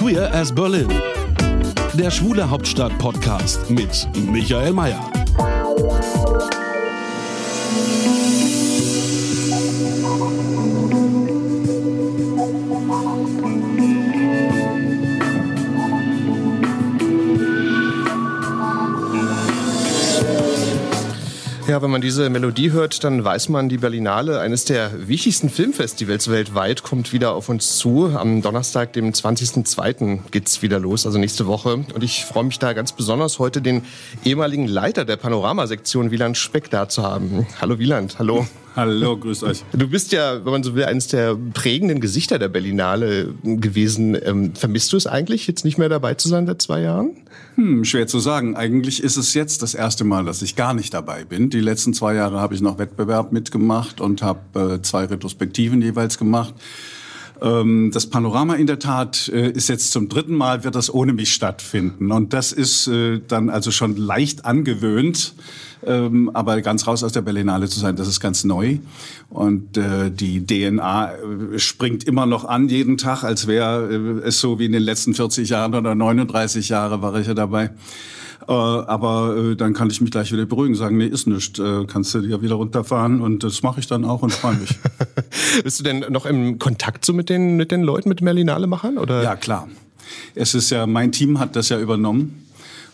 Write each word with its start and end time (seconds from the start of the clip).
Queer 0.00 0.32
as 0.32 0.50
Berlin. 0.50 0.88
Der 1.92 2.10
Schwule 2.10 2.48
Hauptstadt 2.48 2.96
Podcast 2.96 3.68
mit 3.68 4.08
Michael 4.32 4.72
Mayer. 4.72 5.12
Ja, 21.70 21.80
wenn 21.82 21.90
man 21.92 22.00
diese 22.00 22.28
Melodie 22.30 22.72
hört, 22.72 23.04
dann 23.04 23.22
weiß 23.22 23.48
man, 23.48 23.68
die 23.68 23.78
Berlinale, 23.78 24.40
eines 24.40 24.64
der 24.64 25.06
wichtigsten 25.06 25.48
Filmfestivals 25.48 26.28
weltweit, 26.28 26.82
kommt 26.82 27.12
wieder 27.12 27.32
auf 27.32 27.48
uns 27.48 27.78
zu. 27.78 28.06
Am 28.06 28.42
Donnerstag, 28.42 28.92
dem 28.92 29.12
20.02. 29.12 30.18
geht's 30.32 30.62
wieder 30.62 30.80
los, 30.80 31.06
also 31.06 31.16
nächste 31.16 31.46
Woche. 31.46 31.84
Und 31.94 32.02
ich 32.02 32.24
freue 32.24 32.42
mich 32.42 32.58
da 32.58 32.72
ganz 32.72 32.90
besonders, 32.90 33.38
heute 33.38 33.62
den 33.62 33.82
ehemaligen 34.24 34.66
Leiter 34.66 35.04
der 35.04 35.14
Panoramasektion, 35.14 36.10
Wieland 36.10 36.36
Speck, 36.36 36.70
da 36.70 36.88
zu 36.88 37.04
haben. 37.04 37.46
Hallo 37.60 37.78
Wieland, 37.78 38.18
hallo. 38.18 38.48
Hallo, 38.74 39.16
grüß 39.16 39.44
euch. 39.44 39.62
Du 39.72 39.86
bist 39.88 40.10
ja, 40.10 40.44
wenn 40.44 40.50
man 40.50 40.62
so 40.64 40.74
will, 40.74 40.86
eines 40.86 41.06
der 41.06 41.36
prägenden 41.54 42.00
Gesichter 42.00 42.40
der 42.40 42.48
Berlinale 42.48 43.32
gewesen. 43.44 44.18
Ähm, 44.20 44.56
vermisst 44.56 44.92
du 44.92 44.96
es 44.96 45.06
eigentlich, 45.06 45.46
jetzt 45.46 45.64
nicht 45.64 45.78
mehr 45.78 45.88
dabei 45.88 46.14
zu 46.14 46.28
sein 46.28 46.48
seit 46.48 46.62
zwei 46.62 46.80
Jahren? 46.80 47.16
Hm, 47.60 47.84
schwer 47.84 48.06
zu 48.06 48.20
sagen. 48.20 48.56
Eigentlich 48.56 49.02
ist 49.02 49.18
es 49.18 49.34
jetzt 49.34 49.60
das 49.60 49.74
erste 49.74 50.02
Mal, 50.02 50.24
dass 50.24 50.40
ich 50.40 50.56
gar 50.56 50.72
nicht 50.72 50.94
dabei 50.94 51.26
bin. 51.26 51.50
Die 51.50 51.60
letzten 51.60 51.92
zwei 51.92 52.14
Jahre 52.14 52.40
habe 52.40 52.54
ich 52.54 52.62
noch 52.62 52.78
Wettbewerb 52.78 53.32
mitgemacht 53.32 54.00
und 54.00 54.22
habe 54.22 54.78
äh, 54.78 54.82
zwei 54.82 55.04
Retrospektiven 55.04 55.82
jeweils 55.82 56.16
gemacht. 56.16 56.54
Ähm, 57.42 57.90
das 57.92 58.06
Panorama 58.06 58.54
in 58.54 58.66
der 58.66 58.78
Tat 58.78 59.28
äh, 59.28 59.50
ist 59.50 59.68
jetzt 59.68 59.92
zum 59.92 60.08
dritten 60.08 60.34
Mal, 60.34 60.64
wird 60.64 60.74
das 60.74 60.92
ohne 60.92 61.12
mich 61.12 61.32
stattfinden. 61.32 62.12
Und 62.12 62.32
das 62.32 62.52
ist 62.52 62.86
äh, 62.86 63.20
dann 63.26 63.50
also 63.50 63.70
schon 63.70 63.96
leicht 63.96 64.44
angewöhnt. 64.44 65.34
Ähm, 65.82 66.30
aber 66.34 66.60
ganz 66.60 66.86
raus 66.86 67.02
aus 67.02 67.12
der 67.12 67.22
Berlinale 67.22 67.66
zu 67.66 67.80
sein, 67.80 67.96
das 67.96 68.06
ist 68.06 68.20
ganz 68.20 68.44
neu. 68.44 68.78
Und 69.30 69.78
äh, 69.78 70.10
die 70.10 70.44
DNA 70.44 71.12
äh, 71.14 71.58
springt 71.58 72.04
immer 72.04 72.26
noch 72.26 72.44
an 72.44 72.68
jeden 72.68 72.98
Tag, 72.98 73.24
als 73.24 73.46
wäre 73.46 74.20
äh, 74.22 74.26
es 74.28 74.40
so 74.40 74.58
wie 74.58 74.66
in 74.66 74.72
den 74.72 74.82
letzten 74.82 75.14
40 75.14 75.48
Jahren 75.48 75.74
oder 75.74 75.94
39 75.94 76.68
Jahre 76.68 77.00
war 77.00 77.18
ich 77.18 77.28
ja 77.28 77.34
dabei. 77.34 77.70
Äh, 78.48 78.52
aber 78.52 79.36
äh, 79.36 79.56
dann 79.56 79.74
kann 79.74 79.90
ich 79.90 80.00
mich 80.00 80.10
gleich 80.10 80.32
wieder 80.32 80.46
beruhigen, 80.46 80.74
sagen, 80.74 80.96
nee, 80.96 81.06
ist 81.06 81.26
nichts, 81.26 81.58
äh, 81.58 81.84
kannst 81.86 82.14
du 82.14 82.20
dir 82.20 82.42
wieder 82.42 82.54
runterfahren 82.54 83.20
und 83.20 83.44
das 83.44 83.62
mache 83.62 83.80
ich 83.80 83.86
dann 83.86 84.04
auch 84.04 84.22
und 84.22 84.32
freue 84.32 84.56
mich. 84.56 84.78
Bist 85.64 85.80
du 85.80 85.84
denn 85.84 86.04
noch 86.10 86.26
im 86.26 86.58
Kontakt 86.58 87.04
so 87.04 87.12
mit 87.12 87.28
den, 87.28 87.56
mit 87.56 87.70
den 87.70 87.82
Leuten, 87.82 88.08
mit 88.08 88.20
den 88.20 88.24
Berlinale-Machern? 88.24 88.98
Oder? 88.98 89.22
Ja, 89.22 89.36
klar. 89.36 89.68
Es 90.34 90.54
ist 90.54 90.70
ja, 90.70 90.86
mein 90.86 91.12
Team 91.12 91.38
hat 91.38 91.54
das 91.56 91.68
ja 91.68 91.78
übernommen. 91.78 92.46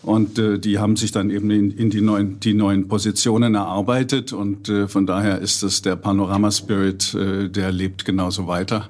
Und 0.03 0.37
äh, 0.37 0.59
die 0.59 0.79
haben 0.79 0.95
sich 0.95 1.11
dann 1.11 1.29
eben 1.29 1.49
in, 1.49 1.71
in 1.71 1.89
die, 1.89 2.01
neuen, 2.01 2.39
die 2.39 2.53
neuen 2.53 2.87
Positionen 2.87 3.55
erarbeitet. 3.55 4.31
Und 4.31 4.69
äh, 4.69 4.87
von 4.87 5.05
daher 5.05 5.39
ist 5.39 5.63
es 5.63 5.81
der 5.81 5.95
Panorama-Spirit, 5.95 7.13
äh, 7.13 7.49
der 7.49 7.71
lebt 7.71 8.05
genauso 8.05 8.47
weiter. 8.47 8.89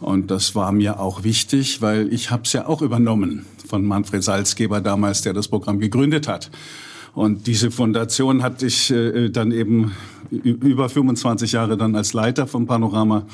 Und 0.00 0.30
das 0.30 0.54
war 0.54 0.72
mir 0.72 1.00
auch 1.00 1.24
wichtig, 1.24 1.82
weil 1.82 2.12
ich 2.12 2.30
habe 2.30 2.44
es 2.44 2.52
ja 2.52 2.66
auch 2.66 2.82
übernommen 2.82 3.44
von 3.74 3.84
Manfred 3.84 4.22
Salzgeber 4.22 4.80
damals, 4.80 5.22
der 5.22 5.32
das 5.32 5.48
Programm 5.48 5.80
gegründet 5.80 6.28
hat. 6.28 6.48
Und 7.12 7.48
diese 7.48 7.72
Fundation 7.72 8.44
hatte 8.44 8.66
ich 8.66 8.92
äh, 8.92 9.30
dann 9.30 9.50
eben 9.50 9.96
über 10.30 10.88
25 10.88 11.50
Jahre 11.50 11.76
dann 11.76 11.96
als 11.96 12.12
Leiter 12.12 12.46
vom 12.46 12.68
Panorama 12.68 13.26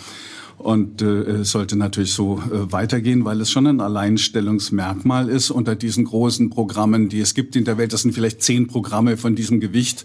und 0.61 1.01
äh, 1.01 1.43
sollte 1.43 1.77
natürlich 1.77 2.13
so 2.13 2.37
äh, 2.39 2.71
weitergehen, 2.71 3.25
weil 3.25 3.41
es 3.41 3.51
schon 3.51 3.67
ein 3.67 3.81
Alleinstellungsmerkmal 3.81 5.31
ist 5.31 5.51
unter 5.51 5.75
diesen 5.75 6.05
großen 6.05 6.51
Programmen, 6.51 7.09
die 7.09 7.21
es 7.21 7.35
gibt 7.35 7.57
in 7.57 7.65
der 7.65 7.79
Welt. 7.79 7.95
Das 7.95 8.03
sind 8.03 8.13
vielleicht 8.13 8.43
zehn 8.43 8.67
Programme 8.67 9.17
von 9.17 9.35
diesem 9.35 9.61
Gewicht. 9.61 10.05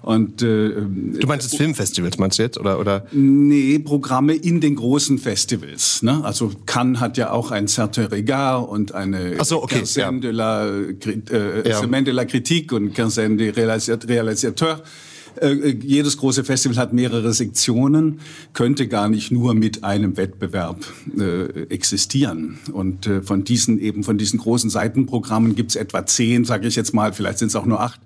Und, 0.00 0.40
äh, 0.40 0.70
du 0.70 1.26
meinst 1.26 1.52
das 1.52 1.54
Filmfestivals, 1.54 2.16
meinst 2.16 2.38
du 2.38 2.42
jetzt? 2.42 2.58
Oder, 2.58 2.80
oder? 2.80 3.04
Nee, 3.12 3.78
Programme 3.78 4.34
in 4.34 4.62
den 4.62 4.76
großen 4.76 5.18
Festivals. 5.18 6.02
Ne? 6.02 6.24
Also 6.24 6.50
Cannes 6.64 7.00
hat 7.00 7.18
ja 7.18 7.32
auch 7.32 7.50
ein 7.50 7.68
Certain 7.68 8.06
Regard 8.06 8.66
und 8.70 8.94
eine 8.94 9.36
Ach 9.38 9.44
so, 9.44 9.62
okay, 9.62 9.80
Quinzaine 9.80 10.16
ja. 10.16 10.20
de, 10.20 10.30
la, 10.30 10.66
äh, 10.66 11.68
ja. 11.68 11.82
De 11.82 12.12
la 12.12 12.24
Critique 12.24 12.74
und 12.74 12.94
Quinzaine 12.94 13.36
de 13.36 13.50
Réalisateur. 13.52 14.80
Äh, 15.36 15.52
äh, 15.52 15.78
jedes 15.82 16.16
große 16.16 16.44
Festival 16.44 16.76
hat 16.76 16.92
mehrere 16.92 17.32
Sektionen, 17.32 18.20
könnte 18.52 18.88
gar 18.88 19.08
nicht 19.08 19.30
nur 19.30 19.54
mit 19.54 19.84
einem 19.84 20.16
Wettbewerb 20.16 20.84
äh, 21.18 21.62
existieren. 21.72 22.58
Und 22.72 23.06
äh, 23.06 23.22
von 23.22 23.44
diesen 23.44 23.78
eben 23.78 24.04
von 24.04 24.18
diesen 24.18 24.38
großen 24.38 24.70
Seitenprogrammen 24.70 25.54
gibt 25.54 25.70
es 25.70 25.76
etwa 25.76 26.06
zehn, 26.06 26.44
sage 26.44 26.68
ich 26.68 26.76
jetzt 26.76 26.94
mal, 26.94 27.12
vielleicht 27.12 27.38
sind 27.38 27.48
es 27.48 27.56
auch 27.56 27.66
nur 27.66 27.80
acht. 27.80 28.00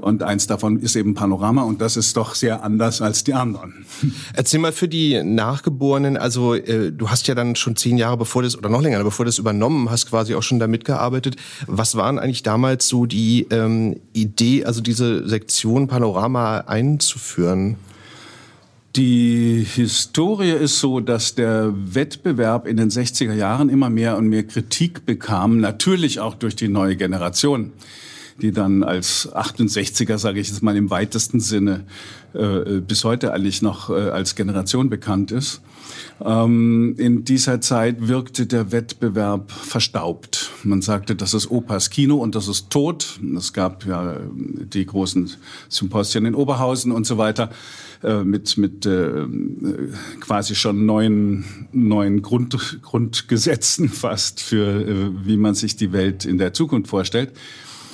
Und 0.00 0.22
eins 0.22 0.46
davon 0.46 0.78
ist 0.78 0.96
eben 0.96 1.14
Panorama 1.14 1.62
und 1.62 1.80
das 1.80 1.96
ist 1.96 2.16
doch 2.16 2.34
sehr 2.34 2.64
anders 2.64 3.02
als 3.02 3.24
die 3.24 3.34
anderen. 3.34 3.86
Erzähl 4.34 4.60
mal 4.60 4.72
für 4.72 4.88
die 4.88 5.22
Nachgeborenen, 5.22 6.16
also 6.16 6.54
äh, 6.54 6.90
du 6.92 7.10
hast 7.10 7.28
ja 7.28 7.34
dann 7.34 7.56
schon 7.56 7.76
zehn 7.76 7.98
Jahre 7.98 8.16
bevor 8.16 8.42
das, 8.42 8.56
oder 8.56 8.68
noch 8.68 8.82
länger, 8.82 9.02
bevor 9.04 9.24
das 9.24 9.38
übernommen 9.38 9.90
hast, 9.90 10.08
quasi 10.08 10.34
auch 10.34 10.42
schon 10.42 10.58
da 10.58 10.66
mitgearbeitet. 10.66 11.36
Was 11.66 11.96
waren 11.96 12.18
eigentlich 12.18 12.42
damals 12.42 12.88
so 12.88 13.06
die 13.06 13.46
ähm, 13.50 14.00
Idee, 14.12 14.64
also 14.64 14.80
diese 14.80 15.28
Sektion 15.28 15.86
Panorama 15.86 16.58
einzuführen? 16.60 17.76
Die 18.96 19.64
Historie 19.72 20.50
ist 20.50 20.80
so, 20.80 20.98
dass 20.98 21.36
der 21.36 21.72
Wettbewerb 21.72 22.66
in 22.66 22.76
den 22.76 22.90
60er 22.90 23.34
Jahren 23.34 23.68
immer 23.68 23.88
mehr 23.88 24.16
und 24.16 24.26
mehr 24.26 24.42
Kritik 24.42 25.06
bekam, 25.06 25.60
natürlich 25.60 26.18
auch 26.18 26.34
durch 26.34 26.56
die 26.56 26.66
neue 26.66 26.96
Generation 26.96 27.70
die 28.40 28.52
dann 28.52 28.82
als 28.82 29.32
68er, 29.32 30.18
sage 30.18 30.40
ich 30.40 30.48
jetzt 30.48 30.62
mal 30.62 30.76
im 30.76 30.90
weitesten 30.90 31.40
Sinne, 31.40 31.84
äh, 32.32 32.80
bis 32.80 33.04
heute 33.04 33.32
eigentlich 33.32 33.62
noch 33.62 33.90
äh, 33.90 34.10
als 34.10 34.34
Generation 34.34 34.90
bekannt 34.90 35.32
ist. 35.32 35.60
Ähm, 36.24 36.94
in 36.98 37.24
dieser 37.24 37.60
Zeit 37.60 38.08
wirkte 38.08 38.46
der 38.46 38.72
Wettbewerb 38.72 39.50
verstaubt. 39.50 40.50
Man 40.62 40.82
sagte, 40.82 41.16
das 41.16 41.34
ist 41.34 41.50
Opas 41.50 41.90
Kino 41.90 42.16
und 42.16 42.34
das 42.34 42.48
ist 42.48 42.70
tot. 42.70 43.18
Es 43.36 43.52
gab 43.52 43.86
ja 43.86 44.16
die 44.32 44.86
großen 44.86 45.30
Symposien 45.68 46.26
in 46.26 46.34
Oberhausen 46.34 46.92
und 46.92 47.06
so 47.06 47.18
weiter 47.18 47.50
äh, 48.02 48.22
mit, 48.22 48.56
mit 48.58 48.86
äh, 48.86 49.26
quasi 50.20 50.54
schon 50.54 50.86
neuen, 50.86 51.68
neuen 51.72 52.22
Grund, 52.22 52.80
Grundgesetzen 52.82 53.88
fast 53.90 54.40
für, 54.40 54.86
äh, 54.86 55.10
wie 55.24 55.36
man 55.36 55.54
sich 55.54 55.76
die 55.76 55.92
Welt 55.92 56.24
in 56.24 56.38
der 56.38 56.52
Zukunft 56.52 56.90
vorstellt 56.90 57.32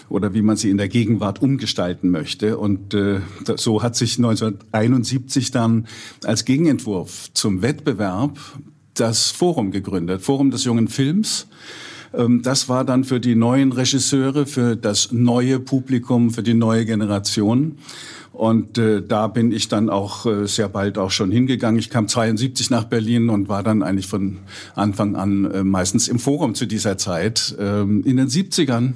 oder 0.08 0.34
wie 0.34 0.42
man 0.42 0.56
sie 0.56 0.70
in 0.70 0.76
der 0.76 0.88
Gegenwart 0.88 1.42
umgestalten 1.42 2.10
möchte. 2.10 2.58
Und 2.58 2.94
äh, 2.94 3.20
so 3.56 3.82
hat 3.82 3.96
sich 3.96 4.18
1971 4.18 5.50
dann 5.50 5.86
als 6.24 6.44
Gegenentwurf 6.44 7.30
zum 7.34 7.62
Wettbewerb 7.62 8.38
das 8.94 9.30
Forum 9.30 9.70
gegründet, 9.70 10.22
Forum 10.22 10.50
des 10.50 10.64
jungen 10.64 10.88
Films. 10.88 11.48
Ähm, 12.14 12.42
das 12.42 12.68
war 12.68 12.84
dann 12.84 13.04
für 13.04 13.20
die 13.20 13.34
neuen 13.34 13.72
Regisseure, 13.72 14.46
für 14.46 14.76
das 14.76 15.12
neue 15.12 15.60
Publikum, 15.60 16.30
für 16.30 16.42
die 16.42 16.54
neue 16.54 16.84
Generation. 16.84 17.78
Und 18.32 18.76
äh, 18.76 19.02
da 19.02 19.28
bin 19.28 19.50
ich 19.50 19.68
dann 19.68 19.88
auch 19.88 20.26
äh, 20.26 20.46
sehr 20.46 20.68
bald 20.68 20.98
auch 20.98 21.10
schon 21.10 21.30
hingegangen. 21.30 21.78
Ich 21.78 21.88
kam 21.88 22.06
72 22.06 22.68
nach 22.68 22.84
Berlin 22.84 23.30
und 23.30 23.48
war 23.48 23.62
dann 23.62 23.82
eigentlich 23.82 24.08
von 24.08 24.38
Anfang 24.74 25.16
an 25.16 25.50
äh, 25.50 25.64
meistens 25.64 26.06
im 26.06 26.18
Forum 26.18 26.54
zu 26.54 26.66
dieser 26.66 26.98
Zeit. 26.98 27.56
Ähm, 27.58 28.02
in 28.04 28.18
den 28.18 28.28
70ern 28.28 28.92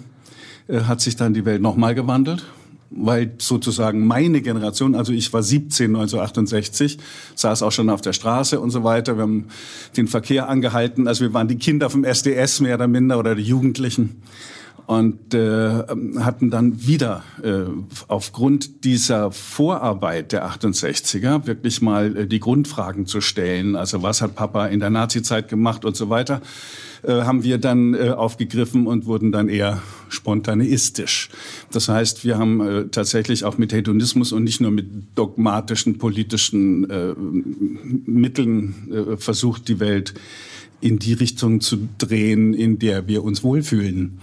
äh, 0.71 0.83
hat 0.83 1.01
sich 1.01 1.17
dann 1.17 1.35
die 1.35 1.45
Welt 1.45 1.63
nochmal 1.63 1.95
gewandelt 1.95 2.45
weil 2.91 3.35
sozusagen 3.39 4.05
meine 4.07 4.41
Generation, 4.43 4.95
also 4.95 5.13
ich 5.13 5.33
war 5.33 5.43
17 5.43 5.95
1968, 5.95 6.99
saß 7.37 7.63
auch 7.63 7.71
schon 7.71 7.89
auf 7.89 8.01
der 8.01 8.13
Straße 8.13 8.61
und 8.61 8.71
so 8.71 8.83
weiter. 8.83 9.17
Wir 9.17 9.23
haben 9.23 9.47
den 9.97 10.09
Verkehr 10.09 10.49
angehalten. 10.49 11.07
Also 11.07 11.25
wir 11.25 11.33
waren 11.33 11.47
die 11.47 11.57
Kinder 11.57 11.89
vom 11.89 12.05
SDS 12.05 12.61
mehr 12.61 12.75
oder 12.75 12.89
minder 12.89 13.19
oder 13.19 13.35
die 13.37 13.45
Jugendlichen. 13.45 14.21
Und 14.87 15.35
äh, 15.35 15.85
hatten 16.19 16.51
dann 16.51 16.87
wieder 16.87 17.23
äh, 17.43 17.65
aufgrund 18.09 18.85
dieser 18.85 19.33
Vorarbeit 19.33 20.33
der 20.33 20.49
68er 20.51 21.47
wirklich 21.47 21.83
mal 21.83 22.17
äh, 22.17 22.27
die 22.27 22.41
Grundfragen 22.41 23.07
zu 23.07 23.21
stellen. 23.21 23.77
Also 23.77 24.03
was 24.03 24.23
hat 24.23 24.35
Papa 24.35 24.67
in 24.67 24.81
der 24.81 24.91
Nazizeit 24.91 25.49
gemacht 25.49 25.85
und 25.85 25.97
so 25.97 26.11
weiter, 26.11 26.41
äh, 27.03 27.23
haben 27.23 27.45
wir 27.45 27.59
dann 27.59 27.95
äh, 27.95 28.11
aufgegriffen 28.11 28.87
und 28.87 29.07
wurden 29.07 29.33
dann 29.33 29.49
eher 29.49 29.83
spontaneistisch. 30.09 31.31
Das 31.73 31.89
heißt, 31.89 32.25
wir 32.25 32.39
haben 32.39 32.61
äh, 32.61 32.89
tatsächlich 32.89 33.45
auch 33.45 33.59
mit 33.59 33.73
Hedonismus 33.73 34.33
und 34.33 34.45
nicht 34.45 34.61
nur 34.61 34.71
mit 34.71 34.87
dogmatischen 35.15 35.99
politischen 35.99 36.91
äh, 36.91 37.15
Mitteln 37.17 38.75
äh, 38.93 39.17
versucht, 39.17 39.69
die 39.69 39.81
Welt 39.81 40.15
in 40.81 40.99
die 40.99 41.13
Richtung 41.13 41.61
zu 41.61 41.89
drehen, 41.99 42.55
in 42.55 42.79
der 42.79 43.07
wir 43.07 43.25
uns 43.25 43.43
wohlfühlen. 43.43 44.21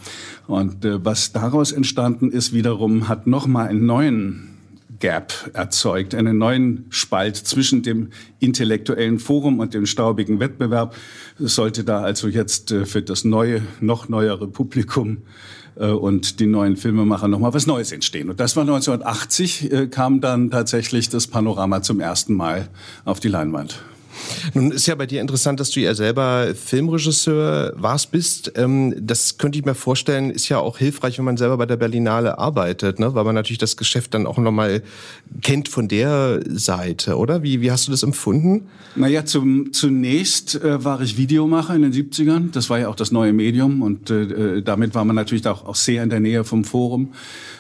Und 0.47 0.85
äh, 0.85 1.03
was 1.03 1.31
daraus 1.31 1.71
entstanden 1.71 2.31
ist, 2.31 2.53
wiederum 2.53 3.07
hat 3.07 3.27
nochmal 3.27 3.67
einen 3.67 3.85
neuen 3.85 4.57
Gap 4.99 5.51
erzeugt, 5.53 6.15
einen 6.15 6.37
neuen 6.37 6.85
Spalt 6.89 7.35
zwischen 7.35 7.83
dem 7.83 8.09
intellektuellen 8.39 9.19
Forum 9.19 9.59
und 9.59 9.73
dem 9.73 9.85
staubigen 9.85 10.39
Wettbewerb. 10.39 10.95
Es 11.39 11.55
sollte 11.55 11.83
da 11.83 12.01
also 12.01 12.27
jetzt 12.27 12.71
äh, 12.71 12.85
für 12.85 13.01
das 13.01 13.23
neue, 13.23 13.61
noch 13.79 14.09
neuere 14.09 14.47
Publikum 14.47 15.17
äh, 15.75 15.87
und 15.87 16.39
die 16.39 16.47
neuen 16.47 16.77
Filmemacher 16.77 17.27
nochmal 17.27 17.53
was 17.53 17.67
Neues 17.67 17.91
entstehen. 17.91 18.29
Und 18.29 18.39
das 18.39 18.55
war 18.55 18.61
1980, 18.61 19.71
äh, 19.71 19.87
kam 19.87 20.21
dann 20.21 20.49
tatsächlich 20.49 21.09
das 21.09 21.27
Panorama 21.27 21.81
zum 21.81 21.99
ersten 21.99 22.33
Mal 22.33 22.69
auf 23.05 23.19
die 23.19 23.29
Leinwand. 23.29 23.81
Nun 24.53 24.71
ist 24.71 24.87
ja 24.87 24.95
bei 24.95 25.05
dir 25.05 25.21
interessant, 25.21 25.59
dass 25.59 25.71
du 25.71 25.79
ja 25.79 25.93
selber 25.93 26.53
Filmregisseur 26.55 27.73
warst, 27.75 28.11
bist. 28.11 28.51
Ähm, 28.55 28.93
das 28.99 29.37
könnte 29.37 29.59
ich 29.59 29.65
mir 29.65 29.75
vorstellen, 29.75 30.29
ist 30.29 30.49
ja 30.49 30.59
auch 30.59 30.77
hilfreich, 30.77 31.17
wenn 31.17 31.25
man 31.25 31.37
selber 31.37 31.57
bei 31.57 31.65
der 31.65 31.77
Berlinale 31.77 32.37
arbeitet, 32.37 32.99
ne? 32.99 33.13
weil 33.13 33.23
man 33.23 33.35
natürlich 33.35 33.57
das 33.57 33.77
Geschäft 33.77 34.13
dann 34.13 34.27
auch 34.27 34.37
nochmal 34.37 34.81
kennt 35.41 35.69
von 35.69 35.87
der 35.87 36.41
Seite, 36.47 37.17
oder? 37.17 37.43
Wie, 37.43 37.61
wie 37.61 37.71
hast 37.71 37.87
du 37.87 37.91
das 37.91 38.03
empfunden? 38.03 38.67
Naja, 38.95 39.25
zum, 39.25 39.71
zunächst 39.73 40.55
äh, 40.55 40.83
war 40.83 41.01
ich 41.01 41.17
Videomacher 41.17 41.75
in 41.75 41.83
den 41.83 41.93
70ern. 41.93 42.51
Das 42.51 42.69
war 42.69 42.79
ja 42.79 42.87
auch 42.87 42.95
das 42.95 43.11
neue 43.11 43.33
Medium 43.33 43.81
und 43.81 44.09
äh, 44.09 44.61
damit 44.61 44.95
war 44.95 45.05
man 45.05 45.15
natürlich 45.15 45.45
auch, 45.47 45.65
auch 45.65 45.75
sehr 45.75 46.03
in 46.03 46.09
der 46.09 46.19
Nähe 46.19 46.43
vom 46.43 46.63
Forum. 46.63 47.13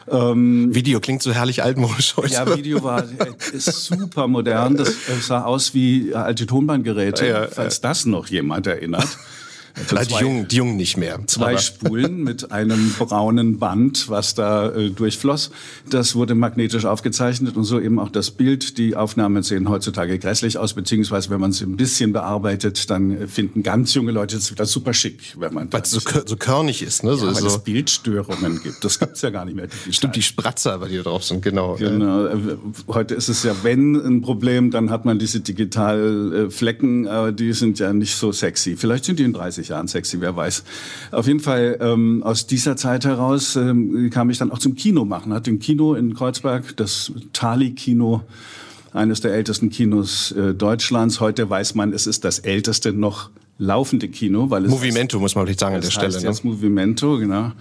Ähm, 0.09 0.73
Video 0.73 0.99
klingt 0.99 1.21
so 1.21 1.31
herrlich 1.31 1.63
altmodisch 1.63 2.15
heute. 2.17 2.33
Ja, 2.33 2.57
Video 2.57 2.83
war 2.83 3.03
äh, 3.03 3.33
super 3.53 4.27
modern. 4.27 4.77
Das 4.77 4.95
sah 5.21 5.43
aus 5.43 5.73
wie 5.73 6.15
alte 6.15 6.45
Tonbandgeräte, 6.47 7.27
ja, 7.27 7.47
falls 7.47 7.81
das 7.81 8.05
noch 8.05 8.27
jemand 8.27 8.67
erinnert. 8.67 9.07
Also 9.77 9.95
zwei, 9.95 10.05
die, 10.05 10.23
Jungen, 10.23 10.47
die 10.47 10.55
Jungen 10.55 10.77
nicht 10.77 10.97
mehr. 10.97 11.19
Zwei 11.27 11.51
aber. 11.51 11.57
Spulen 11.59 12.23
mit 12.23 12.51
einem 12.51 12.93
braunen 12.97 13.59
Band, 13.59 14.09
was 14.09 14.35
da 14.35 14.69
äh, 14.69 14.89
durchfloss. 14.89 15.51
Das 15.89 16.15
wurde 16.15 16.35
magnetisch 16.35 16.85
aufgezeichnet 16.85 17.55
und 17.55 17.63
so 17.63 17.79
eben 17.79 17.99
auch 17.99 18.09
das 18.09 18.31
Bild. 18.31 18.77
Die 18.77 18.95
Aufnahmen 18.95 19.43
sehen 19.43 19.69
heutzutage 19.69 20.19
grässlich 20.19 20.57
aus, 20.57 20.73
beziehungsweise 20.73 21.29
wenn 21.29 21.39
man 21.39 21.51
sie 21.51 21.65
ein 21.65 21.77
bisschen 21.77 22.13
bearbeitet, 22.13 22.89
dann 22.89 23.27
finden 23.27 23.63
ganz 23.63 23.93
junge 23.93 24.11
Leute 24.11 24.37
es 24.37 24.51
wieder 24.51 24.65
super 24.65 24.93
schick, 24.93 25.35
wenn 25.37 25.53
man 25.53 25.71
Weil 25.71 25.81
es 25.81 25.91
so, 25.91 25.99
so 26.25 26.35
körnig 26.35 26.81
ist, 26.81 27.03
ne? 27.03 27.11
Ja, 27.11 27.17
so, 27.17 27.27
weil 27.27 27.35
so. 27.35 27.47
es 27.47 27.59
Bildstörungen 27.59 28.61
gibt. 28.63 28.83
Das 28.83 28.99
gibt's 28.99 29.21
ja 29.21 29.29
gar 29.29 29.45
nicht 29.45 29.55
mehr. 29.55 29.67
Die 29.85 29.93
Stimmt, 29.93 30.15
die 30.15 30.23
Spratzer, 30.23 30.81
weil 30.81 30.89
die 30.89 30.97
da 30.97 31.03
drauf 31.03 31.23
sind, 31.23 31.41
genau. 31.41 31.75
Genau. 31.75 32.25
Äh, 32.25 32.57
heute 32.87 33.15
ist 33.15 33.29
es 33.29 33.43
ja, 33.43 33.55
wenn 33.63 33.95
ein 33.95 34.21
Problem, 34.21 34.71
dann 34.71 34.89
hat 34.89 35.05
man 35.05 35.19
diese 35.19 35.39
Digitalflecken, 35.39 37.07
aber 37.07 37.31
die 37.31 37.53
sind 37.53 37.79
ja 37.79 37.93
nicht 37.93 38.15
so 38.15 38.31
sexy. 38.31 38.75
Vielleicht 38.75 39.05
sind 39.05 39.19
die 39.19 39.23
in 39.23 39.33
30 39.33 39.66
30 39.67 39.69
Jahren 39.69 39.87
sexy, 39.87 40.21
wer 40.21 40.35
weiß. 40.35 40.63
Auf 41.11 41.27
jeden 41.27 41.39
Fall 41.39 41.77
ähm, 41.81 42.23
aus 42.23 42.47
dieser 42.47 42.75
Zeit 42.75 43.05
heraus 43.05 43.55
ähm, 43.55 44.09
kam 44.09 44.29
ich 44.29 44.37
dann 44.37 44.51
auch 44.51 44.59
zum 44.59 44.75
Kino 44.75 45.05
machen. 45.05 45.33
Hatte 45.33 45.51
ein 45.51 45.59
Kino 45.59 45.93
in 45.93 46.13
Kreuzberg, 46.13 46.75
das 46.77 47.11
Tali-Kino, 47.33 48.21
eines 48.93 49.21
der 49.21 49.33
ältesten 49.33 49.69
Kinos 49.69 50.31
äh, 50.31 50.53
Deutschlands. 50.53 51.19
Heute 51.19 51.49
weiß 51.49 51.75
man, 51.75 51.93
es 51.93 52.07
ist 52.07 52.23
das 52.23 52.39
älteste 52.39 52.93
noch 52.93 53.29
laufende 53.59 54.07
Kino, 54.07 54.49
weil 54.49 54.65
es 54.65 54.71
Movimento 54.71 55.19
muss 55.19 55.35
man 55.35 55.45
vielleicht 55.45 55.59
sagen 55.59 55.75
an 55.75 55.81
der 55.81 55.89
Stelle. 55.89 56.13
Heißt 56.13 56.23
ne? 56.23 56.29
jetzt 56.29 56.43
Movimento, 56.43 57.17
genau. 57.17 57.51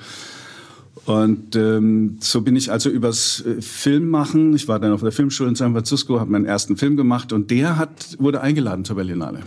Und 1.05 1.55
ähm, 1.55 2.17
so 2.21 2.41
bin 2.41 2.57
ich 2.57 2.73
also 2.73 2.91
übers 2.91 3.45
äh, 3.47 3.63
Film 3.63 4.09
machen. 4.09 4.55
Ich 4.57 4.67
war 4.67 4.81
dann 4.81 4.93
auf 4.93 5.03
der 5.03 5.13
Filmschule 5.13 5.49
in 5.49 5.55
San 5.55 5.73
Francisco, 5.73 6.19
habe 6.19 6.31
meinen 6.33 6.47
ersten 6.47 6.77
Film 6.77 6.97
gemacht 6.97 7.33
und 7.33 7.51
der 7.51 7.77
hat 7.77 8.17
wurde 8.19 8.41
eingeladen 8.41 8.85
zur 8.85 8.97
Berlinale. 8.97 9.41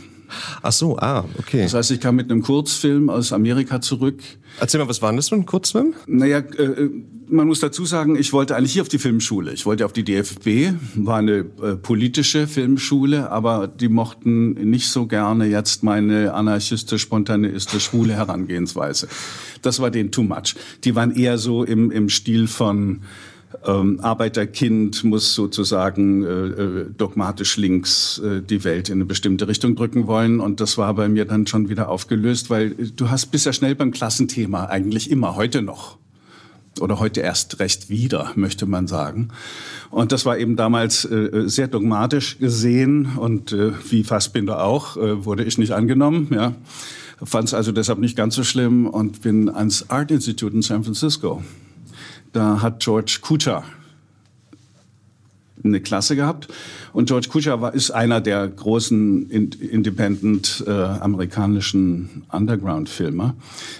Ach 0.62 0.72
so, 0.72 0.98
ah, 0.98 1.26
okay. 1.38 1.64
Das 1.64 1.74
heißt, 1.74 1.92
ich 1.92 2.00
kam 2.00 2.16
mit 2.16 2.31
einem 2.31 2.42
Kurzfilm 2.42 3.10
aus 3.10 3.34
Amerika 3.34 3.81
zurück. 3.81 4.22
Erzähl 4.60 4.80
mal, 4.80 4.88
was 4.90 5.02
war 5.02 5.10
denn 5.12 5.18
das 5.18 5.30
für 5.30 5.36
ein 5.36 5.46
Kurzfilm? 5.46 5.94
Naja, 6.08 6.40
äh, 6.40 6.90
man 7.28 7.48
muss 7.48 7.60
dazu 7.60 7.86
sagen, 7.86 8.16
ich 8.16 8.34
wollte 8.34 8.56
eigentlich 8.56 8.74
hier 8.74 8.81
auf 8.81 8.90
die 8.90 8.98
Filmschule. 8.98 9.54
Ich 9.54 9.66
wollte 9.66 9.86
auf 9.86 9.94
die 9.94 10.04
DFB, 10.04 10.74
war 10.96 11.18
eine 11.18 11.46
äh, 11.62 11.76
politische 11.76 12.48
Filmschule, 12.48 13.31
aber 13.31 13.68
die 13.68 13.88
mochten 13.88 14.54
nicht 14.54 14.90
so 14.90 15.06
gerne 15.06 15.46
jetzt 15.46 15.84
meine 15.84 16.34
anarchistisch, 16.34 17.02
spontaneistische, 17.02 17.80
schwule 17.80 18.14
Herangehensweise. 18.14 19.08
Das 19.62 19.80
war 19.80 19.92
denen 19.92 20.12
too 20.12 20.24
much. 20.24 20.56
Die 20.84 20.96
waren 20.96 21.12
eher 21.12 21.38
so 21.38 21.64
im, 21.64 21.92
im 21.92 22.10
Stil 22.10 22.48
von 22.48 23.02
ähm, 23.66 24.00
Arbeiterkind 24.01 25.04
muss 25.04 25.34
sozusagen 25.34 26.24
äh, 26.24 26.28
äh, 26.28 26.86
dogmatisch 26.96 27.57
links 27.57 28.19
äh, 28.19 28.42
die 28.42 28.63
Welt 28.63 28.90
in 28.90 28.96
eine 28.96 29.06
bestimmte 29.06 29.48
Richtung 29.48 29.75
drücken 29.75 30.06
wollen. 30.06 30.40
Und 30.40 30.60
das 30.60 30.78
war 30.78 30.94
bei 30.94 31.10
mir 31.10 31.25
dann 31.25 31.48
schon 31.48 31.68
wieder 31.68 31.90
aufgelöst, 31.90 32.50
weil 32.50 32.72
du 32.72 33.10
hast 33.10 33.28
bisher 33.28 33.54
schnell 33.54 33.74
beim 33.74 33.92
Klassenthema 33.92 34.66
eigentlich 34.66 35.10
immer, 35.10 35.36
heute 35.36 35.62
noch. 35.63 35.98
Oder 36.80 37.00
heute 37.00 37.22
erst 37.22 37.60
recht 37.60 37.90
wieder, 37.90 38.31
möchte 38.36 38.68
man 38.68 38.88
sagen. 38.88 39.30
Und 39.90 40.12
das 40.12 40.25
war 40.25 40.38
eben 40.38 40.56
damals 40.56 41.04
äh, 41.04 41.50
sehr 41.50 41.68
dogmatisch 41.68 42.38
gesehen 42.38 43.18
und 43.18 43.52
äh, 43.52 43.72
wie 43.90 44.04
Fassbinder 44.04 44.63
auch, 44.63 44.95
äh, 44.95 45.25
wurde 45.25 45.44
ich 45.44 45.57
nicht 45.57 45.72
angenommen. 45.72 46.28
Ja. 46.31 46.54
Fand 47.22 47.50
es 47.50 47.54
also 47.56 47.72
deshalb 47.72 48.00
nicht 48.00 48.16
ganz 48.16 48.36
so 48.36 48.44
schlimm 48.44 48.86
und 48.88 49.24
bin 49.24 49.50
ans 49.50 49.90
Art 49.90 50.12
Institute 50.12 50.56
in 50.56 50.62
San 50.62 50.84
Francisco 50.84 51.44
da 52.31 52.62
hat 52.62 52.80
George 52.81 53.20
Kucha 53.22 53.64
eine 55.64 55.81
Klasse 55.81 56.16
gehabt. 56.16 56.48
Und 56.94 57.08
George 57.08 57.28
Kucha 57.30 57.62
war, 57.62 57.74
ist 57.74 57.92
einer 57.92 58.22
der 58.22 58.48
großen 58.48 59.30
independent 59.30 60.64
äh, 60.66 60.72
amerikanischen 60.72 62.24
Underground-Filmer. 62.31 63.36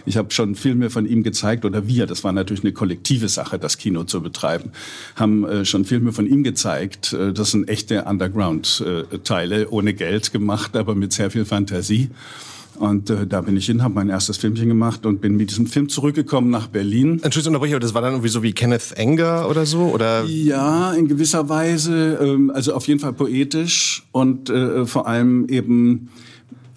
Ich 0.06 0.18
habe 0.18 0.32
schon 0.32 0.56
Filme 0.56 0.90
von 0.90 1.06
ihm 1.06 1.24
gezeigt, 1.24 1.66
oder 1.66 1.88
wir, 1.88 2.06
das 2.06 2.24
war 2.24 2.32
natürlich 2.32 2.64
eine 2.64 2.74
kollektive 2.74 3.30
Sache, 3.30 3.58
das 3.58 3.78
Kino 3.78 4.04
zu 4.04 4.22
betreiben, 4.22 4.72
haben 5.16 5.46
äh, 5.46 5.66
schon 5.66 5.86
Filme 5.86 6.12
von 6.12 6.28
ihm 6.28 6.44
gezeigt. 6.44 7.14
Äh, 7.14 7.34
das 7.34 7.52
sind 7.52 7.70
echte 7.70 8.04
Underground-Teile, 8.04 9.62
äh, 9.62 9.68
ohne 9.68 9.94
Geld 9.94 10.32
gemacht, 10.32 10.76
aber 10.76 10.96
mit 10.96 11.14
sehr 11.14 11.32
viel 11.32 11.46
Fantasie. 11.46 12.10
Und 12.80 13.10
äh, 13.10 13.28
da 13.28 13.42
bin 13.42 13.58
ich 13.58 13.66
hin, 13.66 13.84
habe 13.84 13.94
mein 13.94 14.08
erstes 14.08 14.38
Filmchen 14.38 14.70
gemacht 14.70 15.06
und 15.06 15.20
bin 15.20 15.36
mit 15.36 15.52
diesem 15.52 15.68
Film 15.68 15.90
zurückgekommen 15.90 16.50
nach 16.50 16.68
Berlin. 16.68 17.20
Entschuldigung, 17.22 17.56
aber 17.58 17.80
das 17.80 17.94
war 17.94 18.02
dann 18.02 18.14
irgendwie 18.14 18.30
so 18.30 18.42
wie 18.42 18.54
Kenneth 18.54 18.94
Enger 18.96 19.50
oder 19.50 19.66
so? 19.66 19.82
Oder? 19.82 20.24
Ja, 20.24 20.94
in 20.94 21.10
gewisser 21.10 21.50
Weise. 21.50 22.18
Ähm, 22.22 22.52
also 22.52 22.74
auf 22.74 22.88
jeden 22.88 23.02
Fall 23.02 23.12
poetisch 23.12 24.08
und 24.14 24.50
äh, 24.50 24.86
vor 24.86 25.08
allem 25.08 25.50
eben 25.50 26.10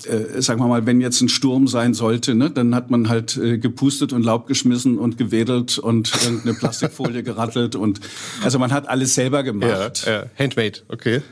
äh, 0.06 0.42
sagen 0.42 0.60
wir 0.60 0.66
mal, 0.66 0.86
wenn 0.86 1.00
jetzt 1.00 1.20
ein 1.20 1.28
Sturm 1.28 1.68
sein 1.68 1.94
sollte, 1.94 2.34
ne, 2.34 2.50
dann 2.50 2.74
hat 2.74 2.90
man 2.90 3.08
halt 3.08 3.36
äh, 3.36 3.58
gepustet 3.58 4.12
und 4.12 4.24
Laub 4.24 4.48
geschmissen 4.48 4.98
und 4.98 5.18
gewedelt 5.18 5.78
und 5.78 6.12
irgendeine 6.24 6.54
Plastikfolie 6.54 7.22
gerattelt 7.22 7.76
und 7.76 8.00
also 8.42 8.58
man 8.58 8.72
hat 8.72 8.88
alles 8.88 9.14
selber 9.14 9.44
gemacht. 9.44 10.04
Ja, 10.04 10.12
ja. 10.12 10.24
Handmade, 10.36 10.80
okay. 10.88 11.22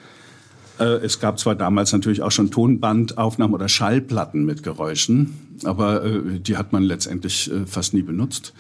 Äh, 0.81 1.05
es 1.05 1.21
gab 1.21 1.39
zwar 1.39 1.55
damals 1.55 1.93
natürlich 1.93 2.23
auch 2.23 2.33
schon 2.33 2.51
Tonbandaufnahmen 2.51 3.55
oder 3.55 3.69
Schallplatten 3.69 4.45
mit 4.45 4.63
Geräuschen, 4.63 5.59
aber 5.65 6.05
äh, 6.05 6.41
die 6.41 6.57
hat 6.57 6.73
man 6.73 6.83
letztendlich 6.83 7.51
äh, 7.53 7.67
fast 7.67 7.95
nie 7.95 8.03
benutzt 8.03 8.55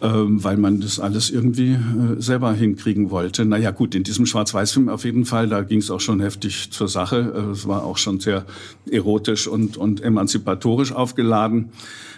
weil 0.00 0.56
man 0.56 0.80
das 0.80 0.98
alles 0.98 1.30
irgendwie 1.30 1.78
selber 2.18 2.52
hinkriegen 2.52 3.10
wollte. 3.10 3.44
Naja 3.44 3.70
gut, 3.70 3.94
in 3.94 4.02
diesem 4.02 4.26
Schwarz-Weiß-Film 4.26 4.88
auf 4.88 5.04
jeden 5.04 5.24
Fall, 5.24 5.48
da 5.48 5.62
ging 5.62 5.78
es 5.78 5.90
auch 5.90 6.00
schon 6.00 6.20
heftig 6.20 6.70
zur 6.70 6.88
Sache. 6.88 7.50
Es 7.52 7.66
war 7.66 7.84
auch 7.84 7.98
schon 7.98 8.20
sehr 8.20 8.44
erotisch 8.90 9.46
und, 9.46 9.76
und 9.76 10.00
emanzipatorisch 10.00 10.92
aufgeladen. 10.92 11.70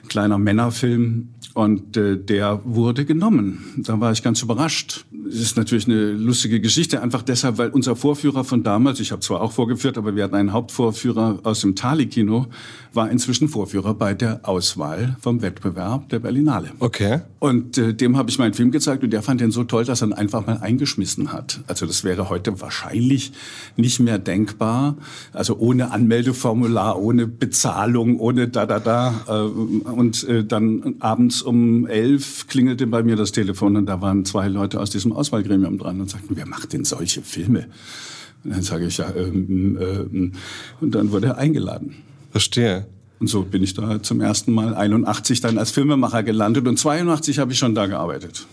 Kleiner 0.09 0.39
Männerfilm. 0.39 1.29
Und 1.55 1.97
äh, 1.97 2.17
der 2.17 2.61
wurde 2.65 3.05
genommen. 3.05 3.65
Da 3.77 4.01
war 4.01 4.11
ich 4.11 4.25
ganz 4.25 4.43
überrascht. 4.43 5.05
Es 5.29 5.37
ist 5.37 5.57
natürlich 5.57 5.87
eine 5.87 6.11
lustige 6.13 6.61
Geschichte, 6.61 7.01
einfach 7.01 7.23
deshalb, 7.23 7.59
weil 7.59 7.71
unser 7.71 7.95
Vorführer 7.95 8.43
von 8.43 8.65
damals, 8.65 8.99
ich 8.99 9.13
habe 9.13 9.21
zwar 9.21 9.41
auch 9.41 9.53
vorgeführt, 9.53 9.97
aber 9.97 10.17
wir 10.17 10.25
hatten 10.25 10.35
einen 10.35 10.53
Hauptvorführer 10.53 11.39
aus 11.45 11.61
dem 11.61 11.77
Tali-Kino, 11.77 12.47
war 12.95 13.11
inzwischen 13.11 13.49
Vorführer 13.49 13.95
bei 13.95 14.15
der 14.15 14.41
Auswahl 14.43 15.17
vom 15.21 15.43
Wettbewerb 15.43 16.09
der 16.09 16.19
Berlinale. 16.19 16.71
Okay. 16.79 17.21
Und 17.39 17.79
äh, 17.79 17.95
dem 17.95 18.17
habe 18.17 18.31
ich 18.31 18.39
meinen 18.39 18.55
Film 18.55 18.71
gezeigt 18.71 19.03
und 19.03 19.11
der 19.11 19.23
fand 19.23 19.41
den 19.41 19.51
so 19.51 19.65
toll, 19.65 19.85
dass 19.85 20.03
er 20.03 20.09
ihn 20.09 20.13
einfach 20.13 20.47
mal 20.47 20.59
eingeschmissen 20.59 21.33
hat. 21.33 21.61
Also 21.67 21.87
das 21.87 22.05
wäre 22.05 22.29
heute 22.29 22.61
wahrscheinlich 22.61 23.33
nicht 23.77 24.01
mehr 24.01 24.19
denkbar. 24.19 24.97
Also 25.33 25.59
ohne 25.59 25.91
Anmeldeformular, 25.91 27.01
ohne 27.01 27.27
Bezahlung, 27.27 28.19
ohne 28.19 28.49
da 28.49 28.67
da 28.67 28.81
da. 28.81 29.15
Äh, 29.29 29.33
und 29.91 30.25
äh, 30.29 30.45
dann 30.45 30.97
abends 31.01 31.43
um 31.43 31.87
elf 31.87 32.47
klingelte 32.49 32.87
bei 32.87 33.03
mir 33.03 33.17
das 33.17 33.33
Telefon 33.33 33.77
und 33.77 33.87
da 33.87 34.01
waren 34.01 34.25
zwei 34.25 34.49
Leute 34.49 34.81
aus 34.81 34.91
diesem 34.91 35.13
Auswahlgremium 35.13 35.79
dran 35.79 36.01
und 36.01 36.11
sagten, 36.11 36.37
wer 36.37 36.47
macht 36.47 36.73
denn 36.73 36.85
solche 36.85 37.23
Filme? 37.23 37.67
Und 38.45 38.53
dann 38.53 38.63
sage 38.63 38.87
ich 38.87 38.99
ja, 38.99 39.11
ähm, 39.17 39.79
ähm, 39.81 40.33
und 40.81 40.95
dann 40.95 41.11
wurde 41.11 41.29
er 41.29 41.39
eingeladen. 41.39 41.97
Verstehe. 42.35 42.85
Und 43.21 43.29
so 43.29 43.43
bin 43.43 43.63
ich 43.63 43.75
da 43.75 44.03
zum 44.03 44.21
ersten 44.21 44.51
Mal 44.51 44.75
81 44.75 45.41
dann 45.41 45.57
als 45.57 45.71
Filmemacher 45.71 46.25
gelandet 46.25 46.67
und 46.67 46.77
82 46.77 47.39
habe 47.39 47.53
ich 47.53 47.59
schon 47.61 47.77
da 47.77 47.87
gearbeitet. 47.87 48.49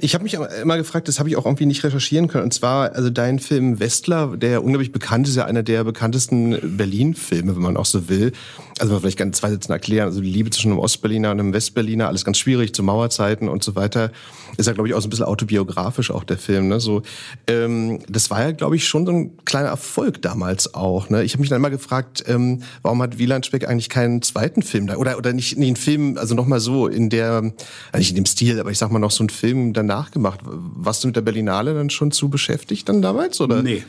Ich 0.00 0.14
habe 0.14 0.24
mich 0.24 0.34
immer 0.34 0.76
gefragt, 0.76 1.08
das 1.08 1.18
habe 1.18 1.28
ich 1.28 1.36
auch 1.36 1.44
irgendwie 1.44 1.66
nicht 1.66 1.84
recherchieren 1.84 2.28
können. 2.28 2.44
Und 2.44 2.54
zwar, 2.54 2.92
also 2.94 3.10
dein 3.10 3.38
Film 3.38 3.80
Westler, 3.80 4.36
der 4.36 4.62
unglaublich 4.62 4.92
bekannt 4.92 5.28
ist, 5.28 5.36
ja 5.36 5.44
einer 5.44 5.62
der 5.62 5.84
bekanntesten 5.84 6.76
Berlin-Filme, 6.76 7.54
wenn 7.54 7.62
man 7.62 7.76
auch 7.76 7.84
so 7.84 8.08
will. 8.08 8.32
Also 8.78 8.98
vielleicht 8.98 9.18
ganz 9.18 9.38
zwei 9.38 9.50
Sätze 9.50 9.72
erklären. 9.72 10.06
Also 10.06 10.20
die 10.20 10.30
Liebe 10.30 10.50
zwischen 10.50 10.72
einem 10.72 10.80
Ostberliner 10.80 11.30
und 11.30 11.40
einem 11.40 11.52
Westberliner, 11.52 12.08
alles 12.08 12.24
ganz 12.24 12.38
schwierig 12.38 12.74
zu 12.74 12.82
Mauerzeiten 12.82 13.48
und 13.48 13.62
so 13.62 13.76
weiter. 13.76 14.10
Ist 14.56 14.66
ja, 14.66 14.72
glaube 14.72 14.88
ich, 14.88 14.94
auch 14.94 15.00
so 15.00 15.06
ein 15.06 15.10
bisschen 15.10 15.26
autobiografisch 15.26 16.10
auch 16.10 16.24
der 16.24 16.38
Film. 16.38 16.68
Ne? 16.68 16.80
So, 16.80 17.02
ähm, 17.46 18.00
das 18.08 18.30
war 18.30 18.42
ja, 18.42 18.52
glaube 18.52 18.76
ich, 18.76 18.86
schon 18.86 19.06
so 19.06 19.12
ein 19.12 19.36
kleiner 19.44 19.68
Erfolg 19.68 20.22
damals 20.22 20.74
auch. 20.74 21.10
Ne? 21.10 21.22
Ich 21.22 21.32
habe 21.32 21.40
mich 21.40 21.50
dann 21.50 21.56
immer 21.58 21.70
gefragt, 21.70 22.24
ähm, 22.26 22.62
warum 22.82 23.02
hat 23.02 23.18
Wieland 23.18 23.46
Speck 23.46 23.68
eigentlich 23.68 23.88
keinen 23.88 24.22
zweiten 24.22 24.62
Film 24.62 24.86
da? 24.86 24.96
Oder, 24.96 25.18
oder 25.18 25.32
nicht, 25.32 25.58
nicht 25.58 25.68
einen 25.68 25.76
Film, 25.76 26.18
also 26.18 26.34
nochmal 26.34 26.60
so 26.60 26.86
in 26.86 27.10
der, 27.10 27.52
nicht 27.96 28.10
in 28.10 28.16
dem 28.16 28.26
Stil, 28.26 28.60
aber 28.60 28.70
ich 28.70 28.78
sag 28.78 28.90
mal 28.90 28.98
noch 28.98 29.10
so 29.10 29.22
einen 29.22 29.30
Film 29.30 29.72
danach 29.86 30.10
gemacht. 30.10 30.40
Warst 30.44 31.04
du 31.04 31.08
mit 31.08 31.16
der 31.16 31.22
Berlinale 31.22 31.74
dann 31.74 31.90
schon 31.90 32.10
zu 32.10 32.28
beschäftigt 32.28 32.88
dann 32.88 33.02
damals? 33.02 33.40
Oder? 33.40 33.62
Nee. 33.62 33.84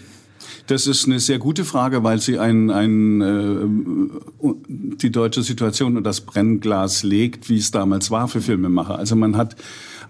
Das 0.67 0.87
ist 0.87 1.05
eine 1.05 1.19
sehr 1.19 1.39
gute 1.39 1.65
Frage, 1.65 2.03
weil 2.03 2.19
sie 2.19 2.39
ein, 2.39 2.69
ein, 2.69 3.21
äh, 3.21 4.49
die 4.69 5.11
deutsche 5.11 5.43
Situation 5.43 5.97
und 5.97 6.03
das 6.03 6.21
Brennglas 6.21 7.03
legt, 7.03 7.49
wie 7.49 7.57
es 7.57 7.71
damals 7.71 8.11
war 8.11 8.27
für 8.27 8.41
Filmemacher. 8.41 8.97
Also 8.97 9.15
man 9.15 9.35
hat 9.35 9.55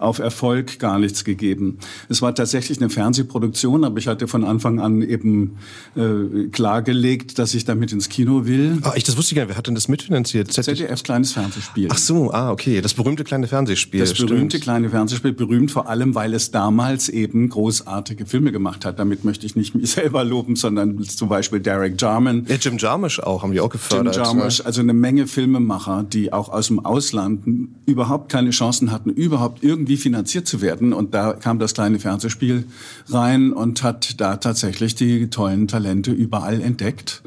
auf 0.04 0.18
Erfolg 0.18 0.78
gar 0.78 0.98
nichts 0.98 1.24
gegeben. 1.24 1.78
Es 2.08 2.22
war 2.22 2.34
tatsächlich 2.34 2.78
eine 2.78 2.90
Fernsehproduktion, 2.90 3.84
aber 3.84 3.98
ich 3.98 4.06
hatte 4.06 4.28
von 4.28 4.44
Anfang 4.44 4.80
an 4.80 5.02
eben 5.02 5.56
äh, 5.96 6.48
klargelegt, 6.48 7.38
dass 7.38 7.54
ich 7.54 7.64
damit 7.64 7.92
ins 7.92 8.08
Kino 8.08 8.46
will. 8.46 8.78
Ah, 8.82 8.92
ich 8.94 9.04
das 9.04 9.16
wusste 9.16 9.32
ich 9.32 9.36
gar 9.36 9.42
nicht. 9.42 9.50
Wer 9.50 9.56
hat 9.56 9.66
denn 9.66 9.74
das 9.74 9.88
mitfinanziert? 9.88 10.52
ZDF 10.52 11.02
kleines 11.02 11.32
Fernsehspiel. 11.32 11.88
Ach 11.90 11.98
so, 11.98 12.32
ah, 12.32 12.50
okay. 12.50 12.80
Das 12.80 12.94
berühmte 12.94 13.24
kleine 13.24 13.46
Fernsehspiel. 13.48 14.00
Das 14.00 14.14
berühmte 14.14 14.60
kleine 14.60 14.90
Fernsehspiel, 14.90 15.32
berühmt 15.32 15.70
vor 15.70 15.88
allem, 15.88 16.14
weil 16.14 16.34
es 16.34 16.50
damals 16.50 17.08
eben 17.08 17.48
großartige 17.48 18.26
Filme 18.26 18.52
gemacht 18.52 18.84
hat. 18.84 18.98
Damit 18.98 19.24
möchte 19.24 19.46
ich 19.46 19.56
nicht 19.56 19.74
mich 19.74 19.90
selber 19.92 20.24
loben, 20.24 20.56
sondern 20.56 21.02
zum 21.02 21.28
Beispiel 21.28 21.60
Derek 21.60 22.00
Jarman. 22.00 22.46
Ja, 22.48 22.56
Jim 22.56 22.78
Jarmusch 22.78 23.20
auch, 23.20 23.42
haben 23.42 23.52
die 23.52 23.60
auch 23.60 23.70
gefördert. 23.70 24.16
Jim 24.16 24.24
Jarmusch, 24.24 24.60
also 24.60 24.80
eine 24.80 24.92
Menge 24.92 25.26
Filmemacher, 25.26 26.04
die 26.04 26.32
auch 26.32 26.48
aus 26.48 26.68
dem 26.68 26.84
Ausland 26.84 27.44
überhaupt 27.86 28.30
keine 28.30 28.50
Chancen 28.50 28.90
hatten, 28.90 29.10
überhaupt 29.10 29.62
irgendwie 29.62 29.93
finanziert 29.96 30.46
zu 30.46 30.60
werden. 30.60 30.92
Und 30.92 31.14
da 31.14 31.32
kam 31.34 31.58
das 31.58 31.74
kleine 31.74 31.98
Fernsehspiel 31.98 32.64
rein 33.08 33.52
und 33.52 33.82
hat 33.82 34.20
da 34.20 34.36
tatsächlich 34.36 34.94
die 34.94 35.30
tollen 35.30 35.68
Talente 35.68 36.12
überall 36.12 36.60
entdeckt. 36.60 37.22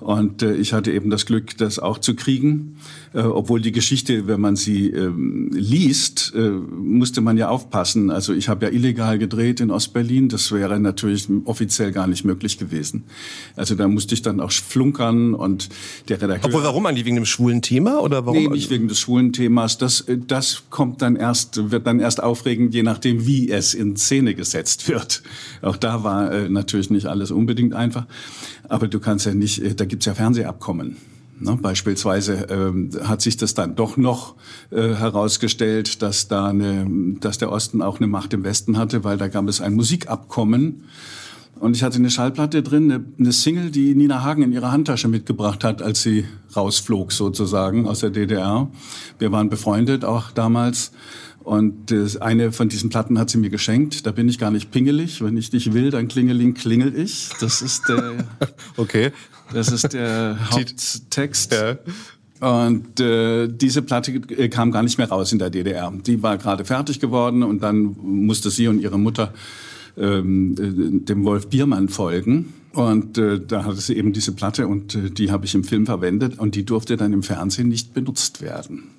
Und 0.00 0.42
äh, 0.42 0.54
ich 0.54 0.72
hatte 0.72 0.90
eben 0.90 1.10
das 1.10 1.26
Glück, 1.26 1.56
das 1.58 1.78
auch 1.78 1.98
zu 1.98 2.14
kriegen. 2.14 2.76
Äh, 3.12 3.22
obwohl 3.22 3.60
die 3.60 3.72
Geschichte, 3.72 4.28
wenn 4.28 4.40
man 4.40 4.54
sie 4.54 4.88
ähm, 4.90 5.50
liest, 5.52 6.32
äh, 6.36 6.50
musste 6.50 7.20
man 7.20 7.36
ja 7.36 7.48
aufpassen. 7.48 8.10
Also 8.10 8.32
ich 8.32 8.48
habe 8.48 8.66
ja 8.66 8.72
illegal 8.72 9.18
gedreht 9.18 9.60
in 9.60 9.72
Ostberlin. 9.72 10.28
Das 10.28 10.52
wäre 10.52 10.78
natürlich 10.78 11.28
offiziell 11.44 11.90
gar 11.90 12.06
nicht 12.06 12.24
möglich 12.24 12.56
gewesen. 12.58 13.04
Also 13.56 13.74
da 13.74 13.88
musste 13.88 14.14
ich 14.14 14.22
dann 14.22 14.40
auch 14.40 14.52
flunkern 14.52 15.34
und 15.34 15.70
der 16.08 16.22
Redakteur... 16.22 16.50
Obwohl, 16.50 16.62
warum 16.62 16.86
eigentlich? 16.86 17.04
Wegen 17.04 17.16
dem 17.16 17.26
schwulen 17.26 17.62
Thema? 17.62 18.00
Oder 18.00 18.26
warum? 18.26 18.38
Nee, 18.38 18.48
nicht 18.48 18.70
wegen 18.70 18.86
des 18.86 19.00
schwulen 19.00 19.32
Themas. 19.32 19.76
Das, 19.76 20.02
äh, 20.02 20.16
das 20.16 20.62
kommt 20.70 21.02
dann 21.02 21.16
erst, 21.16 21.72
wird 21.72 21.88
dann 21.88 21.98
erst 21.98 22.22
aufregend, 22.22 22.74
je 22.74 22.84
nachdem, 22.84 23.26
wie 23.26 23.50
es 23.50 23.74
in 23.74 23.96
Szene 23.96 24.36
gesetzt 24.36 24.88
wird. 24.88 25.24
Auch 25.62 25.76
da 25.76 26.04
war 26.04 26.30
äh, 26.30 26.48
natürlich 26.48 26.90
nicht 26.90 27.06
alles 27.06 27.32
unbedingt 27.32 27.74
einfach. 27.74 28.06
Aber 28.68 28.86
du 28.86 29.00
kannst 29.00 29.26
ja 29.26 29.34
nicht, 29.34 29.60
äh, 29.64 29.74
da 29.74 29.84
gibt's 29.84 30.06
ja 30.06 30.14
Fernsehabkommen. 30.14 31.09
Ne, 31.42 31.56
beispielsweise 31.56 32.46
ähm, 32.50 32.90
hat 33.02 33.22
sich 33.22 33.38
das 33.38 33.54
dann 33.54 33.74
doch 33.74 33.96
noch 33.96 34.34
äh, 34.70 34.94
herausgestellt, 34.94 36.02
dass 36.02 36.28
da 36.28 36.48
eine, 36.48 36.86
dass 37.18 37.38
der 37.38 37.50
Osten 37.50 37.80
auch 37.80 37.96
eine 37.98 38.08
Macht 38.08 38.34
im 38.34 38.44
Westen 38.44 38.76
hatte, 38.76 39.04
weil 39.04 39.16
da 39.16 39.28
gab 39.28 39.48
es 39.48 39.62
ein 39.62 39.72
Musikabkommen. 39.72 40.84
Und 41.58 41.76
ich 41.76 41.82
hatte 41.82 41.96
eine 41.96 42.10
Schallplatte 42.10 42.62
drin, 42.62 42.92
eine, 42.92 43.04
eine 43.18 43.32
Single, 43.32 43.70
die 43.70 43.94
Nina 43.94 44.22
Hagen 44.22 44.42
in 44.42 44.52
ihrer 44.52 44.70
Handtasche 44.70 45.08
mitgebracht 45.08 45.64
hat, 45.64 45.80
als 45.80 46.02
sie 46.02 46.26
rausflog 46.54 47.10
sozusagen 47.10 47.86
aus 47.86 48.00
der 48.00 48.10
DDR. 48.10 48.68
Wir 49.18 49.32
waren 49.32 49.48
befreundet 49.48 50.04
auch 50.04 50.32
damals. 50.32 50.92
Und 51.42 51.92
eine 52.20 52.52
von 52.52 52.68
diesen 52.68 52.90
Platten 52.90 53.18
hat 53.18 53.30
sie 53.30 53.38
mir 53.38 53.50
geschenkt. 53.50 54.06
Da 54.06 54.12
bin 54.12 54.28
ich 54.28 54.38
gar 54.38 54.50
nicht 54.50 54.70
pingelig. 54.70 55.22
Wenn 55.22 55.36
ich 55.36 55.50
dich 55.50 55.72
will, 55.72 55.90
dann 55.90 56.06
klingeling, 56.08 56.54
klingel 56.54 56.94
ich. 56.94 57.30
Das 57.40 57.62
ist 57.62 57.88
der, 57.88 58.26
okay. 58.76 59.10
das 59.52 59.72
ist 59.72 59.92
der 59.92 60.38
Haupttext. 60.50 61.52
Ja. 61.52 61.78
Und 62.40 63.00
äh, 63.00 63.48
diese 63.48 63.82
Platte 63.82 64.12
äh, 64.12 64.48
kam 64.48 64.70
gar 64.70 64.82
nicht 64.82 64.96
mehr 64.98 65.08
raus 65.08 65.32
in 65.32 65.38
der 65.38 65.50
DDR. 65.50 65.92
Die 66.06 66.22
war 66.22 66.38
gerade 66.38 66.64
fertig 66.64 66.98
geworden 66.98 67.42
und 67.42 67.62
dann 67.62 67.96
musste 68.02 68.50
sie 68.50 68.68
und 68.68 68.80
ihre 68.80 68.98
Mutter 68.98 69.34
ähm, 69.98 70.54
äh, 70.58 71.04
dem 71.04 71.24
Wolf 71.24 71.48
Biermann 71.48 71.88
folgen. 71.88 72.54
Und 72.72 73.18
äh, 73.18 73.40
da 73.40 73.64
hatte 73.64 73.80
sie 73.80 73.96
eben 73.96 74.12
diese 74.12 74.32
Platte 74.32 74.68
und 74.68 74.94
äh, 74.94 75.10
die 75.10 75.32
habe 75.32 75.44
ich 75.44 75.56
im 75.56 75.64
Film 75.64 75.86
verwendet 75.86 76.38
und 76.38 76.54
die 76.54 76.64
durfte 76.64 76.96
dann 76.96 77.12
im 77.12 77.24
Fernsehen 77.24 77.68
nicht 77.68 77.94
benutzt 77.94 78.42
werden. 78.42 78.90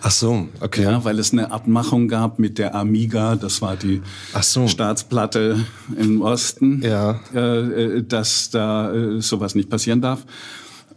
Ach 0.00 0.12
so, 0.12 0.46
okay. 0.60 0.84
Ja, 0.84 1.04
weil 1.04 1.18
es 1.18 1.32
eine 1.32 1.50
Abmachung 1.50 2.06
gab 2.06 2.38
mit 2.38 2.58
der 2.58 2.76
Amiga, 2.76 3.34
das 3.34 3.60
war 3.60 3.74
die 3.74 4.00
so. 4.40 4.68
Staatsplatte 4.68 5.64
im 5.98 6.22
Osten, 6.22 6.82
ja. 6.82 7.18
äh, 7.34 7.96
äh 7.96 8.02
dass 8.02 8.50
da 8.50 8.94
äh, 8.94 9.20
sowas 9.20 9.56
nicht 9.56 9.70
passieren 9.70 10.00
darf. 10.00 10.24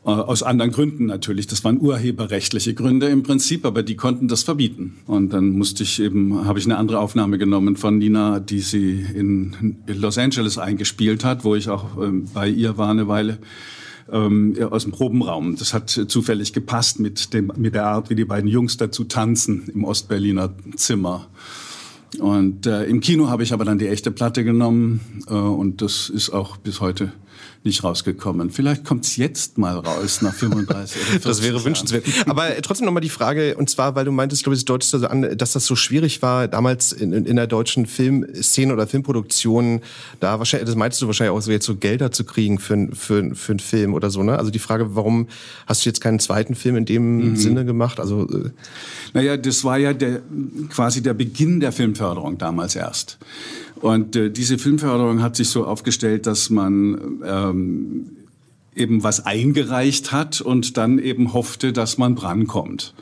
Äh, 0.06 0.10
aus 0.10 0.44
anderen 0.44 0.72
Gründen 0.72 1.06
natürlich. 1.06 1.48
Das 1.48 1.64
waren 1.64 1.80
urheberrechtliche 1.80 2.74
Gründe 2.74 3.08
im 3.08 3.24
Prinzip, 3.24 3.66
aber 3.66 3.84
die 3.84 3.96
konnten 3.96 4.28
das 4.28 4.44
verbieten. 4.44 4.98
Und 5.08 5.34
dann 5.34 5.50
musste 5.50 5.84
ich 5.84 6.02
eben, 6.02 6.46
habe 6.46 6.60
ich 6.60 6.66
eine 6.66 6.78
andere 6.78 7.00
Aufnahme 7.00 7.38
genommen 7.38 7.76
von 7.76 7.98
Nina, 7.98 8.40
die 8.40 8.60
sie 8.60 9.06
in 9.14 9.78
Los 9.88 10.18
Angeles 10.18 10.58
eingespielt 10.58 11.26
hat, 11.26 11.44
wo 11.44 11.56
ich 11.56 11.70
auch 11.70 12.02
ähm, 12.02 12.26
bei 12.34 12.48
ihr 12.48 12.78
war 12.78 12.90
eine 12.90 13.08
Weile 13.08 13.40
ähm, 14.12 14.56
aus 14.70 14.84
dem 14.84 14.94
Probenraum. 14.94 15.58
Das 15.58 15.74
hat 15.74 15.90
zufällig 15.90 16.54
gepasst 16.54 17.00
mit, 17.00 17.34
dem, 17.34 17.52
mit 17.58 17.76
der 17.76 17.86
Art, 17.86 18.10
wie 18.10 18.16
die 18.16 18.26
beiden 18.26 18.50
Jungs 18.50 18.78
dazu 18.78 19.04
tanzen 19.04 19.70
im 19.74 19.84
Ostberliner 19.84 20.54
Zimmer. 20.76 21.28
Und 22.18 22.66
äh, 22.66 22.86
im 22.86 23.02
Kino 23.02 23.30
habe 23.30 23.44
ich 23.44 23.54
aber 23.54 23.66
dann 23.66 23.78
die 23.78 23.88
echte 23.88 24.10
Platte 24.10 24.44
genommen 24.44 25.24
äh, 25.28 25.34
und 25.34 25.82
das 25.82 26.10
ist 26.10 26.32
auch 26.32 26.58
bis 26.58 26.82
heute 26.82 27.12
nicht 27.64 27.84
rausgekommen. 27.84 28.52
Vielleicht 28.52 28.86
kommt 28.86 29.06
es 29.06 29.18
jetzt 29.18 29.58
mal 29.58 29.78
raus 29.78 30.22
nach 30.22 30.34
35 30.34 31.02
oder 31.02 31.06
40 31.12 31.22
Das 31.24 31.44
wäre 31.44 31.64
wünschenswert. 31.64 32.06
Aber 32.26 32.56
äh, 32.56 32.62
trotzdem 32.62 32.86
nochmal 32.86 33.02
die 33.02 33.10
Frage, 33.10 33.58
und 33.58 33.70
zwar, 33.70 33.96
weil 33.96 34.06
du 34.06 34.12
meintest, 34.12 34.44
glaube 34.44 34.56
ich, 34.56 34.64
deutest 34.64 34.94
also 34.94 35.08
an, 35.08 35.38
dass 35.38 35.54
das 35.54 35.66
so 35.66 35.76
schwierig 35.76 36.22
war, 36.22 36.48
damals 36.48 36.94
in, 36.94 37.12
in 37.12 37.36
der 37.36 37.48
deutschen 37.48 37.86
Filmszene 37.86 38.74
oder 38.74 38.88
Filmproduktion, 38.88 39.82
da 40.22 40.40
wahrscheinlich, 40.40 40.68
das 40.68 40.76
meintest 40.78 41.02
du 41.02 41.08
wahrscheinlich 41.08 41.36
auch 41.36 41.42
so 41.42 41.52
jetzt 41.52 41.66
so 41.66 41.76
Gelder 41.76 42.12
zu 42.12 42.24
kriegen 42.24 42.60
für, 42.60 42.88
für, 42.94 43.36
für 43.36 43.52
einen 43.52 43.60
Film 43.60 43.94
oder 43.94 44.10
so, 44.10 44.24
ne? 44.24 44.38
Also 44.38 44.52
die 44.52 44.60
Frage, 44.60 44.96
warum 44.96 45.28
hast 45.68 45.86
du 45.86 45.90
jetzt 45.90 46.00
keinen 46.00 46.20
zweiten 46.20 46.56
Film 46.56 46.78
in 46.78 46.86
dem 46.86 47.32
mhm. 47.32 47.36
Sinne 47.36 47.66
gemacht? 47.66 48.00
Also, 48.00 48.28
äh 48.30 48.52
naja, 49.14 49.36
das 49.36 49.66
war 49.66 49.78
ja 49.78 49.94
der, 49.94 50.22
quasi 50.70 51.02
der 51.02 51.14
Beginn 51.14 51.60
der 51.60 51.74
Filmförderung 52.00 52.38
damals 52.38 52.76
erst. 52.76 53.18
Und 53.82 54.16
äh, 54.16 54.30
diese 54.32 54.58
Filmförderung 54.58 55.22
hat 55.22 55.36
sich 55.36 55.50
so 55.50 55.66
aufgestellt, 55.66 56.26
dass 56.26 56.50
man 56.50 57.22
ähm, 57.26 58.06
eben 58.76 59.04
was 59.04 59.26
eingereicht 59.26 60.12
hat 60.12 60.40
und 60.42 60.78
dann 60.78 61.00
eben 61.00 61.34
hoffte, 61.34 61.74
dass 61.74 61.98
man 61.98 62.16
drankommt. 62.16 62.94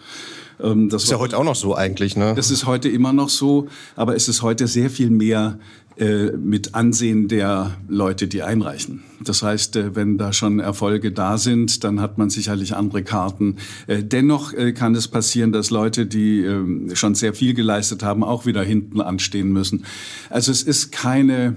Ähm, 0.60 0.89
das 0.89 1.04
ist 1.04 1.12
ja 1.12 1.20
heute 1.20 1.38
auch 1.38 1.44
noch 1.44 1.56
so 1.56 1.75
eigentlich, 1.75 2.16
ne? 2.16 2.34
Das 2.36 2.50
ist 2.50 2.66
heute 2.66 2.89
immer 2.89 3.13
noch 3.13 3.30
so, 3.30 3.68
aber 3.96 4.16
es 4.16 4.27
ist 4.27 4.42
heute 4.42 4.68
sehr 4.68 4.89
viel 4.89 5.12
mehr 5.12 5.60
mit 6.00 6.75
Ansehen 6.75 7.27
der 7.27 7.77
Leute, 7.88 8.27
die 8.27 8.44
einreichen. 8.44 9.04
Das 9.24 9.42
heißt, 9.42 9.75
äh, 9.75 9.96
wenn 9.96 10.18
da 10.18 10.34
schon 10.34 10.60
Erfolge 10.60 11.12
da 11.12 11.38
sind, 11.38 11.84
dann 11.84 12.01
hat 12.01 12.18
man 12.18 12.30
sicherlich 12.30 12.75
andere 12.75 13.04
Karten. 13.04 13.58
Äh, 13.88 14.04
dennoch 14.04 14.54
kann 14.75 14.96
es 14.96 15.08
passieren, 15.08 15.51
dass 15.51 15.70
Leute, 15.70 16.06
die 16.06 16.42
ähm, 16.42 16.96
schon 16.96 17.16
sehr 17.16 17.34
viel 17.34 17.54
geleistet 17.54 18.04
haben, 18.04 18.24
auch 18.24 18.46
wieder 18.46 18.63
hinten 18.63 19.01
anstehen 19.01 19.51
müssen. 19.51 19.86
Also 20.30 20.51
es 20.51 20.63
ist 20.63 20.92
keine 20.92 21.56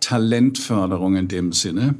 Talentförderung 0.00 1.16
in 1.16 1.28
dem 1.28 1.52
Sinne, 1.52 1.94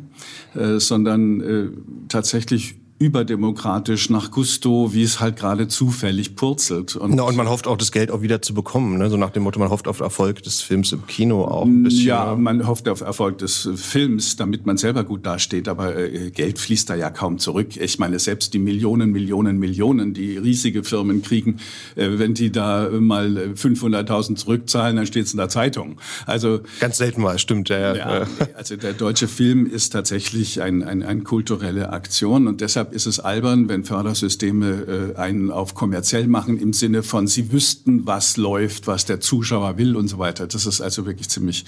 sondern 0.54 1.72
tatsächlich 2.08 2.74
überdemokratisch 3.02 4.10
nach 4.10 4.30
Gusto, 4.30 4.94
wie 4.94 5.02
es 5.02 5.18
halt 5.18 5.36
gerade 5.36 5.66
zufällig 5.66 6.36
purzelt. 6.36 6.94
Und, 6.94 7.16
Na, 7.16 7.24
und 7.24 7.36
man 7.36 7.48
hofft 7.48 7.66
auch, 7.66 7.76
das 7.76 7.90
Geld 7.90 8.12
auch 8.12 8.22
wieder 8.22 8.40
zu 8.42 8.54
bekommen. 8.54 8.98
Ne? 8.98 9.10
So 9.10 9.16
nach 9.16 9.30
dem 9.30 9.42
Motto, 9.42 9.58
man 9.58 9.70
hofft 9.70 9.88
auf 9.88 9.98
Erfolg 9.98 10.42
des 10.44 10.62
Films 10.62 10.92
im 10.92 11.06
Kino 11.06 11.44
auch. 11.44 11.66
Ein 11.66 11.82
bisschen, 11.82 12.06
ja, 12.06 12.36
man 12.36 12.66
hofft 12.66 12.88
auf 12.88 13.00
Erfolg 13.00 13.38
des 13.38 13.68
Films, 13.74 14.36
damit 14.36 14.66
man 14.66 14.76
selber 14.76 15.02
gut 15.02 15.26
dasteht. 15.26 15.66
Aber 15.66 15.96
äh, 15.96 16.30
Geld 16.30 16.60
fließt 16.60 16.90
da 16.90 16.94
ja 16.94 17.10
kaum 17.10 17.38
zurück. 17.38 17.76
Ich 17.76 17.98
meine, 17.98 18.20
selbst 18.20 18.54
die 18.54 18.60
Millionen, 18.60 19.10
Millionen, 19.10 19.58
Millionen, 19.58 20.14
die 20.14 20.36
riesige 20.36 20.84
Firmen 20.84 21.22
kriegen, 21.22 21.58
äh, 21.96 22.08
wenn 22.18 22.34
die 22.34 22.52
da 22.52 22.88
mal 22.92 23.52
500.000 23.54 24.36
zurückzahlen, 24.36 24.96
dann 24.96 25.06
steht 25.06 25.26
es 25.26 25.32
in 25.32 25.38
der 25.38 25.48
Zeitung. 25.48 25.96
Also 26.26 26.60
Ganz 26.78 26.98
selten 26.98 27.22
mal, 27.22 27.38
stimmt. 27.38 27.68
Ja, 27.68 27.96
ja. 27.96 28.26
also 28.54 28.76
der 28.76 28.92
deutsche 28.92 29.26
Film 29.26 29.66
ist 29.66 29.90
tatsächlich 29.90 30.62
ein, 30.62 30.84
ein, 30.84 31.02
eine 31.02 31.22
kulturelle 31.22 31.90
Aktion 31.90 32.46
und 32.46 32.60
deshalb 32.60 32.91
ist 32.92 33.06
es 33.06 33.20
albern, 33.20 33.68
wenn 33.68 33.84
Fördersysteme 33.84 35.14
äh, 35.14 35.18
einen 35.18 35.50
auf 35.50 35.74
kommerziell 35.74 36.26
machen 36.26 36.58
im 36.58 36.72
Sinne 36.72 37.02
von, 37.02 37.26
sie 37.26 37.52
wüssten, 37.52 38.06
was 38.06 38.36
läuft, 38.36 38.86
was 38.86 39.04
der 39.04 39.20
Zuschauer 39.20 39.78
will 39.78 39.96
und 39.96 40.08
so 40.08 40.18
weiter. 40.18 40.46
Das 40.46 40.66
ist 40.66 40.80
also 40.80 41.06
wirklich 41.06 41.28
ziemlich 41.28 41.64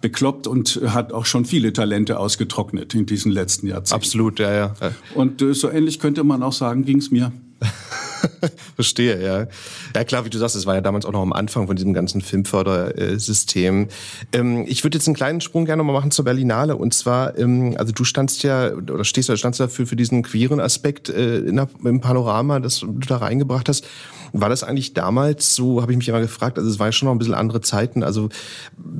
bekloppt 0.00 0.46
und 0.46 0.80
hat 0.86 1.12
auch 1.12 1.26
schon 1.26 1.44
viele 1.44 1.72
Talente 1.72 2.18
ausgetrocknet 2.18 2.94
in 2.94 3.06
diesen 3.06 3.32
letzten 3.32 3.66
Jahrzehnten. 3.66 3.94
Absolut, 3.94 4.38
ja, 4.38 4.52
ja. 4.52 4.74
Und 5.14 5.42
äh, 5.42 5.54
so 5.54 5.70
ähnlich 5.70 5.98
könnte 5.98 6.24
man 6.24 6.42
auch 6.42 6.52
sagen, 6.52 6.84
ging 6.84 6.98
es 6.98 7.10
mir. 7.10 7.32
Verstehe, 8.74 9.22
ja. 9.22 9.46
Ja 9.94 10.04
klar, 10.04 10.24
wie 10.24 10.30
du 10.30 10.38
sagst, 10.38 10.56
es 10.56 10.66
war 10.66 10.74
ja 10.74 10.80
damals 10.80 11.04
auch 11.04 11.12
noch 11.12 11.22
am 11.22 11.32
Anfang 11.32 11.66
von 11.66 11.76
diesem 11.76 11.92
ganzen 11.92 12.20
Filmfördersystem. 12.20 13.88
Ähm, 14.32 14.64
ich 14.68 14.84
würde 14.84 14.98
jetzt 14.98 15.08
einen 15.08 15.16
kleinen 15.16 15.40
Sprung 15.40 15.64
gerne 15.64 15.82
mal 15.82 15.92
machen 15.92 16.10
zur 16.10 16.24
Berlinale. 16.24 16.76
Und 16.76 16.94
zwar, 16.94 17.36
ähm, 17.38 17.74
also 17.78 17.92
du 17.92 18.04
standst 18.04 18.42
ja, 18.42 18.72
oder 18.72 19.04
stehst 19.04 19.28
oder 19.30 19.36
standst 19.36 19.60
dafür 19.60 19.86
für 19.86 19.96
diesen 19.96 20.22
queeren 20.22 20.60
Aspekt 20.60 21.08
äh, 21.08 21.42
der, 21.42 21.68
im 21.84 22.00
Panorama, 22.00 22.60
das 22.60 22.80
du 22.80 22.98
da 23.06 23.18
reingebracht 23.18 23.68
hast. 23.68 23.86
War 24.32 24.48
das 24.48 24.62
eigentlich 24.62 24.94
damals 24.94 25.54
so, 25.54 25.80
habe 25.80 25.92
ich 25.92 25.98
mich 25.98 26.08
immer 26.08 26.20
gefragt, 26.20 26.58
also 26.58 26.68
es 26.68 26.78
war 26.78 26.88
ja 26.88 26.92
schon 26.92 27.06
noch 27.06 27.14
ein 27.14 27.18
bisschen 27.18 27.34
andere 27.34 27.60
Zeiten, 27.60 28.02
also 28.02 28.28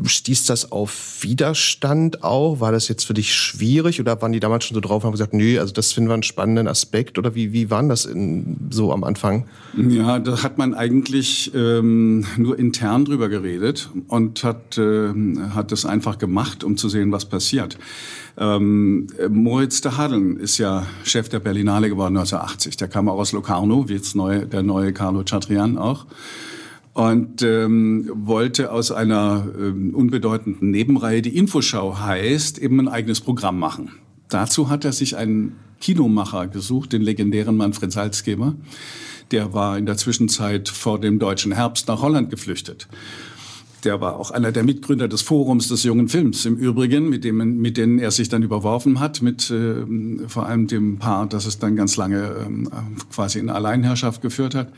stieß 0.05 0.47
das 0.47 0.73
auf 0.73 1.19
Widerstand 1.21 2.25
auch? 2.25 2.61
War 2.61 2.73
das 2.73 2.89
jetzt 2.89 3.05
für 3.05 3.15
dich 3.15 3.35
schwierig 3.35 4.01
oder 4.01 4.21
waren 4.23 4.33
die 4.33 4.41
damals 4.41 4.65
schon 4.65 4.75
so 4.75 4.81
drauf 4.81 5.03
und 5.03 5.09
haben 5.09 5.13
gesagt, 5.13 5.35
nö, 5.35 5.59
also 5.61 5.73
das 5.73 5.93
finden 5.93 6.09
wir 6.11 6.15
einen 6.15 6.23
spannenden 6.23 6.69
Aspekt 6.69 7.19
oder 7.19 7.35
wie, 7.35 7.53
wie 7.53 7.71
waren 7.71 7.89
das 7.89 8.05
in, 8.05 8.69
so 8.71 8.93
am 8.93 9.05
Anfang? 9.09 9.47
Ja, 9.77 10.19
da 10.19 10.43
hat 10.43 10.59
man 10.59 10.75
eigentlich 10.75 11.53
ähm, 11.55 12.25
nur 12.37 12.59
intern 12.59 13.05
drüber 13.05 13.29
geredet 13.29 13.91
und 14.07 14.45
hat, 14.45 14.79
äh, 14.79 15.13
hat 15.55 15.73
das 15.73 15.85
einfach 15.85 16.19
gemacht, 16.19 16.63
um 16.63 16.77
zu 16.77 16.89
sehen, 16.89 17.11
was 17.11 17.25
passiert. 17.25 17.79
Ähm, 18.39 19.09
Moritz 19.29 19.81
de 19.81 19.93
Hadeln 19.93 20.37
ist 20.37 20.59
ja 20.59 20.87
Chef 21.03 21.29
der 21.29 21.41
Berlinale 21.41 21.89
geworden 21.89 22.17
1980. 22.17 22.77
Der 22.77 22.89
kam 22.89 23.09
auch 23.09 23.19
aus 23.19 23.33
Locarno, 23.33 23.89
wie 23.89 23.95
jetzt 23.95 24.15
neu, 24.15 24.47
der 24.47 24.63
neue 24.63 24.93
Carlo 24.93 25.25
Chatrian 25.29 25.77
auch. 25.77 26.07
Und 26.93 27.43
ähm, 27.43 28.11
wollte 28.15 28.73
aus 28.73 28.91
einer 28.91 29.47
ähm, 29.59 29.95
unbedeutenden 29.95 30.71
Nebenreihe, 30.71 31.23
die 31.23 31.37
Infoschau 31.37 31.99
heißt, 31.99 32.59
eben 32.59 32.81
ein 32.81 32.89
eigenes 32.89 33.21
Programm 33.21 33.59
machen. 33.59 33.91
Dazu 34.29 34.69
hat 34.69 34.85
er 34.85 34.93
sich 34.93 35.17
einen 35.17 35.57
Kinomacher 35.81 36.49
gesucht, 36.49 36.93
den 36.93 37.03
legendären 37.03 37.57
Manfred 37.57 37.93
Salzgeber. 37.93 38.55
Der 39.31 39.53
war 39.53 39.77
in 39.79 39.87
der 39.87 39.97
Zwischenzeit 39.97 40.69
vor 40.69 41.01
dem 41.01 41.19
deutschen 41.19 41.53
Herbst 41.53 41.89
nach 41.89 42.01
Holland 42.01 42.31
geflüchtet. 42.31 42.89
Der 43.85 44.01
war 44.01 44.17
auch 44.17 44.33
einer 44.33 44.51
der 44.51 44.65
Mitgründer 44.65 45.07
des 45.07 45.23
Forums 45.23 45.69
des 45.69 45.85
jungen 45.85 46.09
Films 46.09 46.45
im 46.47 46.57
Übrigen, 46.57 47.09
mit, 47.09 47.23
dem, 47.23 47.37
mit 47.59 47.77
denen 47.77 47.99
er 48.01 48.11
sich 48.11 48.29
dann 48.29 48.43
überworfen 48.43 48.99
hat, 48.99 49.23
mit 49.23 49.51
äh, 49.51 49.85
vor 50.27 50.47
allem 50.47 50.67
dem 50.67 50.99
Paar, 50.99 51.29
das 51.29 51.47
es 51.47 51.59
dann 51.59 51.77
ganz 51.77 51.97
lange 51.97 52.23
äh, 52.23 53.13
quasi 53.13 53.39
in 53.39 53.51
Alleinherrschaft 53.51 54.21
geführt 54.21 54.55
hat. 54.55 54.73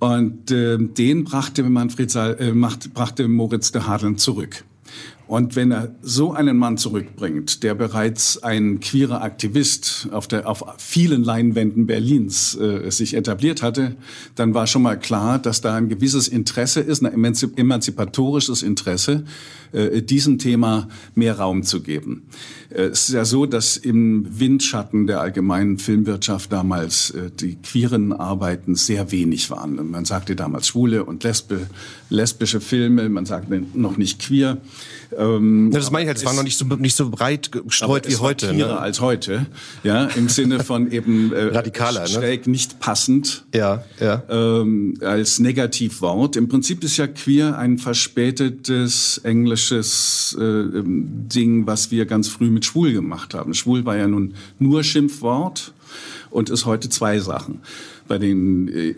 Und 0.00 0.50
äh, 0.50 0.78
den 0.78 1.24
brachte 1.24 1.62
Manfred 1.62 2.10
Sal, 2.10 2.36
äh, 2.40 2.52
macht, 2.52 2.92
brachte 2.92 3.26
Moritz 3.28 3.72
de 3.72 3.82
Hadeln 3.82 4.18
zurück. 4.18 4.64
Und 5.30 5.54
wenn 5.54 5.70
er 5.70 5.94
so 6.02 6.32
einen 6.32 6.56
Mann 6.56 6.76
zurückbringt, 6.76 7.62
der 7.62 7.76
bereits 7.76 8.42
ein 8.42 8.80
queerer 8.80 9.22
Aktivist 9.22 10.08
auf, 10.10 10.26
der, 10.26 10.48
auf 10.48 10.64
vielen 10.78 11.22
Leinwänden 11.22 11.86
Berlins 11.86 12.56
äh, 12.56 12.90
sich 12.90 13.14
etabliert 13.14 13.62
hatte, 13.62 13.94
dann 14.34 14.54
war 14.54 14.66
schon 14.66 14.82
mal 14.82 14.98
klar, 14.98 15.38
dass 15.38 15.60
da 15.60 15.76
ein 15.76 15.88
gewisses 15.88 16.26
Interesse 16.26 16.80
ist, 16.80 17.04
ein 17.04 17.14
emanzipatorisches 17.14 18.64
Interesse, 18.64 19.22
äh, 19.70 20.02
diesem 20.02 20.38
Thema 20.38 20.88
mehr 21.14 21.38
Raum 21.38 21.62
zu 21.62 21.80
geben. 21.80 22.24
Äh, 22.70 22.86
es 22.86 23.08
ist 23.08 23.14
ja 23.14 23.24
so, 23.24 23.46
dass 23.46 23.76
im 23.76 24.40
Windschatten 24.40 25.06
der 25.06 25.20
allgemeinen 25.20 25.78
Filmwirtschaft 25.78 26.50
damals 26.50 27.10
äh, 27.10 27.30
die 27.30 27.54
queeren 27.54 28.12
Arbeiten 28.12 28.74
sehr 28.74 29.12
wenig 29.12 29.48
waren. 29.48 29.92
Man 29.92 30.04
sagte 30.04 30.34
damals 30.34 30.66
schwule 30.66 31.04
und 31.04 31.22
lesbe, 31.22 31.68
lesbische 32.08 32.60
Filme, 32.60 33.08
man 33.08 33.26
sagte 33.26 33.62
noch 33.74 33.96
nicht 33.96 34.18
queer. 34.18 34.58
Ähm, 35.16 35.70
das 35.72 35.90
meine 35.90 36.04
ich 36.04 36.08
halt, 36.08 36.18
es 36.18 36.24
war 36.24 36.34
noch 36.34 36.42
nicht 36.42 36.56
so, 36.58 36.64
nicht 36.64 36.96
so 36.96 37.10
breit 37.10 37.50
gestreut 37.52 38.08
wie 38.08 38.16
heute. 38.16 38.52
Ne? 38.52 38.78
als 38.78 39.00
heute, 39.00 39.46
ja, 39.82 40.04
im 40.06 40.28
Sinne 40.28 40.62
von 40.62 40.90
eben 40.90 41.32
äh, 41.32 41.44
radikaler, 41.46 42.06
schräg 42.06 42.46
ne? 42.46 42.52
nicht 42.52 42.80
passend, 42.80 43.44
ja, 43.54 43.84
ja. 43.98 44.22
Ähm, 44.28 44.94
als 45.00 45.38
Negativwort. 45.38 46.36
Im 46.36 46.48
Prinzip 46.48 46.84
ist 46.84 46.96
ja 46.96 47.06
queer 47.06 47.58
ein 47.58 47.78
verspätetes 47.78 49.18
englisches 49.24 50.36
äh, 50.38 50.42
ähm, 50.42 51.28
Ding, 51.28 51.66
was 51.66 51.90
wir 51.90 52.06
ganz 52.06 52.28
früh 52.28 52.50
mit 52.50 52.64
schwul 52.64 52.92
gemacht 52.92 53.34
haben. 53.34 53.54
Schwul 53.54 53.84
war 53.84 53.96
ja 53.96 54.06
nun 54.06 54.34
nur 54.58 54.84
Schimpfwort 54.84 55.72
und 56.30 56.50
ist 56.50 56.66
heute 56.66 56.88
zwei 56.88 57.18
Sachen. 57.18 57.60
Bei 58.06 58.18
den 58.18 58.68
äh, 58.68 58.94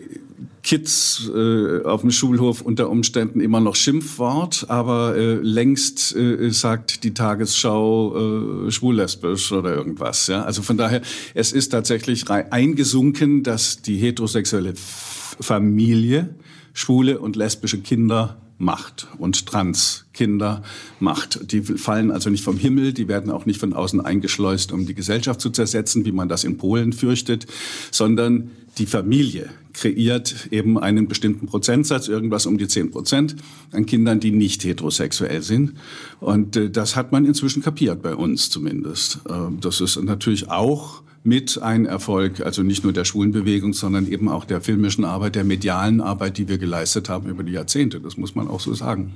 Kids 0.63 1.29
äh, 1.35 1.83
auf 1.83 2.01
dem 2.01 2.11
Schulhof 2.11 2.61
unter 2.61 2.89
Umständen 2.89 3.41
immer 3.41 3.59
noch 3.59 3.75
Schimpfwort, 3.75 4.65
aber 4.69 5.15
äh, 5.15 5.33
längst 5.35 6.15
äh, 6.15 6.49
sagt 6.51 7.03
die 7.03 7.13
Tagesschau 7.13 8.67
äh, 8.67 8.71
schwul-lesbisch 8.71 9.51
oder 9.51 9.75
irgendwas. 9.75 10.27
Ja? 10.27 10.43
Also 10.43 10.61
von 10.61 10.77
daher, 10.77 11.01
es 11.33 11.51
ist 11.51 11.69
tatsächlich 11.69 12.29
eingesunken, 12.29 13.43
dass 13.43 13.81
die 13.81 13.97
heterosexuelle 13.97 14.73
Familie 14.75 16.33
schwule 16.73 17.19
und 17.19 17.35
lesbische 17.35 17.79
Kinder 17.79 18.37
macht 18.57 19.07
und 19.17 19.45
Transkinder 19.45 20.63
macht. 20.99 21.51
Die 21.51 21.61
fallen 21.61 22.11
also 22.11 22.29
nicht 22.29 22.43
vom 22.43 22.57
Himmel, 22.57 22.93
die 22.93 23.07
werden 23.07 23.31
auch 23.31 23.45
nicht 23.45 23.59
von 23.59 23.73
außen 23.73 23.99
eingeschleust, 23.99 24.71
um 24.71 24.85
die 24.85 24.93
Gesellschaft 24.95 25.41
zu 25.41 25.49
zersetzen, 25.49 26.05
wie 26.05 26.11
man 26.11 26.29
das 26.29 26.43
in 26.43 26.57
Polen 26.57 26.93
fürchtet, 26.93 27.47
sondern 27.91 28.51
die 28.77 28.85
Familie 28.85 29.49
kreiert 29.73 30.47
eben 30.51 30.77
einen 30.77 31.07
bestimmten 31.07 31.47
Prozentsatz, 31.47 32.07
irgendwas 32.07 32.45
um 32.45 32.57
die 32.57 32.67
10 32.67 32.91
Prozent, 32.91 33.35
an 33.71 33.85
Kindern, 33.85 34.19
die 34.19 34.31
nicht 34.31 34.63
heterosexuell 34.63 35.41
sind. 35.41 35.73
Und 36.19 36.55
äh, 36.55 36.69
das 36.69 36.95
hat 36.95 37.11
man 37.11 37.25
inzwischen 37.25 37.63
kapiert, 37.63 38.01
bei 38.01 38.15
uns 38.15 38.49
zumindest. 38.49 39.19
Äh, 39.27 39.33
das 39.59 39.81
ist 39.81 40.01
natürlich 40.01 40.49
auch 40.49 41.01
mit 41.23 41.61
ein 41.61 41.85
Erfolg, 41.85 42.41
also 42.41 42.63
nicht 42.63 42.83
nur 42.83 42.91
der 42.91 43.05
Schwulenbewegung, 43.05 43.73
sondern 43.73 44.07
eben 44.07 44.27
auch 44.27 44.43
der 44.43 44.59
filmischen 44.59 45.05
Arbeit, 45.05 45.35
der 45.35 45.45
medialen 45.45 46.01
Arbeit, 46.01 46.37
die 46.37 46.49
wir 46.49 46.57
geleistet 46.57 47.07
haben 47.07 47.29
über 47.29 47.43
die 47.43 47.53
Jahrzehnte. 47.53 48.01
Das 48.01 48.17
muss 48.17 48.35
man 48.35 48.49
auch 48.49 48.59
so 48.59 48.73
sagen. 48.73 49.13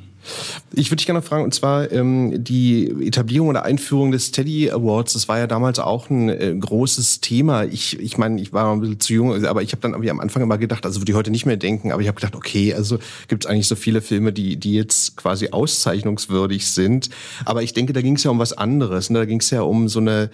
Ich 0.74 0.89
würde 0.89 0.98
dich 0.98 1.06
gerne 1.06 1.22
fragen, 1.22 1.43
und 1.43 1.54
zwar 1.54 1.91
ähm, 1.91 2.43
die 2.43 2.89
Etablierung 3.06 3.50
oder 3.50 3.63
Einführung 3.63 4.12
des 4.12 4.32
Teddy 4.32 4.72
Awards, 4.72 5.13
das 5.13 5.28
war 5.28 5.38
ja 5.38 5.48
damals 5.48 5.80
auch 5.80 6.10
ein 6.10 6.30
äh, 6.30 6.56
großes 6.58 7.22
Thema. 7.22 7.63
Ich, 7.65 8.00
ich 8.00 8.17
meine, 8.17 8.41
ich 8.41 8.54
war 8.54 8.74
ein 8.74 8.82
bisschen 8.82 9.00
zu 9.00 9.13
jung, 9.13 9.46
aber 9.46 9.62
ich 9.62 9.72
habe 9.72 9.82
dann 9.82 9.91
irgendwie 9.91 10.12
am 10.12 10.20
Anfang 10.20 10.43
immer 10.43 10.58
gedacht, 10.58 10.86
also 10.86 11.02
würde 11.02 11.12
ich 11.12 11.15
heute 11.15 11.32
nicht 11.32 11.46
mehr 11.46 11.58
denken, 11.58 11.91
aber 11.91 12.02
ich 12.02 12.08
habe 12.08 12.15
gedacht, 12.15 12.36
okay, 12.36 12.74
also 12.74 13.00
gibt 13.28 13.46
es 13.46 13.50
eigentlich 13.50 13.67
so 13.67 13.76
viele 13.76 14.02
Filme, 14.02 14.34
die, 14.34 14.58
die 14.58 14.74
jetzt 14.74 15.17
quasi 15.17 15.50
auszeichnungswürdig 15.50 16.67
sind. 16.67 17.10
Aber 17.46 17.63
ich 17.63 17.74
denke, 17.74 17.93
da 17.93 18.02
ging 18.02 18.15
es 18.15 18.24
ja 18.24 18.32
um 18.32 18.39
was 18.39 18.54
anderes. 18.54 19.10
Ne? 19.10 19.20
Da 19.20 19.26
ging 19.26 19.39
es 19.39 19.50
ja 19.50 19.62
um 19.62 19.88
so 19.88 20.00
eine, 20.00 20.30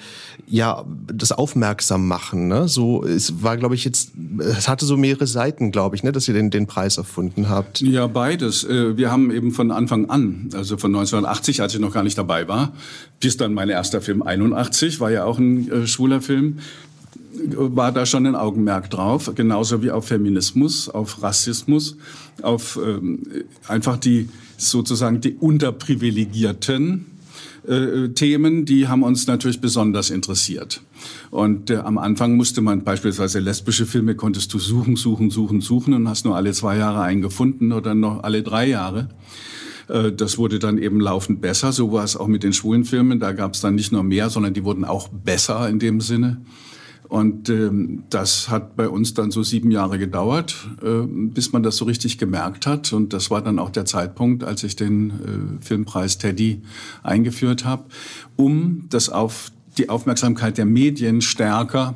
ja, 0.47 0.85
das 1.07 1.31
Aufmerksam 1.63 2.09
machen. 2.09 2.49
Ne? 2.49 2.67
So, 2.67 3.05
es 3.05 3.41
war, 3.41 3.55
glaube 3.55 3.75
ich, 3.75 3.85
jetzt, 3.85 4.11
es 4.39 4.67
hatte 4.67 4.85
so 4.85 4.97
mehrere 4.97 5.27
Seiten, 5.27 5.71
glaube 5.71 5.95
ich, 5.95 6.03
ne, 6.03 6.11
dass 6.11 6.27
ihr 6.27 6.33
den, 6.33 6.49
den 6.49 6.67
Preis 6.67 6.97
erfunden 6.97 7.47
habt. 7.47 7.79
Ja, 7.79 8.07
beides. 8.07 8.65
Äh, 8.65 8.97
wir 8.97 9.09
haben 9.09 9.31
eben 9.31 9.51
von 9.51 9.71
Anfang 9.71 10.09
an, 10.09 10.49
also 10.53 10.75
von 10.75 10.91
1980, 10.91 11.61
als 11.61 11.73
ich 11.73 11.79
noch 11.79 11.93
gar 11.93 12.03
nicht 12.03 12.17
dabei 12.17 12.49
war, 12.49 12.73
bis 13.21 13.37
dann 13.37 13.53
mein 13.53 13.69
erster 13.69 14.01
Film 14.01 14.23
81, 14.23 14.99
war 14.99 15.09
ja 15.09 15.23
auch 15.23 15.39
ein 15.39 15.71
äh, 15.71 15.87
schwuler 15.87 16.19
Film, 16.19 16.59
war 17.55 17.93
da 17.93 18.05
schon 18.05 18.27
ein 18.27 18.35
Augenmerk 18.35 18.89
drauf, 18.89 19.31
genauso 19.33 19.81
wie 19.81 19.91
auf 19.91 20.07
Feminismus, 20.07 20.89
auf 20.89 21.23
Rassismus, 21.23 21.95
auf 22.41 22.77
ähm, 22.85 23.23
einfach 23.69 23.95
die 23.95 24.27
sozusagen 24.57 25.21
die 25.21 25.33
unterprivilegierten 25.35 27.12
äh, 27.67 28.09
Themen, 28.09 28.65
die 28.65 28.87
haben 28.87 29.03
uns 29.03 29.27
natürlich 29.27 29.61
besonders 29.61 30.09
interessiert. 30.09 30.81
Und 31.31 31.69
äh, 31.69 31.77
am 31.77 31.97
Anfang 31.97 32.35
musste 32.35 32.61
man 32.61 32.83
beispielsweise 32.83 33.39
lesbische 33.39 33.85
Filme 33.85 34.15
konntest 34.15 34.53
du 34.53 34.59
suchen, 34.59 34.95
suchen, 34.95 35.29
suchen, 35.29 35.61
suchen 35.61 35.93
und 35.93 36.07
hast 36.07 36.25
nur 36.25 36.35
alle 36.35 36.51
zwei 36.51 36.77
Jahre 36.77 37.01
einen 37.01 37.21
gefunden 37.21 37.71
oder 37.71 37.95
noch 37.95 38.23
alle 38.23 38.43
drei 38.43 38.67
Jahre. 38.67 39.09
Äh, 39.87 40.11
das 40.11 40.37
wurde 40.37 40.59
dann 40.59 40.77
eben 40.77 40.99
laufend 40.99 41.41
besser. 41.41 41.71
So 41.71 41.91
war 41.91 42.03
es 42.03 42.15
auch 42.15 42.27
mit 42.27 42.43
den 42.43 42.53
schwulen 42.53 42.85
Filmen. 42.85 43.19
Da 43.19 43.31
gab 43.31 43.53
es 43.53 43.61
dann 43.61 43.75
nicht 43.75 43.91
nur 43.91 44.03
mehr, 44.03 44.29
sondern 44.29 44.53
die 44.53 44.63
wurden 44.63 44.85
auch 44.85 45.07
besser 45.07 45.69
in 45.69 45.79
dem 45.79 46.01
Sinne. 46.01 46.41
Und 47.09 47.49
ähm, 47.49 48.03
das 48.09 48.49
hat 48.49 48.75
bei 48.75 48.89
uns 48.89 49.13
dann 49.13 49.29
so 49.29 49.43
sieben 49.43 49.71
Jahre 49.71 49.99
gedauert, 49.99 50.55
äh, 50.81 51.05
bis 51.05 51.51
man 51.51 51.61
das 51.61 51.77
so 51.77 51.85
richtig 51.85 52.17
gemerkt 52.17 52.65
hat. 52.65 52.91
Und 52.93 53.13
das 53.13 53.29
war 53.29 53.41
dann 53.41 53.59
auch 53.59 53.69
der 53.69 53.85
Zeitpunkt, 53.85 54.43
als 54.43 54.63
ich 54.63 54.75
den 54.75 55.09
äh, 55.09 55.63
Filmpreis 55.63 56.17
Teddy 56.17 56.61
eingeführt 57.03 57.65
habe, 57.65 57.85
um 58.35 58.87
das 58.89 59.09
auf 59.09 59.51
die 59.77 59.89
Aufmerksamkeit 59.89 60.57
der 60.57 60.65
Medien 60.65 61.21
stärker 61.21 61.95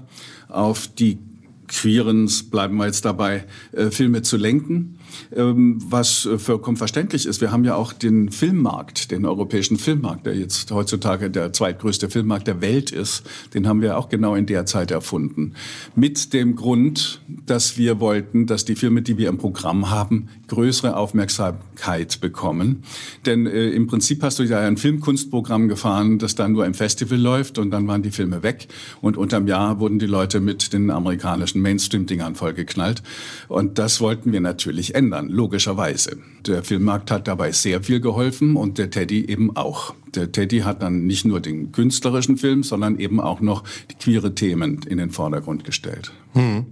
auf 0.49 0.87
die 0.87 1.19
queeren, 1.67 2.29
bleiben 2.49 2.77
wir 2.77 2.85
jetzt 2.85 3.05
dabei, 3.05 3.45
äh, 3.71 3.89
Filme 3.91 4.21
zu 4.21 4.37
lenken 4.37 4.96
was 5.31 6.25
äh, 6.25 6.37
vollkommen 6.37 6.77
verständlich 6.77 7.25
ist. 7.25 7.41
Wir 7.41 7.51
haben 7.51 7.63
ja 7.63 7.75
auch 7.75 7.93
den 7.93 8.31
Filmmarkt, 8.31 9.11
den 9.11 9.25
europäischen 9.25 9.77
Filmmarkt, 9.77 10.25
der 10.25 10.35
jetzt 10.35 10.71
heutzutage 10.71 11.29
der 11.29 11.53
zweitgrößte 11.53 12.09
Filmmarkt 12.09 12.47
der 12.47 12.61
Welt 12.61 12.91
ist. 12.91 13.23
Den 13.53 13.67
haben 13.67 13.81
wir 13.81 13.97
auch 13.97 14.09
genau 14.09 14.35
in 14.35 14.45
der 14.45 14.65
Zeit 14.65 14.91
erfunden. 14.91 15.53
Mit 15.95 16.33
dem 16.33 16.55
Grund, 16.55 17.21
dass 17.45 17.77
wir 17.77 17.99
wollten, 17.99 18.45
dass 18.45 18.65
die 18.65 18.75
Filme, 18.75 19.01
die 19.01 19.17
wir 19.17 19.29
im 19.29 19.37
Programm 19.37 19.89
haben, 19.89 20.29
größere 20.47 20.95
Aufmerksamkeit 20.95 22.21
bekommen. 22.21 22.83
Denn 23.25 23.45
äh, 23.45 23.69
im 23.69 23.87
Prinzip 23.87 24.23
hast 24.23 24.39
du 24.39 24.43
ja 24.43 24.59
ein 24.59 24.77
Filmkunstprogramm 24.77 25.67
gefahren, 25.67 26.19
das 26.19 26.35
dann 26.35 26.53
nur 26.53 26.65
im 26.65 26.73
Festival 26.73 27.17
läuft 27.17 27.57
und 27.57 27.71
dann 27.71 27.87
waren 27.87 28.01
die 28.01 28.11
Filme 28.11 28.43
weg. 28.43 28.67
Und 29.01 29.17
unterm 29.17 29.47
Jahr 29.47 29.79
wurden 29.79 29.99
die 29.99 30.05
Leute 30.05 30.39
mit 30.39 30.73
den 30.73 30.89
amerikanischen 30.89 31.61
Mainstream-Dingern 31.61 32.35
vollgeknallt. 32.35 33.03
Und 33.47 33.77
das 33.77 34.01
wollten 34.01 34.31
wir 34.31 34.41
natürlich 34.41 34.95
ändern, 34.97 35.29
logischerweise. 35.29 36.17
Der 36.45 36.63
Filmmarkt 36.63 37.11
hat 37.11 37.27
dabei 37.27 37.51
sehr 37.51 37.83
viel 37.83 38.01
geholfen 38.01 38.55
und 38.55 38.77
der 38.77 38.89
Teddy 38.89 39.25
eben 39.27 39.55
auch. 39.55 39.93
Der 40.15 40.31
Teddy 40.31 40.59
hat 40.59 40.81
dann 40.81 41.05
nicht 41.05 41.23
nur 41.23 41.39
den 41.39 41.71
künstlerischen 41.71 42.37
Film, 42.37 42.63
sondern 42.63 42.97
eben 42.97 43.19
auch 43.19 43.39
noch 43.39 43.63
die 43.91 43.95
queere 43.95 44.33
Themen 44.33 44.81
in 44.87 44.97
den 44.97 45.11
Vordergrund 45.11 45.63
gestellt. 45.63 46.11
Hm. 46.33 46.65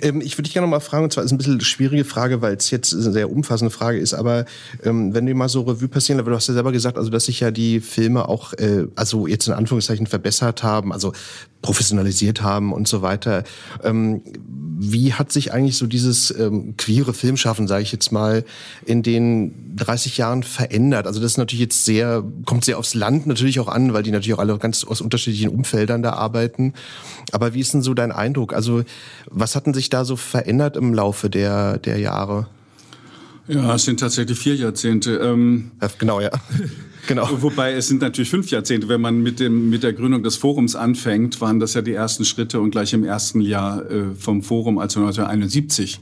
Ähm, 0.00 0.20
ich 0.20 0.36
würde 0.36 0.44
dich 0.44 0.52
gerne 0.52 0.66
noch 0.66 0.70
mal 0.70 0.80
fragen, 0.80 1.04
und 1.04 1.12
zwar 1.12 1.24
ist 1.24 1.32
ein 1.32 1.38
bisschen 1.38 1.54
eine 1.54 1.64
schwierige 1.64 2.04
Frage, 2.04 2.42
weil 2.42 2.54
es 2.54 2.70
jetzt 2.70 2.92
eine 2.94 3.12
sehr 3.12 3.30
umfassende 3.30 3.70
Frage 3.70 3.98
ist, 3.98 4.14
aber 4.14 4.44
ähm, 4.84 5.14
wenn 5.14 5.26
wir 5.26 5.34
mal 5.34 5.48
so 5.48 5.62
Revue 5.62 5.88
passieren, 5.88 6.18
weil 6.18 6.30
du 6.30 6.36
hast 6.36 6.48
ja 6.48 6.54
selber 6.54 6.72
gesagt, 6.72 6.98
also 6.98 7.10
dass 7.10 7.26
sich 7.26 7.40
ja 7.40 7.50
die 7.50 7.80
Filme 7.80 8.28
auch, 8.28 8.52
äh, 8.54 8.86
also 8.96 9.26
jetzt 9.26 9.46
in 9.48 9.54
Anführungszeichen 9.54 10.06
verbessert 10.06 10.62
haben, 10.62 10.92
also 10.92 11.12
professionalisiert 11.62 12.42
haben 12.42 12.72
und 12.72 12.88
so 12.88 13.02
weiter. 13.02 13.44
Ähm, 13.82 14.22
wie 14.84 15.12
hat 15.12 15.30
sich 15.30 15.52
eigentlich 15.52 15.76
so 15.76 15.86
dieses 15.86 16.36
ähm, 16.36 16.76
queere 16.76 17.14
Filmschaffen, 17.14 17.68
sage 17.68 17.84
ich 17.84 17.92
jetzt 17.92 18.10
mal, 18.10 18.44
in 18.84 19.04
den 19.04 19.76
30 19.76 20.18
Jahren 20.18 20.42
verändert? 20.42 21.06
Also 21.06 21.20
das 21.20 21.32
ist 21.32 21.38
natürlich 21.38 21.60
jetzt 21.60 21.84
sehr, 21.84 22.24
kommt 22.46 22.64
sehr 22.64 22.78
aufs 22.78 22.94
Land 22.94 23.28
natürlich 23.28 23.60
auch 23.60 23.68
an, 23.68 23.94
weil 23.94 24.02
die 24.02 24.10
natürlich 24.10 24.34
auch 24.34 24.40
alle 24.40 24.58
ganz 24.58 24.82
aus 24.84 25.00
unterschiedlichen 25.00 25.50
Umfeldern 25.50 26.02
da 26.02 26.14
arbeiten. 26.14 26.74
Aber 27.30 27.54
wie 27.54 27.60
ist 27.60 27.74
denn 27.74 27.82
so 27.82 27.94
dein 27.94 28.10
Eindruck? 28.10 28.52
Also 28.52 28.82
was 29.30 29.51
hatten 29.56 29.74
sich 29.74 29.90
da 29.90 30.04
so 30.04 30.16
verändert 30.16 30.76
im 30.76 30.94
Laufe 30.94 31.30
der, 31.30 31.78
der 31.78 31.98
Jahre? 31.98 32.48
Ja, 33.48 33.74
es 33.74 33.84
sind 33.84 34.00
tatsächlich 34.00 34.38
vier 34.38 34.54
Jahrzehnte. 34.54 35.16
Ähm, 35.16 35.72
genau, 35.98 36.20
ja. 36.20 36.30
Genau. 37.08 37.28
Wobei 37.42 37.72
es 37.72 37.88
sind 37.88 38.00
natürlich 38.00 38.30
fünf 38.30 38.50
Jahrzehnte. 38.52 38.88
Wenn 38.88 39.00
man 39.00 39.22
mit, 39.22 39.40
dem, 39.40 39.70
mit 39.70 39.82
der 39.82 39.92
Gründung 39.92 40.22
des 40.22 40.36
Forums 40.36 40.76
anfängt, 40.76 41.40
waren 41.40 41.58
das 41.58 41.74
ja 41.74 41.82
die 41.82 41.94
ersten 41.94 42.24
Schritte 42.24 42.60
und 42.60 42.70
gleich 42.70 42.92
im 42.92 43.02
ersten 43.02 43.40
Jahr 43.40 43.90
äh, 43.90 44.14
vom 44.16 44.42
Forum, 44.42 44.78
also 44.78 45.00
1971, 45.00 45.98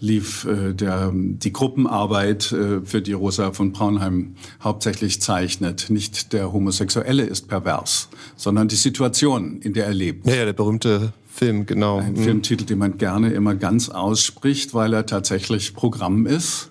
lief 0.00 0.44
äh, 0.44 0.74
der, 0.74 1.12
die 1.14 1.50
Gruppenarbeit, 1.50 2.52
äh, 2.52 2.80
für 2.84 3.00
die 3.00 3.14
Rosa 3.14 3.52
von 3.52 3.72
Braunheim 3.72 4.34
hauptsächlich 4.62 5.22
zeichnet. 5.22 5.86
Nicht 5.88 6.34
der 6.34 6.52
Homosexuelle 6.52 7.24
ist 7.24 7.48
pervers, 7.48 8.10
sondern 8.36 8.68
die 8.68 8.76
Situation, 8.76 9.62
in 9.62 9.72
der 9.72 9.86
er 9.86 9.94
lebt. 9.94 10.26
Ja, 10.26 10.34
ja 10.34 10.44
der 10.44 10.52
berühmte 10.52 11.14
Film, 11.34 11.66
genau. 11.66 11.98
Ein 11.98 12.12
mhm. 12.12 12.16
Filmtitel, 12.18 12.64
den 12.64 12.78
man 12.78 12.96
gerne 12.96 13.30
immer 13.30 13.56
ganz 13.56 13.88
ausspricht, 13.88 14.72
weil 14.72 14.92
er 14.92 15.04
tatsächlich 15.04 15.74
Programm 15.74 16.26
ist 16.26 16.70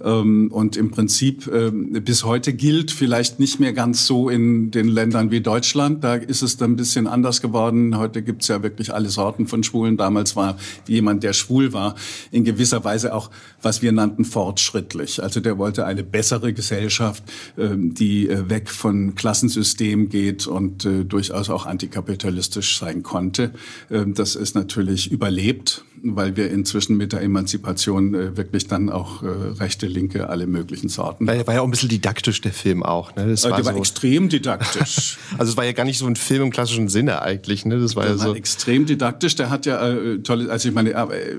und 0.00 0.76
im 0.76 0.90
Prinzip 0.90 1.50
ähm, 1.52 1.92
bis 2.04 2.24
heute 2.24 2.52
gilt, 2.52 2.90
vielleicht 2.90 3.38
nicht 3.38 3.60
mehr 3.60 3.72
ganz 3.72 4.06
so 4.06 4.28
in 4.28 4.70
den 4.70 4.88
Ländern 4.88 5.30
wie 5.30 5.40
Deutschland. 5.40 6.02
Da 6.04 6.14
ist 6.14 6.42
es 6.42 6.56
dann 6.56 6.72
ein 6.72 6.76
bisschen 6.76 7.06
anders 7.06 7.40
geworden. 7.40 7.96
Heute 7.96 8.22
gibt's 8.22 8.48
ja 8.48 8.62
wirklich 8.62 8.92
alle 8.94 9.08
Sorten 9.10 9.46
von 9.46 9.62
Schwulen. 9.62 9.96
Damals 9.96 10.36
war 10.36 10.56
jemand, 10.86 11.22
der 11.22 11.32
schwul 11.32 11.72
war, 11.72 11.94
in 12.30 12.44
gewisser 12.44 12.84
Weise 12.84 13.14
auch, 13.14 13.30
was 13.62 13.82
wir 13.82 13.92
nannten, 13.92 14.24
fortschrittlich. 14.24 15.22
Also 15.22 15.40
der 15.40 15.58
wollte 15.58 15.84
eine 15.84 16.02
bessere 16.02 16.52
Gesellschaft, 16.52 17.22
ähm, 17.58 17.94
die 17.94 18.28
äh, 18.28 18.48
weg 18.48 18.70
von 18.70 19.14
Klassensystem 19.14 20.08
geht 20.08 20.46
und 20.46 20.84
äh, 20.84 21.04
durchaus 21.04 21.50
auch 21.50 21.66
antikapitalistisch 21.66 22.78
sein 22.78 23.02
konnte. 23.02 23.52
Das 23.88 24.36
ist 24.36 24.54
natürlich 24.54 25.10
überlebt 25.10 25.84
weil 26.02 26.34
wir 26.34 26.50
inzwischen 26.50 26.96
mit 26.96 27.12
der 27.12 27.20
Emanzipation 27.20 28.14
äh, 28.14 28.34
wirklich 28.34 28.66
dann 28.66 28.88
auch 28.88 29.22
rechte, 29.22 29.86
linke, 29.90 30.28
alle 30.28 30.46
möglichen 30.46 30.88
Sorten. 30.88 31.26
War, 31.26 31.46
war 31.46 31.54
ja 31.54 31.60
auch 31.60 31.64
ein 31.64 31.70
bisschen 31.70 31.88
didaktisch, 31.88 32.40
der 32.40 32.52
Film 32.52 32.82
auch. 32.82 33.14
Ne? 33.16 33.26
Das 33.28 33.44
war, 33.44 33.52
der 33.52 33.64
so, 33.64 33.70
war 33.70 33.76
extrem 33.76 34.28
didaktisch. 34.28 35.18
also 35.38 35.50
es 35.50 35.56
war 35.56 35.64
ja 35.64 35.72
gar 35.72 35.84
nicht 35.84 35.98
so 35.98 36.06
ein 36.06 36.16
Film 36.16 36.44
im 36.44 36.50
klassischen 36.50 36.88
Sinne 36.88 37.22
eigentlich. 37.22 37.64
Ne? 37.64 37.78
Das 37.78 37.96
war 37.96 38.04
der 38.04 38.12
ja 38.12 38.18
so 38.18 38.28
war 38.30 38.36
extrem 38.36 38.86
didaktisch. 38.86 39.34
Der 39.36 39.50
hat 39.50 39.66
ja 39.66 39.88
äh, 39.88 40.18
tolle, 40.18 40.50
also 40.50 40.68
ich 40.68 40.74
meine, 40.74 40.90
äh, 40.92 41.36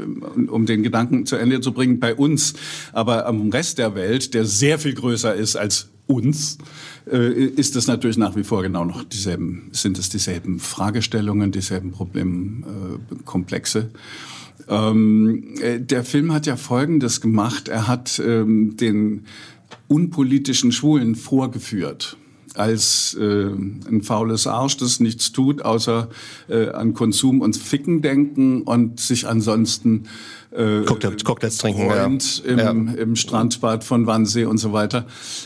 um 0.47 0.65
den 0.65 0.83
Gedanken 0.83 1.25
zu 1.25 1.35
Ende 1.35 1.61
zu 1.61 1.71
bringen, 1.73 1.99
bei 1.99 2.13
uns, 2.15 2.53
aber 2.93 3.25
am 3.25 3.49
Rest 3.49 3.77
der 3.77 3.95
Welt, 3.95 4.33
der 4.33 4.45
sehr 4.45 4.79
viel 4.79 4.93
größer 4.93 5.33
ist 5.33 5.55
als 5.55 5.87
uns, 6.07 6.57
äh, 7.11 7.31
ist 7.31 7.75
es 7.75 7.87
natürlich 7.87 8.17
nach 8.17 8.35
wie 8.35 8.43
vor 8.43 8.61
genau 8.61 8.85
noch 8.85 9.03
dieselben, 9.03 9.69
sind 9.71 9.97
es 9.97 10.09
dieselben 10.09 10.59
Fragestellungen, 10.59 11.51
dieselben 11.51 11.91
Problemkomplexe. 11.91 13.79
Äh, 13.79 13.97
ähm, 14.67 15.55
äh, 15.61 15.79
der 15.79 16.03
Film 16.03 16.33
hat 16.33 16.45
ja 16.45 16.57
Folgendes 16.57 17.21
gemacht. 17.21 17.67
Er 17.67 17.87
hat 17.87 18.21
ähm, 18.23 18.77
den 18.77 19.25
unpolitischen 19.87 20.71
Schwulen 20.71 21.15
vorgeführt 21.15 22.17
als 22.55 23.15
äh, 23.19 23.45
ein 23.45 24.01
faules 24.03 24.47
Arsch, 24.47 24.77
das 24.77 24.99
nichts 24.99 25.31
tut, 25.31 25.61
außer 25.61 26.09
äh, 26.49 26.69
an 26.69 26.93
Konsum 26.93 27.41
und 27.41 27.55
Ficken 27.55 28.01
denken 28.01 28.63
und 28.63 28.99
sich 28.99 29.27
ansonsten 29.27 30.03
äh, 30.51 30.83
Cocktails, 30.85 31.23
Cocktails 31.23 31.57
trinken, 31.57 31.89
Freund 31.89 32.43
ja. 32.45 32.51
Im, 32.51 32.87
ja. 32.87 32.93
im 32.93 33.15
Strandbad 33.15 33.83
von 33.83 34.05
Wannsee 34.07 34.45
und 34.45 34.57
so 34.57 34.73
weiter, 34.73 35.05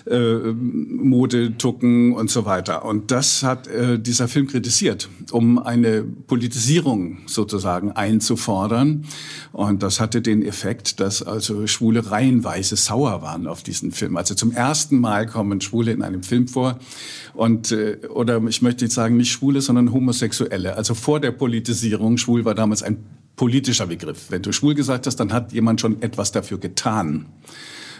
äh, 0.09 0.35
Mode, 0.53 1.57
Tucken 1.57 2.13
und 2.13 2.29
so 2.29 2.45
weiter. 2.45 2.85
Und 2.85 3.11
das 3.11 3.43
hat 3.43 3.67
äh, 3.67 3.99
dieser 3.99 4.27
Film 4.27 4.47
kritisiert, 4.47 5.09
um 5.31 5.59
eine 5.59 6.03
Politisierung 6.03 7.19
sozusagen 7.27 7.91
einzufordern. 7.91 9.05
Und 9.51 9.83
das 9.83 9.99
hatte 9.99 10.21
den 10.21 10.43
Effekt, 10.43 10.99
dass 10.99 11.21
also 11.21 11.67
Schwule 11.67 12.11
reihenweise 12.11 12.75
sauer 12.75 13.21
waren 13.21 13.47
auf 13.47 13.63
diesen 13.63 13.91
Film. 13.91 14.17
Also 14.17 14.35
zum 14.35 14.51
ersten 14.51 14.99
Mal 14.99 15.27
kommen 15.27 15.61
Schwule 15.61 15.91
in 15.91 16.01
einem 16.01 16.23
Film 16.23 16.47
vor 16.47 16.79
und 17.33 17.71
äh, 17.71 17.97
oder 18.09 18.41
ich 18.47 18.61
möchte 18.61 18.85
jetzt 18.85 18.95
sagen 18.95 19.17
nicht 19.17 19.31
Schwule, 19.31 19.61
sondern 19.61 19.91
Homosexuelle. 19.91 20.75
Also 20.75 20.95
vor 20.95 21.19
der 21.19 21.31
Politisierung, 21.31 22.17
schwul 22.17 22.45
war 22.45 22.55
damals 22.55 22.81
ein 22.83 22.97
politischer 23.35 23.87
Begriff. 23.87 24.27
Wenn 24.29 24.41
du 24.41 24.51
schwul 24.51 24.75
gesagt 24.75 25.07
hast, 25.07 25.17
dann 25.17 25.33
hat 25.33 25.51
jemand 25.53 25.81
schon 25.81 26.01
etwas 26.01 26.31
dafür 26.31 26.57
getan. 26.57 27.25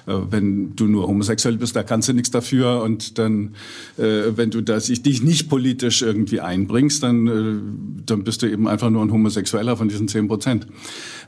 Äh, 0.08 0.14
wenn 0.30 0.76
du 0.76 0.86
nur 0.86 1.08
homosexuell 1.08 1.58
bist, 1.58 1.76
da 1.76 1.84
kannst 1.84 2.08
du 2.08 2.14
nichts 2.14 2.32
dafür. 2.32 2.82
Und 2.82 3.18
dann, 3.18 3.56
äh, 3.98 4.36
wenn 4.36 4.52
du 4.52 4.62
das, 4.62 4.86
dich 4.88 5.24
nicht 5.24 5.50
politisch 5.50 6.02
irgendwie 6.02 6.42
einbringst, 6.42 7.04
dann, 7.04 7.28
äh, 7.28 8.04
dann 8.06 8.24
bist 8.24 8.42
du 8.42 8.50
eben 8.50 8.68
einfach 8.68 8.90
nur 8.90 9.04
ein 9.04 9.12
Homosexueller 9.12 9.78
von 9.78 9.90
diesen 9.90 10.08
zehn 10.08 10.28
Prozent. 10.28 10.68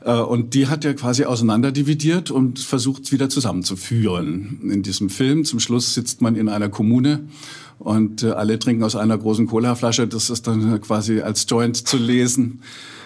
Und 0.04 0.54
die 0.54 0.68
hat 0.68 0.84
er 0.84 0.94
quasi 0.94 1.24
auseinanderdividiert 1.24 2.30
und 2.30 2.60
versucht 2.60 3.10
wieder 3.10 3.28
zusammenzuführen. 3.28 4.60
In 4.62 4.84
diesem 4.84 5.10
Film, 5.10 5.44
zum 5.44 5.58
Schluss 5.58 5.92
sitzt 5.92 6.22
man 6.22 6.36
in 6.36 6.48
einer 6.48 6.68
Kommune 6.68 7.24
und 7.78 8.24
alle 8.24 8.58
trinken 8.58 8.82
aus 8.82 8.96
einer 8.96 9.16
großen 9.16 9.46
Colaflasche. 9.46 10.08
Das 10.08 10.30
ist 10.30 10.46
dann 10.46 10.80
quasi 10.80 11.20
als 11.20 11.46
Joint 11.48 11.76
zu 11.76 11.96
lesen. 11.96 12.60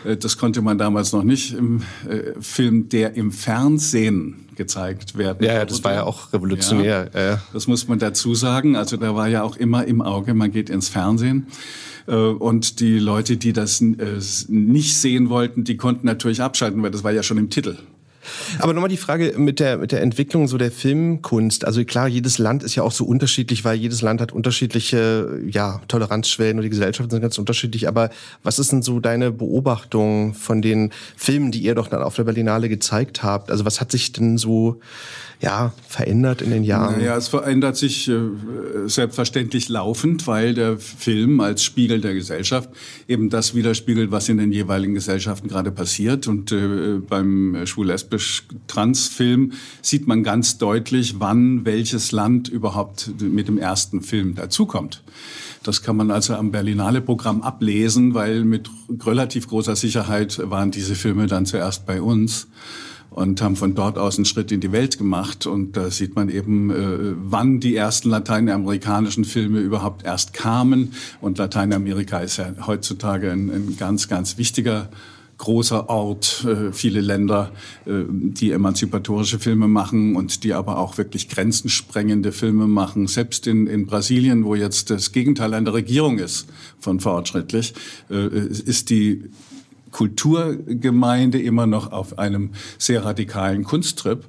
Äh, 0.05 0.17
das 0.17 0.39
konnte 0.39 0.63
man 0.63 0.79
damals 0.79 1.13
noch 1.13 1.25
nicht 1.25 1.55
im 1.55 1.83
äh, 2.09 2.33
Film, 2.41 2.89
der 2.89 3.15
im 3.15 3.33
Fernsehen 3.33 4.47
gezeigt 4.57 5.17
werden. 5.17 5.45
Ja, 5.45 5.55
ja 5.55 5.65
das 5.65 5.83
war 5.85 5.95
ja 5.95 6.03
auch 6.05 6.33
revolutionär. 6.33 7.11
Ja. 7.15 7.43
Das 7.53 7.67
muss 7.67 7.89
man 7.89 7.99
dazu 7.99 8.35
sagen. 8.35 8.77
Also 8.77 8.97
da 8.97 9.15
war 9.15 9.29
ja 9.29 9.43
auch 9.43 9.57
immer 9.57 9.85
im 9.87 10.03
Auge, 10.03 10.35
man 10.35 10.51
geht 10.51 10.71
ins 10.71 10.89
Fernsehen. 10.89 11.47
Äh, 12.07 12.15
und 12.15 12.81
die 12.81 12.99
Leute, 12.99 13.37
die 13.37 13.53
das 13.53 13.81
nicht 13.81 14.97
sehen 14.97 15.31
wollten, 15.31 15.65
die 15.65 15.77
konnten 15.77 16.07
natürlich 16.07 16.43
abschalten, 16.43 16.83
weil 16.83 16.91
das 16.91 17.05
war 17.05 17.13
ja 17.13 17.23
schon 17.23 17.39
im 17.39 17.51
Titel. 17.51 17.77
Aber 18.59 18.73
nochmal 18.73 18.89
die 18.89 18.97
Frage 18.97 19.35
mit 19.37 19.61
der, 19.61 19.79
mit 19.79 19.93
der 19.93 20.03
Entwicklung 20.03 20.49
so 20.49 20.59
der 20.59 20.71
Filmkunst. 20.71 21.65
Also 21.65 21.85
klar, 21.85 22.09
jedes 22.09 22.39
Land 22.39 22.63
ist 22.63 22.75
ja 22.75 22.83
auch 22.83 22.93
so 22.93 23.05
unterschiedlich, 23.05 23.65
weil 23.65 23.77
jedes 23.77 24.03
Land 24.03 24.21
hat 24.21 24.33
unterschiedliche, 24.33 25.41
ja, 25.49 25.81
Toleranzschwellen 25.89 26.59
und 26.59 26.63
die 26.63 26.71
Gesellschaften 26.71 27.11
sind 27.11 27.23
ganz 27.23 27.39
unterschiedlich. 27.39 27.89
Aber 27.89 28.11
was 28.43 28.59
ist 28.59 28.73
denn 28.73 28.83
so 28.83 29.01
deine 29.01 29.33
Beobachtung 29.33 30.35
von 30.35 30.63
den 30.63 30.93
Filmen, 31.17 31.53
die 31.53 31.61
ihr 31.61 31.75
doch 31.75 31.89
dann 31.89 32.03
auf 32.03 32.17
der 32.17 32.25
Berlinale 32.25 32.69
gezeigt 32.69 33.23
habt? 33.23 33.51
Also 33.51 33.65
was 33.65 33.81
hat 33.81 33.91
sich 33.91 34.13
denn 34.13 34.39
so 34.39 34.81
ja, 35.43 35.73
verändert 35.89 36.41
in 36.41 36.51
den 36.51 36.63
Jahren? 36.63 36.99
Naja, 36.99 37.17
es 37.17 37.27
verändert 37.27 37.77
sich 37.77 38.09
äh, 38.09 38.21
selbstverständlich 38.87 39.69
laufend, 39.69 40.29
weil 40.29 40.55
der 40.55 40.79
Film 40.79 41.41
als 41.41 41.65
Spiegel 41.65 42.01
der 42.01 42.15
Gesellschaft 42.15 42.71
eben 43.09 43.29
das 43.29 43.55
widerspiegelt, 43.55 44.13
was 44.13 44.29
in 44.29 44.39
den 44.39 44.53
jeweiligen 44.53 44.95
Gesellschaften 44.95 45.49
gerade 45.49 45.73
passiert. 45.73 46.29
Und 46.29 46.53
äh, 46.53 46.99
beim 46.99 47.59
schwul-lesbisch-trans-Film 47.65 49.53
sieht 49.83 50.07
man 50.07 50.23
ganz 50.23 50.59
deutlich, 50.59 51.17
wann 51.19 51.65
welches 51.65 52.13
Land 52.13 52.49
überhaupt 52.49 53.11
mit 53.21 53.49
dem 53.49 53.59
ersten 53.59 54.01
Film 54.01 54.37
dazukommt. 54.37 55.03
Das 55.65 55.83
kann 55.83 55.97
man 55.97 56.13
also 56.13 56.35
am 56.35 56.53
Berlinale-Programm 56.53 57.43
ablesen, 57.43 58.15
weil 58.15 58.45
mit 58.45 58.71
relativ 59.05 59.49
großer 59.49 59.75
Sicherheit 59.75 60.41
waren 60.45 60.71
diese 60.71 60.95
Filme 60.95 61.27
dann 61.27 61.47
zuerst 61.47 61.85
bei 61.85 62.01
uns 62.01 62.47
und 63.15 63.41
haben 63.43 63.57
von 63.57 63.75
dort 63.75 63.99
aus 63.99 64.17
einen 64.17 64.25
Schritt 64.25 64.53
in 64.53 64.61
die 64.61 64.73
Welt 64.73 64.99
gemacht. 64.99 65.47
Und 65.47 65.77
da 65.77 65.91
sieht 65.91 66.17
man 66.17 66.29
eben, 66.29 66.71
äh, 66.71 67.15
wann 67.23 67.61
die 67.61 67.77
ersten 67.77 68.11
lateinamerikanischen 68.11 69.25
Filme 69.25 69.61
überhaupt 69.61 70.05
erst 70.05 70.33
kamen. 70.33 70.93
Und 71.21 71.39
Lateinamerika 71.39 72.19
ist 72.19 72.39
ja 72.39 72.53
heutzutage 72.67 73.31
ein, 73.31 73.51
ein 73.51 73.77
ganz, 73.79 74.09
ganz 74.09 74.39
wichtiger 74.39 74.89
großer 75.43 75.89
Ort, 75.89 76.45
äh, 76.45 76.73
viele 76.73 77.01
Länder, 77.01 77.51
äh, 77.85 78.05
die 78.09 78.53
emanzipatorische 78.53 79.41
Filme 79.41 79.67
machen 79.67 80.15
und 80.15 80.45
die 80.45 80.55
aber 80.55 80.79
auch 80.79 80.99
wirklich 80.99 81.29
grenzensprengende 81.29 82.31
Filme 82.31 82.69
machen. 82.69 83.09
Selbst 83.09 83.49
in, 83.49 83.67
in 83.67 83.87
Brasilien, 83.87 84.45
wo 84.45 84.55
jetzt 84.55 84.91
das 84.91 85.11
Gegenteil 85.11 85.53
an 85.55 85.65
der 85.65 85.75
Regierung 85.75 86.19
ist 86.19 86.47
von 86.79 87.01
fortschrittlich, 87.01 87.75
äh, 88.09 88.29
ist 88.47 88.91
die 88.91 89.25
Kulturgemeinde 89.93 91.41
immer 91.41 91.67
noch 91.67 91.93
auf 91.93 92.19
einem 92.19 92.51
sehr 92.79 93.05
radikalen 93.05 93.63
Kunsttrip, 93.63 94.25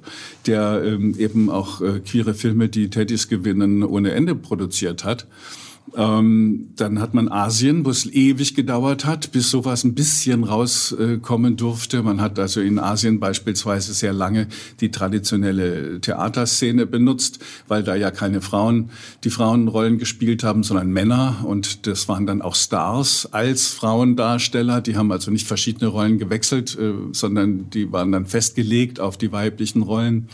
der 0.46 0.82
ähm, 0.84 1.16
eben 1.18 1.50
auch 1.50 1.80
äh, 1.80 2.00
queere 2.00 2.34
Filme, 2.34 2.68
die 2.68 2.90
Teddys 2.90 3.28
gewinnen, 3.28 3.82
ohne 3.82 4.12
Ende 4.12 4.34
produziert 4.34 5.04
hat. 5.04 5.26
Ähm, 5.96 6.70
dann 6.76 6.98
hat 6.98 7.14
man 7.14 7.28
Asien, 7.28 7.84
wo 7.84 7.90
es 7.90 8.06
ewig 8.06 8.54
gedauert 8.54 9.04
hat, 9.04 9.32
bis 9.32 9.50
sowas 9.50 9.84
ein 9.84 9.94
bisschen 9.94 10.42
rauskommen 10.42 11.56
durfte. 11.56 12.02
Man 12.02 12.20
hat 12.20 12.38
also 12.38 12.60
in 12.60 12.78
Asien 12.78 13.20
beispielsweise 13.20 13.92
sehr 13.92 14.12
lange 14.12 14.48
die 14.80 14.90
traditionelle 14.90 16.00
Theaterszene 16.00 16.86
benutzt, 16.86 17.38
weil 17.68 17.82
da 17.82 17.94
ja 17.94 18.10
keine 18.10 18.40
Frauen 18.40 18.90
die 19.24 19.30
Frauenrollen 19.30 19.98
gespielt 19.98 20.42
haben, 20.42 20.62
sondern 20.62 20.90
Männer. 20.90 21.44
Und 21.44 21.86
das 21.86 22.08
waren 22.08 22.26
dann 22.26 22.42
auch 22.42 22.54
Stars 22.54 23.28
als 23.32 23.68
Frauendarsteller. 23.68 24.80
Die 24.80 24.96
haben 24.96 25.12
also 25.12 25.30
nicht 25.30 25.46
verschiedene 25.46 25.88
Rollen 25.88 26.18
gewechselt, 26.18 26.76
äh, 26.78 26.92
sondern 27.12 27.70
die 27.70 27.92
waren 27.92 28.10
dann 28.10 28.26
festgelegt 28.26 29.00
auf 29.00 29.16
die 29.16 29.32
weiblichen 29.32 29.82
Rollen, 29.82 30.28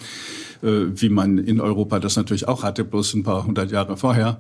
äh, 0.63 0.87
wie 0.95 1.09
man 1.11 1.39
in 1.39 1.61
Europa 1.61 1.99
das 1.99 2.17
natürlich 2.17 2.49
auch 2.49 2.63
hatte, 2.63 2.85
bloß 2.85 3.15
ein 3.15 3.25
paar 3.25 3.45
hundert 3.45 3.73
Jahre 3.73 3.97
vorher. 3.97 4.39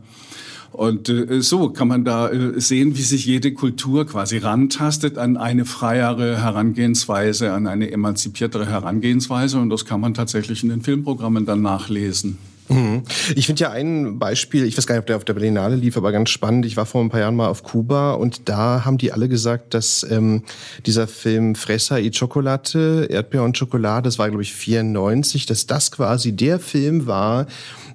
Und 0.72 1.09
äh, 1.09 1.42
so 1.42 1.70
kann 1.70 1.88
man 1.88 2.04
da 2.04 2.28
äh, 2.28 2.61
sehen, 2.61 2.96
wie 2.96 3.02
sich 3.02 3.26
jede 3.26 3.52
Kultur 3.52 4.06
quasi 4.06 4.38
rantastet 4.38 5.18
an 5.18 5.37
eine 5.37 5.64
freiere 5.64 6.42
Herangehensweise, 6.42 7.52
an 7.52 7.66
eine 7.66 7.90
emanzipiertere 7.90 8.66
Herangehensweise. 8.66 9.59
Und 9.59 9.70
das 9.70 9.85
kann 9.85 10.00
man 10.00 10.14
tatsächlich 10.14 10.62
in 10.62 10.68
den 10.68 10.83
Filmprogrammen 10.83 11.44
dann 11.46 11.62
nachlesen. 11.62 12.38
Mhm. 12.70 13.02
Ich 13.35 13.46
finde 13.46 13.62
ja 13.62 13.70
ein 13.70 14.18
Beispiel, 14.18 14.64
ich 14.64 14.78
weiß 14.78 14.87
gar 14.87 14.94
nicht, 14.94 15.00
ob 15.00 15.06
der 15.06 15.16
auf 15.16 15.24
der 15.24 15.35
Berlinale 15.35 15.74
lief, 15.74 15.96
aber 15.96 16.12
ganz 16.12 16.30
spannend. 16.30 16.64
Ich 16.66 16.76
war 16.76 16.87
vor 16.87 17.02
ein 17.02 17.11
paar 17.11 17.20
Jahren 17.20 17.35
mal 17.35 17.48
auf 17.48 17.64
Kuba 17.64 18.12
und 18.12 18.48
da 18.48 18.85
haben 18.85 18.96
die 18.96 19.12
alle 19.12 19.28
gesagt, 19.28 19.74
dass 19.74 20.06
ähm, 20.09 20.44
dieser 20.87 21.09
Film 21.09 21.56
Fresa 21.56 21.98
y 21.98 22.12
Chocolate, 22.12 23.09
Erdbeer 23.11 23.42
und 23.42 23.59
Schokolade, 23.59 24.04
das 24.04 24.18
war 24.18 24.28
glaube 24.28 24.42
ich 24.42 24.54
94, 24.54 25.46
dass 25.46 25.66
das 25.66 25.90
quasi 25.90 26.33
der 26.33 26.61
Film 26.61 27.06
war, 27.06 27.46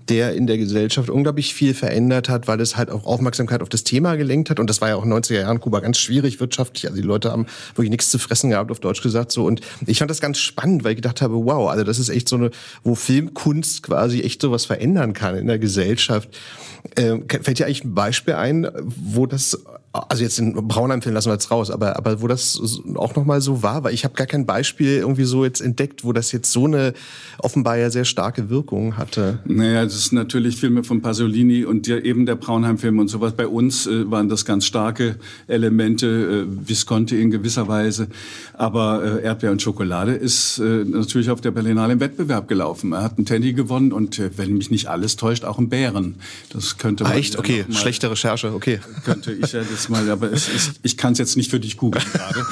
der 0.10 0.34
in 0.34 0.48
der 0.48 0.58
Gesellschaft 0.58 1.10
unglaublich 1.10 1.54
viel 1.54 1.74
verändert 1.74 2.30
hat, 2.30 2.48
weil 2.48 2.60
es 2.62 2.78
halt 2.78 2.91
auch 2.91 3.06
Aufmerksamkeit 3.06 3.62
auf 3.62 3.70
das 3.70 3.84
Thema 3.84 4.15
gelenkt 4.15 4.50
hat. 4.50 4.60
Und 4.60 4.70
das 4.70 4.82
war 4.82 4.89
ja 4.89 4.96
auch 4.96 5.04
in 5.04 5.10
den 5.10 5.20
90er 5.20 5.41
Jahren 5.41 5.60
Kuba 5.60 5.80
ganz 5.80 5.98
schwierig 5.98 6.39
wirtschaftlich. 6.39 6.86
Also 6.86 7.02
die 7.02 7.08
Leute 7.08 7.32
haben 7.32 7.48
wirklich 7.76 7.89
nichts 7.89 8.10
zu 8.10 8.20
fressen 8.20 8.52
gehabt, 8.52 8.72
auf 8.72 8.80
Deutsch 8.80 9.02
gesagt. 9.02 9.32
So. 9.32 9.46
Und 9.46 9.62
ich 9.86 10.00
fand 10.00 10.12
das 10.12 10.22
ganz 10.22 10.38
spannend, 10.38 10.84
weil 10.84 10.91
ich 10.91 10.98
gedacht 10.98 11.22
habe, 11.22 11.34
wow, 11.34 11.70
also 11.70 11.84
das 11.84 12.00
ist 12.00 12.10
echt 12.10 12.30
so 12.30 12.36
eine, 12.36 12.52
wo 12.84 12.96
Filmkunst 12.96 13.84
quasi 13.84 14.22
echt 14.22 14.41
sowas 14.41 14.65
verändern 14.65 15.13
kann 15.13 15.36
in 15.36 15.48
der 15.48 15.60
Gesellschaft. 15.60 16.30
Ähm, 16.98 17.26
fällt 17.28 17.60
dir 17.60 17.65
eigentlich 17.65 17.84
ein 17.84 17.96
Beispiel 17.96 18.36
ein, 18.36 18.68
wo 18.84 19.26
das 19.26 19.60
also 20.10 20.24
jetzt 20.24 20.38
den 20.38 20.54
Braunheim-Film 20.54 21.14
lassen 21.14 21.30
wir 21.30 21.34
jetzt 21.34 21.52
raus, 21.52 21.72
aber, 21.72 21.96
aber 21.96 22.22
wo 22.22 22.28
das 22.28 22.60
auch 22.96 23.16
nochmal 23.16 23.42
so 23.42 23.64
war, 23.64 23.84
weil 23.84 23.94
ich 23.94 24.04
habe 24.04 24.14
gar 24.16 24.28
kein 24.28 24.46
Beispiel 24.46 24.98
irgendwie 24.98 25.24
so 25.24 25.44
jetzt 25.44 25.62
entdeckt, 25.62 26.04
wo 26.04 26.14
das 26.14 26.32
jetzt 26.32 26.52
so 26.52 26.66
eine 26.66 26.94
offenbar 27.40 27.78
ja 27.78 27.90
sehr 27.90 28.06
starke 28.06 28.50
Wirkung 28.50 28.98
hatte. 28.98 29.40
Naja, 29.46 29.84
das 29.84 29.96
ist 29.96 30.12
natürlich 30.12 30.58
Filme 30.58 30.84
von 30.84 31.02
Pasolini 31.02 31.66
und 31.66 31.88
der, 31.88 32.06
eben 32.06 32.26
der 32.26 32.36
Braunheim-Film 32.36 33.00
und 33.00 33.08
sowas. 33.08 33.34
Bei 33.34 33.48
uns 33.48 33.88
äh, 33.88 34.10
waren 34.10 34.30
das 34.30 34.46
ganz 34.46 34.66
starke 34.66 35.16
Elemente, 35.48 36.08
äh, 36.48 36.68
Visconti 36.68 37.22
in 37.22 37.32
gewisser 37.32 37.68
Weise, 37.68 38.08
aber 38.54 39.04
äh, 39.04 39.24
Erdbeer 39.24 39.52
und 39.52 39.62
Schokolade 39.62 40.14
ist 40.14 40.60
äh, 40.60 40.84
natürlich 40.86 41.30
auf 41.30 41.42
der 41.42 41.52
Berlinale 41.52 41.94
im 41.94 42.00
Wettbewerb 42.00 42.48
gelaufen. 42.48 42.94
Er 42.94 43.04
hat 43.04 43.18
einen 43.18 43.26
Teddy 43.26 43.54
gewonnen 43.54 43.92
und 43.92 44.20
äh, 44.20 44.32
wenn 44.36 44.54
mich 44.54 44.72
nicht 44.72 44.88
alles 44.88 45.16
täuscht, 45.16 45.46
auch 45.46 45.58
einen 45.58 45.70
Bären. 45.70 46.16
Das 46.52 46.78
könnte 46.78 47.04
man... 47.04 47.14
Ah, 47.14 47.16
echt? 47.16 47.38
Okay, 47.38 47.66
schlechte 47.70 48.10
Recherche, 48.10 48.54
okay. 48.54 48.80
Könnte 49.04 49.32
ich 49.32 49.54
ja 49.54 49.62
das 49.62 49.85
mal, 49.89 50.10
aber 50.10 50.32
es, 50.32 50.48
es, 50.48 50.74
ich 50.84 50.98
kann 50.98 51.13
es 51.13 51.19
jetzt 51.19 51.38
nicht 51.38 51.52
für 51.52 51.60
dich 51.60 51.78
googeln 51.78 52.06
gerade. 52.12 52.45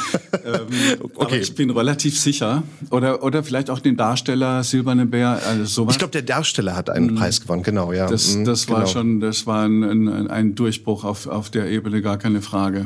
ähm, 0.46 0.67
okay. 1.02 1.26
Aber 1.26 1.38
ich 1.38 1.56
bin 1.56 1.69
relativ 1.69 2.19
sicher. 2.19 2.63
Oder, 2.89 3.24
oder 3.24 3.43
vielleicht 3.43 3.69
auch 3.69 3.80
den 3.80 3.98
Darsteller 3.98 4.63
Silberne 4.63 5.06
Bär, 5.06 5.39
also 5.48 5.65
sowas. 5.65 5.96
Ich 5.96 6.00
glaube, 6.00 6.12
der 6.12 6.24
Darsteller 6.24 6.76
hat 6.76 6.89
einen 6.89 7.12
mhm. 7.12 7.15
Preis 7.15 7.41
gewonnen, 7.41 7.63
genau, 7.63 7.91
ja. 7.93 8.08
Das, 8.08 8.36
mhm, 8.36 8.46
das 8.46 8.69
war 8.69 8.82
genau. 8.82 8.91
schon, 8.91 9.19
das 9.19 9.46
war 9.46 9.65
ein, 9.65 9.84
ein, 9.84 10.28
ein 10.28 10.56
Durchbruch 10.56 11.04
auf, 11.04 11.28
auf 11.28 11.50
der 11.50 11.69
Ebene, 11.69 12.02
gar 12.02 12.17
keine 12.17 12.41
Frage. 12.41 12.86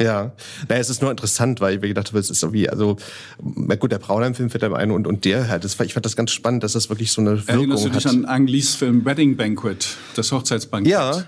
Ja, 0.00 0.32
naja, 0.68 0.80
es 0.80 0.90
ist 0.90 1.02
nur 1.02 1.10
interessant, 1.10 1.60
weil 1.60 1.76
ich 1.76 1.80
mir 1.80 1.88
gedacht 1.88 2.08
habe, 2.08 2.18
es 2.18 2.28
ist 2.28 2.40
so 2.40 2.52
wie, 2.52 2.68
also, 2.68 2.96
na 3.40 3.76
gut, 3.76 3.92
der 3.92 4.00
Braunheim-Film 4.00 4.50
fällt 4.50 4.64
einem 4.64 4.74
ein 4.74 4.90
und, 4.90 5.06
und 5.06 5.24
der 5.24 5.48
halt. 5.48 5.62
Das, 5.62 5.78
ich 5.80 5.94
fand 5.94 6.04
das 6.04 6.16
ganz 6.16 6.32
spannend, 6.32 6.64
dass 6.64 6.72
das 6.72 6.88
wirklich 6.88 7.12
so 7.12 7.20
eine 7.20 7.38
Wirkung 7.46 7.70
Erinnerst 7.70 7.84
du 7.84 7.88
dich 7.90 8.04
hat. 8.04 8.12
an 8.12 8.24
Ang 8.24 8.48
Lees 8.48 8.74
Film 8.74 9.04
Wedding 9.04 9.36
Banquet, 9.36 9.86
das 10.16 10.32
Hochzeitsbanquet? 10.32 10.90
Ja, 10.90 11.24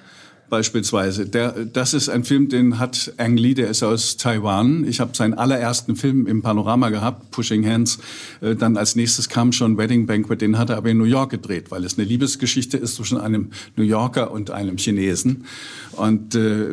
beispielsweise. 0.48 1.26
Der, 1.26 1.52
das 1.64 1.94
ist 1.94 2.08
ein 2.08 2.24
Film, 2.24 2.48
den 2.48 2.78
hat 2.78 3.12
Ang 3.16 3.36
Lee, 3.36 3.54
der 3.54 3.68
ist 3.68 3.82
aus 3.82 4.16
Taiwan. 4.16 4.86
Ich 4.86 5.00
habe 5.00 5.16
seinen 5.16 5.34
allerersten 5.34 5.96
Film 5.96 6.26
im 6.26 6.42
Panorama 6.42 6.90
gehabt, 6.90 7.30
Pushing 7.30 7.66
Hands. 7.66 7.98
Äh, 8.40 8.54
dann 8.54 8.76
als 8.76 8.96
nächstes 8.96 9.28
kam 9.28 9.52
schon 9.52 9.76
Wedding 9.78 10.06
Banquet, 10.06 10.40
den 10.40 10.58
hat 10.58 10.70
er 10.70 10.76
aber 10.76 10.90
in 10.90 10.98
New 10.98 11.04
York 11.04 11.30
gedreht, 11.30 11.70
weil 11.70 11.84
es 11.84 11.98
eine 11.98 12.06
Liebesgeschichte 12.06 12.76
ist 12.76 12.96
zwischen 12.96 13.18
einem 13.18 13.50
New 13.76 13.84
Yorker 13.84 14.30
und 14.30 14.50
einem 14.50 14.76
Chinesen. 14.76 15.44
Und 15.92 16.34
äh, 16.34 16.66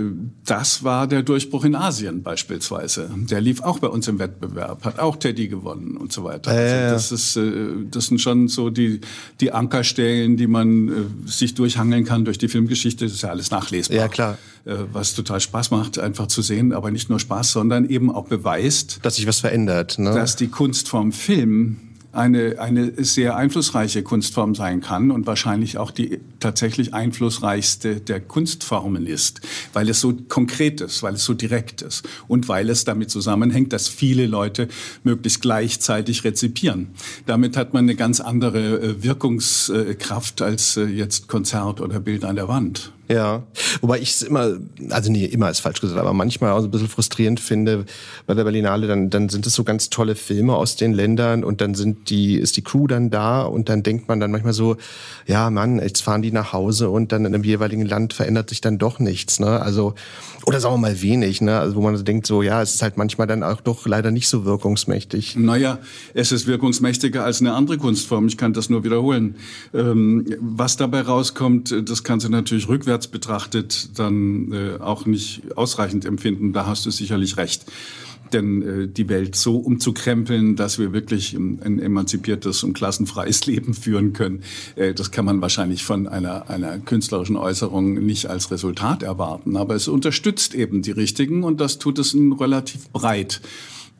das 0.45 0.83
war 0.83 1.07
der 1.07 1.23
Durchbruch 1.23 1.63
in 1.63 1.75
Asien 1.75 2.23
beispielsweise. 2.23 3.09
Der 3.15 3.41
lief 3.41 3.61
auch 3.61 3.79
bei 3.79 3.87
uns 3.87 4.07
im 4.07 4.19
Wettbewerb, 4.19 4.83
hat 4.83 4.99
auch 4.99 5.15
Teddy 5.15 5.47
gewonnen 5.47 5.97
und 5.97 6.11
so 6.11 6.23
weiter. 6.23 6.51
Äh, 6.51 6.91
also 6.91 6.93
das, 6.93 7.11
ist, 7.11 7.37
äh, 7.37 7.41
das 7.89 8.07
sind 8.07 8.19
schon 8.19 8.47
so 8.47 8.69
die, 8.69 8.99
die 9.39 9.51
Ankerstellen, 9.51 10.37
die 10.37 10.47
man 10.47 10.89
äh, 10.89 10.91
sich 11.25 11.55
durchhangeln 11.55 12.03
kann 12.03 12.25
durch 12.25 12.37
die 12.37 12.47
Filmgeschichte. 12.47 13.05
Das 13.05 13.13
ist 13.13 13.21
ja 13.23 13.29
alles 13.29 13.51
nach 13.51 13.62
nachlesbar. 13.63 13.97
Ja, 13.97 14.07
klar. 14.07 14.37
Äh, 14.65 14.75
was 14.91 15.13
total 15.13 15.39
Spaß 15.39 15.71
macht, 15.71 15.99
einfach 15.99 16.27
zu 16.27 16.41
sehen, 16.41 16.73
aber 16.73 16.91
nicht 16.91 17.09
nur 17.09 17.19
Spaß, 17.19 17.51
sondern 17.51 17.89
eben 17.89 18.11
auch 18.11 18.27
beweist, 18.27 18.99
dass 19.03 19.15
sich 19.15 19.27
was 19.27 19.39
verändert. 19.39 19.99
Ne? 19.99 20.13
Dass 20.13 20.35
die 20.35 20.47
Kunstform 20.47 21.11
Film 21.11 21.77
eine, 22.13 22.59
eine 22.59 23.03
sehr 23.03 23.35
einflussreiche 23.35 24.03
Kunstform 24.03 24.53
sein 24.53 24.81
kann 24.81 25.09
und 25.09 25.25
wahrscheinlich 25.25 25.77
auch 25.77 25.89
die 25.89 26.19
tatsächlich 26.39 26.93
einflussreichste 26.93 27.99
der 28.01 28.21
Kunstformen 28.21 29.07
ist, 29.07 29.41
weil 29.73 29.89
es 29.89 29.99
so 29.99 30.13
konkret 30.29 30.79
ist, 30.79 31.01
weil 31.01 31.15
es 31.15 31.25
so 31.25 31.33
direkt 31.33 31.81
ist 31.81 32.07
und 32.27 32.47
weil 32.47 32.69
es 32.69 32.85
damit 32.85 33.09
zusammenhängt, 33.09 33.73
dass 33.73 33.87
viele 33.87 34.27
Leute 34.27 34.67
möglichst 35.03 35.41
gleichzeitig 35.41 36.23
rezipieren. 36.23 36.89
Damit 37.25 37.57
hat 37.57 37.73
man 37.73 37.85
eine 37.85 37.95
ganz 37.95 38.21
andere 38.21 38.79
äh, 38.79 39.03
Wirkungskraft 39.03 40.41
als 40.41 40.77
äh, 40.77 40.85
jetzt 40.85 41.27
Konzert 41.27 41.81
oder 41.81 41.99
Bild 41.99 42.25
an 42.25 42.35
der 42.35 42.47
Wand. 42.47 42.91
Ja, 43.09 43.43
wobei 43.81 43.99
ich 43.99 44.11
es 44.11 44.21
immer, 44.21 44.57
also 44.89 45.11
nee, 45.11 45.25
immer 45.25 45.49
ist 45.49 45.59
falsch 45.59 45.81
gesagt, 45.81 45.99
aber 45.99 46.13
manchmal 46.13 46.51
auch 46.51 46.61
so 46.61 46.67
ein 46.67 46.71
bisschen 46.71 46.87
frustrierend 46.87 47.41
finde 47.41 47.85
bei 48.25 48.33
der 48.33 48.45
Berlinale, 48.45 48.87
dann, 48.87 49.09
dann 49.09 49.27
sind 49.27 49.45
es 49.45 49.53
so 49.53 49.65
ganz 49.65 49.89
tolle 49.89 50.15
Filme 50.15 50.55
aus 50.55 50.77
den 50.77 50.93
Ländern 50.93 51.43
und 51.43 51.59
dann 51.59 51.75
sind 51.75 52.09
die, 52.09 52.35
ist 52.35 52.55
die 52.55 52.61
Crew 52.61 52.87
dann 52.87 53.09
da 53.09 53.41
und 53.41 53.67
dann 53.67 53.83
denkt 53.83 54.07
man 54.07 54.21
dann 54.21 54.31
manchmal 54.31 54.53
so, 54.53 54.77
ja 55.27 55.49
Mann, 55.49 55.79
jetzt 55.79 56.01
fahren 56.01 56.21
die 56.21 56.31
nach 56.31 56.53
Hause 56.53 56.89
und 56.89 57.11
dann 57.11 57.25
in 57.25 57.33
dem 57.33 57.43
jeweiligen 57.43 57.85
Land 57.85 58.13
verändert 58.13 58.49
sich 58.49 58.61
dann 58.61 58.77
doch 58.77 58.99
nichts, 58.99 59.39
ne? 59.39 59.61
Also, 59.61 59.95
oder 60.45 60.59
sagen 60.59 60.75
wir 60.75 60.79
mal 60.79 61.01
wenig, 61.01 61.41
ne? 61.41 61.59
Also 61.59 61.75
wo 61.75 61.81
man 61.81 61.95
so 61.97 62.03
denkt, 62.03 62.25
so 62.25 62.41
ja, 62.41 62.61
es 62.61 62.73
ist 62.73 62.81
halt 62.81 62.97
manchmal 62.97 63.27
dann 63.27 63.43
auch 63.43 63.59
doch 63.61 63.85
leider 63.85 64.11
nicht 64.11 64.29
so 64.29 64.45
wirkungsmächtig. 64.45 65.35
Naja, 65.35 65.79
es 66.13 66.31
ist 66.31 66.47
wirkungsmächtiger 66.47 67.23
als 67.23 67.41
eine 67.41 67.53
andere 67.53 67.77
Kunstform, 67.77 68.27
ich 68.27 68.37
kann 68.37 68.53
das 68.53 68.69
nur 68.69 68.83
wiederholen. 68.85 69.35
Ähm, 69.73 70.25
was 70.39 70.77
dabei 70.77 71.01
rauskommt, 71.01 71.75
das 71.89 72.03
kannst 72.03 72.25
du 72.25 72.29
natürlich 72.29 72.69
rückwärts 72.69 73.02
rückwärts 73.03 73.07
betrachtet 73.07 73.99
dann 73.99 74.51
äh, 74.51 74.81
auch 74.81 75.05
nicht 75.05 75.41
ausreichend 75.55 76.05
empfinden. 76.05 76.53
Da 76.53 76.65
hast 76.65 76.85
du 76.85 76.91
sicherlich 76.91 77.37
recht. 77.37 77.65
Denn 78.31 78.61
äh, 78.61 78.87
die 78.87 79.09
Welt 79.09 79.35
so 79.35 79.57
umzukrempeln, 79.57 80.55
dass 80.55 80.79
wir 80.79 80.91
wirklich 80.91 81.33
ein, 81.33 81.59
ein 81.63 81.79
emanzipiertes 81.79 82.63
und 82.63 82.73
klassenfreies 82.73 83.45
Leben 83.47 83.73
führen 83.73 84.13
können, 84.13 84.41
äh, 84.75 84.93
das 84.93 85.11
kann 85.11 85.25
man 85.25 85.41
wahrscheinlich 85.41 85.83
von 85.83 86.07
einer, 86.07 86.49
einer 86.49 86.79
künstlerischen 86.79 87.35
Äußerung 87.35 87.93
nicht 88.05 88.27
als 88.27 88.49
Resultat 88.49 89.03
erwarten. 89.03 89.55
Aber 89.55 89.75
es 89.75 89.87
unterstützt 89.87 90.55
eben 90.55 90.81
die 90.81 90.91
Richtigen 90.91 91.43
und 91.43 91.59
das 91.59 91.77
tut 91.77 91.99
es 91.99 92.15
relativ 92.15 92.89
breit. 92.91 93.41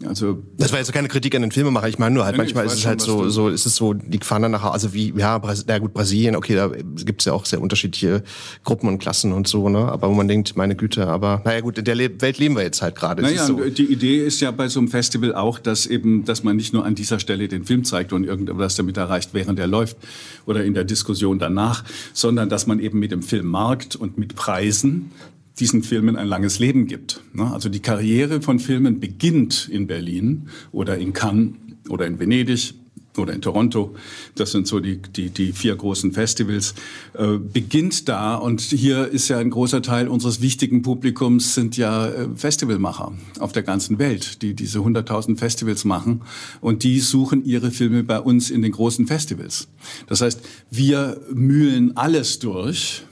Also 0.07 0.43
das 0.57 0.71
war 0.71 0.79
jetzt 0.79 0.91
keine 0.93 1.07
Kritik 1.07 1.35
an 1.35 1.41
den 1.41 1.51
Filmemacher. 1.51 1.87
Ich 1.87 1.99
meine 1.99 2.15
nur 2.15 2.25
halt, 2.25 2.37
manchmal 2.37 2.65
ist 2.65 2.73
es 2.73 2.85
halt 2.85 3.01
so, 3.01 3.29
so, 3.29 3.49
ist 3.49 3.65
es 3.65 3.75
so, 3.75 3.93
die 3.93 4.19
fahren 4.19 4.41
dann 4.41 4.51
nachher, 4.51 4.71
also 4.71 4.93
wie, 4.93 5.13
ja, 5.15 5.37
Bras 5.37 5.65
ja 5.67 5.77
gut, 5.79 5.93
Brasilien, 5.93 6.35
okay, 6.35 6.55
da 6.55 6.67
gibt 6.67 7.21
es 7.21 7.25
ja 7.25 7.33
auch 7.33 7.45
sehr 7.45 7.61
unterschiedliche 7.61 8.23
Gruppen 8.63 8.87
und 8.87 8.99
Klassen 8.99 9.33
und 9.33 9.47
so, 9.47 9.69
ne? 9.69 9.79
Aber 9.79 10.09
wo 10.09 10.13
man 10.13 10.27
denkt, 10.27 10.55
meine 10.55 10.75
Güte, 10.75 11.07
aber 11.07 11.41
naja 11.45 11.61
gut, 11.61 11.77
in 11.77 11.85
der 11.85 11.95
Le 11.95 12.09
Welt 12.21 12.37
leben 12.37 12.55
wir 12.55 12.63
jetzt 12.63 12.81
halt 12.81 12.95
gerade. 12.95 13.21
Naja, 13.21 13.45
so. 13.45 13.59
die 13.59 13.85
Idee 13.85 14.25
ist 14.25 14.41
ja 14.41 14.51
bei 14.51 14.67
so 14.67 14.79
einem 14.79 14.89
Festival 14.89 15.35
auch, 15.35 15.59
dass 15.59 15.85
eben, 15.85 16.25
dass 16.25 16.43
man 16.43 16.55
nicht 16.55 16.73
nur 16.73 16.85
an 16.85 16.95
dieser 16.95 17.19
Stelle 17.19 17.47
den 17.47 17.63
Film 17.63 17.83
zeigt 17.83 18.13
und 18.13 18.23
irgendwas 18.23 18.75
damit 18.75 18.97
erreicht, 18.97 19.29
während 19.33 19.59
er 19.59 19.67
läuft 19.67 19.97
oder 20.45 20.63
in 20.63 20.73
der 20.73 20.83
Diskussion 20.83 21.39
danach, 21.39 21.83
sondern 22.13 22.49
dass 22.49 22.67
man 22.67 22.79
eben 22.79 22.99
mit 22.99 23.11
dem 23.11 23.21
Filmmarkt 23.21 23.95
und 23.95 24.17
mit 24.17 24.35
Preisen 24.35 25.11
diesen 25.59 25.83
Filmen 25.83 26.15
ein 26.15 26.27
langes 26.27 26.59
Leben 26.59 26.87
gibt. 26.87 27.21
Ne? 27.33 27.51
Also 27.51 27.69
die 27.69 27.81
Karriere 27.81 28.41
von 28.41 28.59
Filmen 28.59 28.99
beginnt 28.99 29.69
in 29.71 29.87
Berlin 29.87 30.49
oder 30.71 30.97
in 30.97 31.13
Cannes 31.13 31.53
oder 31.89 32.05
in 32.07 32.19
Venedig 32.19 32.73
oder 33.17 33.33
in 33.33 33.41
Toronto, 33.41 33.95
das 34.35 34.51
sind 34.51 34.67
so 34.67 34.79
die, 34.79 34.97
die, 34.97 35.29
die 35.29 35.51
vier 35.51 35.75
großen 35.75 36.13
Festivals, 36.13 36.73
äh, 37.13 37.37
beginnt 37.37 38.09
da. 38.09 38.35
Und 38.35 38.61
hier 38.61 39.07
ist 39.07 39.27
ja 39.27 39.37
ein 39.37 39.49
großer 39.49 39.81
Teil 39.81 40.07
unseres 40.07 40.41
wichtigen 40.41 40.81
Publikums 40.81 41.53
sind 41.53 41.77
ja 41.77 42.07
äh, 42.07 42.27
Festivalmacher 42.35 43.13
auf 43.39 43.51
der 43.51 43.63
ganzen 43.63 43.99
Welt, 43.99 44.41
die 44.41 44.53
diese 44.55 44.79
100.000 44.79 45.37
Festivals 45.37 45.85
machen. 45.85 46.21
Und 46.61 46.83
die 46.83 46.99
suchen 46.99 47.45
ihre 47.45 47.71
Filme 47.71 48.03
bei 48.03 48.19
uns 48.19 48.49
in 48.49 48.61
den 48.61 48.71
großen 48.71 49.07
Festivals. 49.07 49.67
Das 50.07 50.21
heißt, 50.21 50.41
wir 50.71 51.21
mühlen 51.31 51.95
alles 51.95 52.39
durch, 52.39 53.03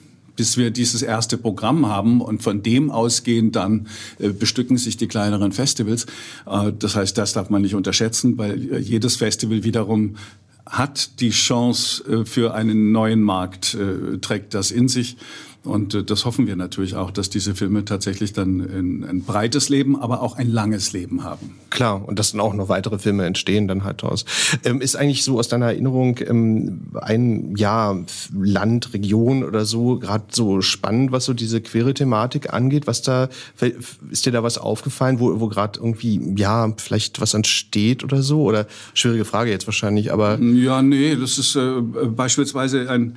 bis 0.42 0.58
wir 0.58 0.72
dieses 0.72 1.04
erste 1.04 1.38
Programm 1.38 1.86
haben 1.86 2.20
und 2.20 2.42
von 2.42 2.64
dem 2.64 2.90
ausgehend 2.90 3.56
dann 3.56 3.86
äh, 4.18 4.30
bestücken 4.30 4.76
sich 4.76 4.98
die 4.98 5.08
kleineren 5.08 5.52
Festivals. 5.52 6.08
Äh, 6.48 6.74
das 6.80 6.96
heißt, 6.96 7.16
das 7.16 7.34
darf 7.34 7.52
man 7.52 7.62
nicht 7.62 7.76
unterschätzen, 7.76 8.40
weil 8.40 8.74
äh, 8.74 8.80
jedes 8.80 9.18
Festival 9.18 9.64
wiederum 9.64 10.16
hat 10.66 11.20
die 11.20 11.30
Chance 11.30 12.26
für 12.26 12.56
einen 12.56 12.92
neuen 12.92 13.22
Markt, 13.22 13.78
trägt 14.22 14.54
das 14.54 14.72
in 14.72 14.88
sich. 14.88 15.18
Und 15.64 15.94
äh, 15.94 16.04
das 16.04 16.26
hoffen 16.26 16.48
wir 16.48 16.56
natürlich 16.56 16.96
auch, 16.96 17.12
dass 17.12 17.30
diese 17.30 17.54
Filme 17.54 17.86
tatsächlich 17.86 18.34
dann 18.34 18.62
ein, 18.62 19.04
ein, 19.04 19.22
breites 19.22 19.70
Leben, 19.70 20.00
aber 20.00 20.22
auch 20.22 20.36
ein 20.36 20.50
langes 20.50 20.92
Leben 20.92 21.24
haben. 21.24 21.52
Klar, 21.70 22.08
und 22.08 22.18
dass 22.18 22.32
dann 22.32 22.42
auch 22.42 22.56
noch 22.56 22.68
weitere 22.68 22.98
Filme 22.98 23.26
entstehen 23.26 23.68
dann 23.68 23.84
halt 23.84 24.02
daraus. 24.02 24.26
Ähm, 24.64 24.82
ist 24.82 24.96
eigentlich 24.96 25.24
so 25.24 25.38
aus 25.38 25.50
deiner 25.50 25.68
Erinnerung 25.68 26.18
ähm, 26.28 26.82
ein 27.00 27.56
ja, 27.56 27.96
Land, 28.34 28.94
Region 28.94 29.44
oder 29.44 29.66
so 29.66 30.00
gerade 30.00 30.26
so 30.32 30.62
spannend, 30.62 31.12
was 31.12 31.26
so 31.26 31.34
diese 31.34 31.62
queere 31.62 31.94
Thematik 31.94 32.54
angeht? 32.54 32.88
Was 32.88 33.04
da 33.04 33.30
ist 34.10 34.26
dir 34.26 34.32
da 34.32 34.42
was 34.42 34.58
aufgefallen, 34.58 35.20
wo, 35.20 35.40
wo 35.40 35.48
gerade 35.48 35.80
irgendwie 35.80 36.20
ja 36.36 36.74
vielleicht 36.78 37.22
was 37.22 37.36
entsteht 37.36 38.04
oder 38.04 38.24
so? 38.24 38.42
Oder 38.42 38.66
schwierige 38.96 39.26
Frage 39.26 39.52
jetzt 39.52 39.68
wahrscheinlich, 39.68 40.12
aber 40.12 40.40
ja, 40.40 40.82
nee, 40.82 41.16
das 41.16 41.38
ist 41.38 41.56
äh, 41.56 41.82
beispielsweise 41.82 42.90
ein 42.90 43.16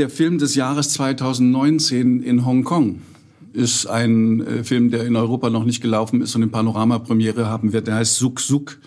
der 0.00 0.08
Film 0.08 0.38
des 0.38 0.54
Jahres 0.54 0.88
2019 0.94 2.22
in 2.22 2.46
Hongkong 2.46 3.02
ist 3.52 3.86
ein 3.86 4.40
äh, 4.46 4.64
Film, 4.64 4.90
der 4.90 5.04
in 5.04 5.14
Europa 5.14 5.50
noch 5.50 5.64
nicht 5.64 5.82
gelaufen 5.82 6.22
ist 6.22 6.34
und 6.34 6.42
in 6.42 6.50
Panorama-Premiere 6.50 7.46
haben 7.46 7.74
wird. 7.74 7.86
Der 7.86 7.96
heißt 7.96 8.16
Suk 8.16 8.40
Suk 8.40 8.78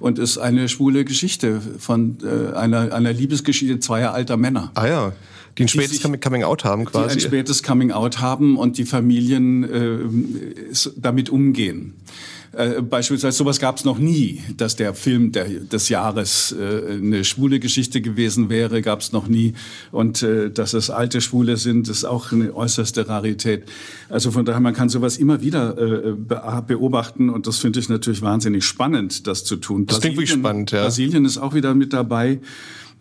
und 0.00 0.18
ist 0.18 0.38
eine 0.38 0.68
schwule 0.68 1.04
Geschichte 1.04 1.60
von 1.78 2.18
äh, 2.24 2.56
einer, 2.56 2.92
einer 2.92 3.12
Liebesgeschichte 3.12 3.78
zweier 3.78 4.12
alter 4.12 4.36
Männer. 4.36 4.72
Ah 4.74 4.88
ja. 4.88 5.12
Die 5.56 5.62
ein 5.62 5.68
spätes 5.68 6.00
die 6.00 6.18
Coming 6.18 6.42
Out 6.42 6.64
haben 6.64 6.84
quasi. 6.84 7.06
Die 7.06 7.14
ein 7.14 7.20
spätes 7.20 7.62
Coming 7.62 7.92
Out 7.92 8.20
haben 8.20 8.58
und 8.58 8.76
die 8.76 8.84
Familien 8.84 9.62
äh, 9.62 10.74
damit 10.96 11.30
umgehen. 11.30 11.94
Äh, 12.56 12.80
beispielsweise 12.80 13.36
sowas 13.36 13.60
gab 13.60 13.76
es 13.76 13.84
noch 13.84 13.98
nie, 13.98 14.40
dass 14.56 14.76
der 14.76 14.94
Film 14.94 15.30
der, 15.30 15.44
des 15.44 15.90
Jahres 15.90 16.54
äh, 16.58 16.94
eine 16.94 17.22
schwule 17.24 17.60
Geschichte 17.60 18.00
gewesen 18.00 18.48
wäre, 18.48 18.80
gab 18.80 19.00
es 19.00 19.12
noch 19.12 19.28
nie. 19.28 19.52
Und 19.92 20.22
äh, 20.22 20.50
dass 20.50 20.72
es 20.72 20.88
alte 20.88 21.20
Schwule 21.20 21.58
sind, 21.58 21.88
ist 21.88 22.04
auch 22.04 22.32
eine 22.32 22.54
äußerste 22.54 23.08
Rarität. 23.08 23.64
Also 24.08 24.30
von 24.30 24.46
daher, 24.46 24.60
man 24.60 24.72
kann 24.72 24.88
sowas 24.88 25.18
immer 25.18 25.42
wieder 25.42 25.76
äh, 25.76 26.14
beobachten 26.66 27.28
und 27.28 27.46
das 27.46 27.58
finde 27.58 27.78
ich 27.80 27.90
natürlich 27.90 28.22
wahnsinnig 28.22 28.64
spannend, 28.64 29.26
das 29.26 29.44
zu 29.44 29.56
tun. 29.56 29.84
Das 29.84 30.00
klingt 30.00 30.16
wirklich 30.16 30.30
spannend, 30.30 30.70
ja. 30.70 30.84
Brasilien 30.84 31.26
ist 31.26 31.36
auch 31.36 31.52
wieder 31.52 31.74
mit 31.74 31.92
dabei. 31.92 32.40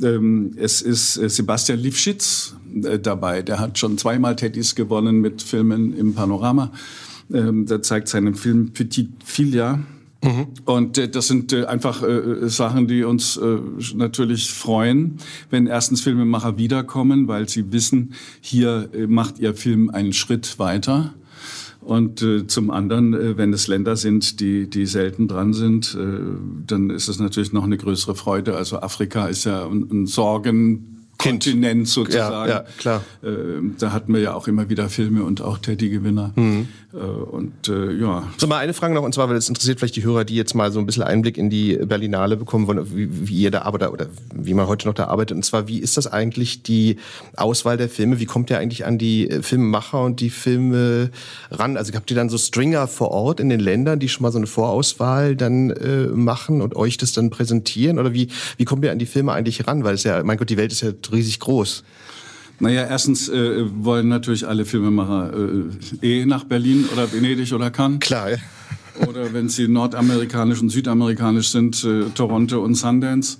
Ähm, 0.03 0.51
es 0.57 0.81
ist 0.81 1.15
äh, 1.15 1.29
Sebastian 1.29 1.79
Lifschitz 1.79 2.55
äh, 2.83 2.99
dabei. 2.99 3.41
Der 3.41 3.59
hat 3.59 3.79
schon 3.79 3.97
zweimal 3.97 4.35
Teddys 4.35 4.75
gewonnen 4.75 5.21
mit 5.21 5.41
Filmen 5.41 5.95
im 5.97 6.13
Panorama. 6.13 6.73
Ähm, 7.33 7.65
der 7.65 7.81
zeigt 7.81 8.07
seinen 8.07 8.35
Film 8.35 8.71
Petit 8.71 9.09
Filia. 9.23 9.79
Mhm. 10.23 10.47
Und 10.65 10.97
äh, 10.97 11.09
das 11.09 11.27
sind 11.27 11.53
äh, 11.53 11.65
einfach 11.65 12.03
äh, 12.03 12.49
Sachen, 12.49 12.87
die 12.87 13.03
uns 13.03 13.37
äh, 13.37 13.57
natürlich 13.95 14.51
freuen, 14.51 15.17
wenn 15.49 15.67
erstens 15.67 16.01
Filmemacher 16.01 16.57
wiederkommen, 16.57 17.27
weil 17.27 17.47
sie 17.47 17.71
wissen, 17.71 18.13
hier 18.41 18.89
äh, 18.93 19.07
macht 19.07 19.39
ihr 19.39 19.53
Film 19.53 19.89
einen 19.89 20.13
Schritt 20.13 20.57
weiter. 20.59 21.13
Und 21.81 22.23
äh, 22.23 22.47
zum 22.47 22.71
anderen, 22.71 23.13
äh, 23.13 23.37
wenn 23.37 23.53
es 23.53 23.67
Länder 23.67 23.95
sind, 23.95 24.39
die, 24.39 24.67
die 24.67 24.87
selten 24.87 25.27
dran 25.27 25.53
sind, 25.53 25.95
äh, 25.95 26.19
dann 26.65 26.89
ist 26.89 27.07
es 27.07 27.19
natürlich 27.19 27.53
noch 27.53 27.63
eine 27.63 27.77
größere 27.77 28.15
Freude. 28.15 28.55
Also 28.55 28.79
Afrika 28.79 29.27
ist 29.27 29.43
ja 29.45 29.67
ein, 29.67 29.87
ein 29.91 30.05
Sorgen 30.07 30.94
Kontinent 31.17 31.87
sozusagen. 31.87 32.49
Ja, 32.49 32.57
ja, 32.57 32.65
klar. 32.77 33.03
Äh, 33.23 33.27
da 33.77 33.91
hatten 33.91 34.13
wir 34.13 34.21
ja 34.21 34.33
auch 34.33 34.47
immer 34.47 34.69
wieder 34.69 34.89
Filme 34.89 35.23
und 35.23 35.41
auch 35.41 35.57
Teddy-Gewinner. 35.57 36.33
Mhm. 36.35 36.67
Äh, 36.93 36.97
und 36.97 37.67
äh, 37.67 37.93
ja. 37.93 38.23
So 38.37 38.47
mal 38.47 38.57
eine 38.57 38.73
Frage 38.73 38.93
noch, 38.93 39.03
und 39.03 39.13
zwar, 39.13 39.29
weil 39.29 39.35
es 39.35 39.49
interessiert 39.49 39.79
vielleicht 39.79 39.95
die 39.95 40.03
Hörer, 40.03 40.25
die 40.25 40.35
jetzt 40.35 40.55
mal 40.55 40.71
so 40.71 40.79
ein 40.79 40.85
bisschen 40.85 41.03
Einblick 41.03 41.37
in 41.37 41.49
die 41.49 41.77
Berlinale 41.77 42.37
bekommen 42.37 42.67
wollen, 42.67 42.95
wie, 42.95 43.27
wie 43.27 43.41
ihr 43.41 43.51
da 43.51 43.63
arbeitet 43.63 43.89
oder 43.91 44.07
wie 44.33 44.53
man 44.53 44.67
heute 44.67 44.87
noch 44.87 44.93
da 44.93 45.05
arbeitet. 45.05 45.35
Und 45.35 45.43
zwar, 45.43 45.67
wie 45.67 45.79
ist 45.79 45.97
das 45.97 46.07
eigentlich 46.07 46.63
die 46.63 46.97
Auswahl 47.35 47.77
der 47.77 47.89
Filme? 47.89 48.19
Wie 48.19 48.25
kommt 48.25 48.49
ihr 48.49 48.59
eigentlich 48.59 48.85
an 48.85 48.97
die 48.97 49.29
äh, 49.29 49.41
Filmemacher 49.41 50.01
und 50.01 50.19
die 50.19 50.29
Filme 50.29 51.11
ran? 51.51 51.77
Also 51.77 51.93
habt 51.93 52.09
ihr 52.11 52.15
dann 52.15 52.29
so 52.29 52.37
Stringer 52.37 52.87
vor 52.87 53.11
Ort 53.11 53.39
in 53.39 53.49
den 53.49 53.59
Ländern, 53.59 53.99
die 53.99 54.09
schon 54.09 54.23
mal 54.23 54.31
so 54.31 54.37
eine 54.37 54.47
Vorauswahl 54.47 55.35
dann 55.35 55.73
machen 56.13 56.61
und 56.61 56.75
euch 56.75 56.97
das 56.97 57.13
dann 57.13 57.29
präsentieren? 57.29 57.99
Oder 57.99 58.13
wie, 58.13 58.29
wie 58.57 58.65
kommt 58.65 58.83
ihr 58.83 58.91
an 58.91 58.99
die 58.99 59.05
Filme 59.05 59.33
eigentlich 59.33 59.67
ran? 59.67 59.83
Weil 59.83 59.95
es 59.95 60.03
ja, 60.03 60.23
mein 60.23 60.37
Gott, 60.37 60.49
die 60.49 60.57
Welt 60.57 60.71
ist 60.71 60.81
ja 60.81 60.91
riesig 61.11 61.39
groß. 61.39 61.83
Naja, 62.59 62.85
erstens 62.89 63.27
äh, 63.27 63.65
wollen 63.83 64.07
natürlich 64.07 64.47
alle 64.47 64.65
Filmemacher 64.65 65.33
äh, 66.01 66.21
eh 66.21 66.25
nach 66.25 66.45
Berlin 66.45 66.85
oder 66.93 67.11
Venedig 67.11 67.51
oder 67.53 67.69
Cannes. 67.69 67.99
Klar, 67.99 68.31
ja. 68.31 68.37
Oder 69.07 69.33
wenn 69.33 69.49
sie 69.49 69.67
nordamerikanisch 69.67 70.61
und 70.61 70.69
südamerikanisch 70.69 71.49
sind, 71.49 71.83
äh, 71.83 72.05
Toronto 72.15 72.63
und 72.63 72.75
Sundance. 72.75 73.37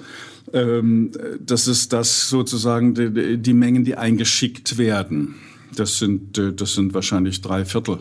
Ähm, 0.51 1.11
das 1.39 1.67
ist 1.67 1.93
das 1.93 2.29
sozusagen 2.29 2.93
die, 2.93 3.37
die 3.37 3.53
Mengen, 3.53 3.85
die 3.85 3.95
eingeschickt 3.95 4.77
werden. 4.77 5.35
Das 5.75 5.97
sind, 5.97 6.37
äh, 6.37 6.53
das 6.53 6.73
sind 6.73 6.93
wahrscheinlich 6.93 7.41
drei 7.41 7.63
Viertel 7.63 7.99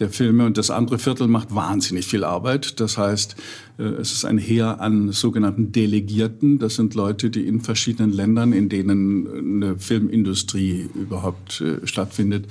der 0.00 0.10
Filme. 0.10 0.46
Und 0.46 0.58
das 0.58 0.70
andere 0.70 0.98
Viertel 0.98 1.28
macht 1.28 1.54
wahnsinnig 1.54 2.06
viel 2.06 2.24
Arbeit. 2.24 2.80
Das 2.80 2.98
heißt, 2.98 3.36
äh, 3.78 3.82
es 3.82 4.12
ist 4.12 4.24
ein 4.24 4.38
Heer 4.38 4.80
an 4.80 5.12
sogenannten 5.12 5.72
Delegierten. 5.72 6.58
Das 6.58 6.76
sind 6.76 6.94
Leute, 6.94 7.30
die 7.30 7.46
in 7.46 7.60
verschiedenen 7.60 8.12
Ländern, 8.12 8.52
in 8.52 8.68
denen 8.68 9.62
eine 9.62 9.78
Filmindustrie 9.78 10.88
überhaupt 10.94 11.60
äh, 11.60 11.86
stattfindet, 11.86 12.46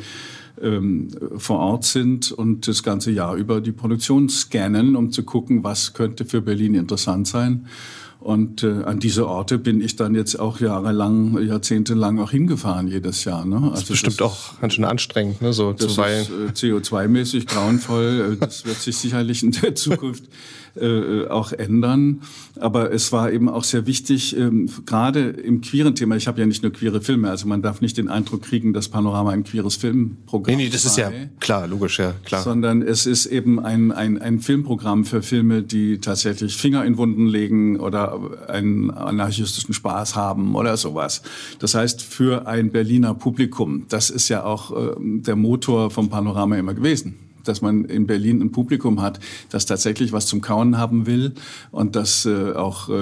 ähm, 0.62 1.10
vor 1.38 1.60
Ort 1.60 1.86
sind 1.86 2.32
und 2.32 2.68
das 2.68 2.84
ganze 2.84 3.12
Jahr 3.12 3.36
über 3.36 3.62
die 3.62 3.72
Produktion 3.72 4.30
scannen, 4.30 4.96
um 4.96 5.12
zu 5.12 5.24
gucken, 5.24 5.64
was 5.64 5.94
könnte 5.94 6.26
für 6.26 6.42
Berlin 6.42 6.76
interessant 6.76 7.28
sein. 7.28 7.68
Und 8.20 8.64
äh, 8.64 8.84
an 8.84 9.00
diese 9.00 9.28
Orte 9.28 9.58
bin 9.60 9.80
ich 9.80 9.96
dann 9.96 10.16
jetzt 10.16 10.40
auch 10.40 10.60
jahrelang, 10.60 11.42
jahrzehntelang 11.42 12.20
auch 12.20 12.32
hingefahren 12.32 12.88
jedes 12.88 13.24
Jahr. 13.26 13.46
Ne? 13.46 13.58
Also 13.58 13.70
das 13.70 13.82
ist 13.82 13.90
bestimmt 13.90 14.22
das 14.22 14.28
auch 14.28 14.60
ganz 14.60 14.74
schön 14.74 14.86
anstrengend, 14.86 15.42
ne? 15.42 15.54
so 15.54 15.72
das 15.72 15.92
ist 15.92 15.98
äh, 16.00 16.24
CO2-mäßig 16.52 17.46
grauenvoll. 17.46 18.34
Äh, 18.34 18.38
das 18.38 18.66
wird 18.66 18.78
sich 18.78 18.98
sicherlich 18.98 19.44
in 19.44 19.52
der 19.52 19.76
Zukunft 19.76 20.24
äh, 20.76 21.28
auch 21.28 21.52
ändern. 21.52 22.22
Aber 22.60 22.92
es 22.92 23.12
war 23.12 23.32
eben 23.32 23.50
auch 23.50 23.64
sehr 23.64 23.86
wichtig, 23.86 24.36
ähm, 24.38 24.70
gerade 24.86 25.30
im 25.30 25.62
queeren 25.62 25.96
Thema, 25.96 26.16
ich 26.16 26.28
habe 26.28 26.40
ja 26.40 26.46
nicht 26.46 26.64
nur 26.64 26.72
queere 26.72 27.02
Filme, 27.02 27.30
also 27.30 27.48
man 27.48 27.62
darf 27.62 27.82
nicht 27.82 27.98
den 27.98 28.10
Eindruck 28.10 28.42
kriegen, 28.44 28.74
dass 28.74 28.90
Panorama 28.90 29.32
ein 29.32 29.44
queeres 29.44 29.76
Filmprogramm 29.76 30.54
ist. 30.54 30.58
Nee, 30.58 30.64
nee, 30.66 30.70
das 30.70 30.84
sei, 30.84 30.90
ist 30.90 30.98
ja 30.98 31.12
klar, 31.40 31.68
logisch, 31.68 32.00
ja, 32.00 32.14
klar. 32.26 32.42
Sondern 32.42 32.82
es 32.82 33.06
ist 33.06 33.26
eben 33.28 33.60
ein, 33.60 33.92
ein, 33.92 34.20
ein 34.20 34.40
Filmprogramm 34.40 35.06
für 35.06 35.22
Filme, 35.22 35.64
die 35.64 36.00
tatsächlich 36.00 36.58
Finger 36.58 36.86
in 36.86 36.98
Wunden 36.98 37.28
legen 37.28 37.80
oder 37.80 38.20
einen 38.48 38.92
anarchistischen 38.92 39.74
Spaß 39.74 40.16
haben 40.16 40.56
oder 40.56 40.78
sowas. 40.78 41.22
Das 41.60 41.76
heißt, 41.76 42.02
für 42.02 42.48
ein 42.48 42.72
Berliner 42.72 43.14
Publikum, 43.14 43.86
das 43.90 44.10
ist 44.10 44.30
ja 44.30 44.44
auch 44.44 44.72
äh, 44.72 44.96
der 45.00 45.36
Motor 45.36 45.92
vom 45.92 46.10
Panorama 46.10 46.58
immer 46.58 46.74
gewesen 46.74 47.27
dass 47.48 47.62
man 47.62 47.86
in 47.86 48.08
Berlin 48.08 48.42
ein 48.42 48.52
Publikum 48.52 49.02
hat, 49.02 49.20
das 49.50 49.66
tatsächlich 49.66 50.12
was 50.12 50.28
zum 50.28 50.42
Kauen 50.42 50.78
haben 50.78 51.06
will 51.06 51.34
und 51.72 51.96
das 51.96 52.26
äh, 52.26 52.54
auch 52.54 52.90
äh, 52.90 52.94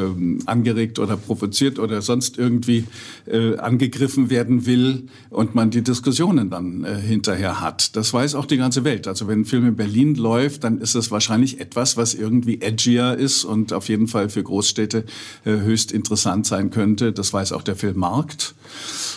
angeregt 0.46 1.00
oder 1.00 1.18
provoziert 1.18 1.80
oder 1.80 2.02
sonst 2.02 2.38
irgendwie 2.38 2.86
äh, 3.26 3.58
angegriffen 3.58 4.30
werden 4.30 4.66
will 4.66 5.08
und 5.30 5.56
man 5.56 5.72
die 5.72 5.82
Diskussionen 5.82 6.50
dann 6.50 6.84
äh, 6.84 6.96
hinterher 6.96 7.62
hat. 7.62 7.96
Das 7.96 8.14
weiß 8.14 8.36
auch 8.36 8.46
die 8.46 8.58
ganze 8.58 8.84
Welt. 8.84 9.08
Also 9.08 9.28
wenn 9.28 9.42
ein 9.42 9.46
Film 9.46 9.68
in 9.68 9.76
Berlin 9.76 10.16
läuft, 10.16 10.64
dann 10.64 10.80
ist 10.80 10.96
es 10.96 11.12
wahrscheinlich 11.12 11.60
etwas, 11.60 11.98
was 11.98 12.14
irgendwie 12.14 12.62
edgier 12.62 13.16
ist 13.16 13.44
und 13.44 13.74
auf 13.74 13.90
jeden 13.90 14.08
Fall 14.08 14.30
für 14.30 14.44
Großstädte 14.44 15.06
äh, 15.46 15.52
höchst 15.52 15.92
interessant 15.92 16.46
sein 16.46 16.70
könnte. 16.70 17.12
Das 17.12 17.34
weiß 17.34 17.52
auch 17.52 17.64
der 17.64 17.76
Filmmarkt. 17.76 18.56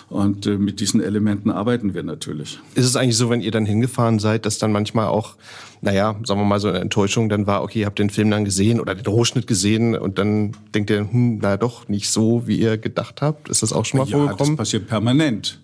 Und 0.08 0.46
äh, 0.46 0.56
mit 0.56 0.80
diesen 0.80 1.02
Elementen 1.02 1.50
arbeiten 1.50 1.94
wir 1.94 2.02
natürlich. 2.02 2.58
Ist 2.74 2.86
es 2.86 2.96
eigentlich 2.96 3.16
so, 3.16 3.28
wenn 3.28 3.40
ihr 3.40 3.50
dann 3.50 3.66
hingefahren 3.66 4.18
seid, 4.18 4.46
dass 4.46 4.58
dann 4.58 4.72
manchmal 4.72 5.08
auch, 5.08 5.36
naja, 5.82 6.16
sagen 6.24 6.40
wir 6.40 6.46
mal 6.46 6.60
so 6.60 6.68
eine 6.68 6.78
Enttäuschung 6.78 7.28
dann 7.28 7.46
war, 7.46 7.62
okay, 7.62 7.80
ihr 7.80 7.86
habt 7.86 7.98
den 7.98 8.10
Film 8.10 8.30
dann 8.30 8.44
gesehen 8.44 8.80
oder 8.80 8.94
den 8.94 9.06
Rohschnitt 9.06 9.46
gesehen 9.46 9.96
und 9.96 10.18
dann 10.18 10.52
denkt 10.74 10.90
ihr, 10.90 11.00
hm, 11.00 11.38
na 11.42 11.56
doch, 11.56 11.88
nicht 11.88 12.10
so, 12.10 12.46
wie 12.46 12.58
ihr 12.58 12.78
gedacht 12.78 13.20
habt? 13.20 13.48
Ist 13.48 13.62
das 13.62 13.72
auch 13.72 13.84
schon 13.84 13.98
mal 13.98 14.08
ja, 14.08 14.16
vorgekommen? 14.16 14.56
das 14.56 14.64
passiert 14.64 14.88
permanent. 14.88 15.60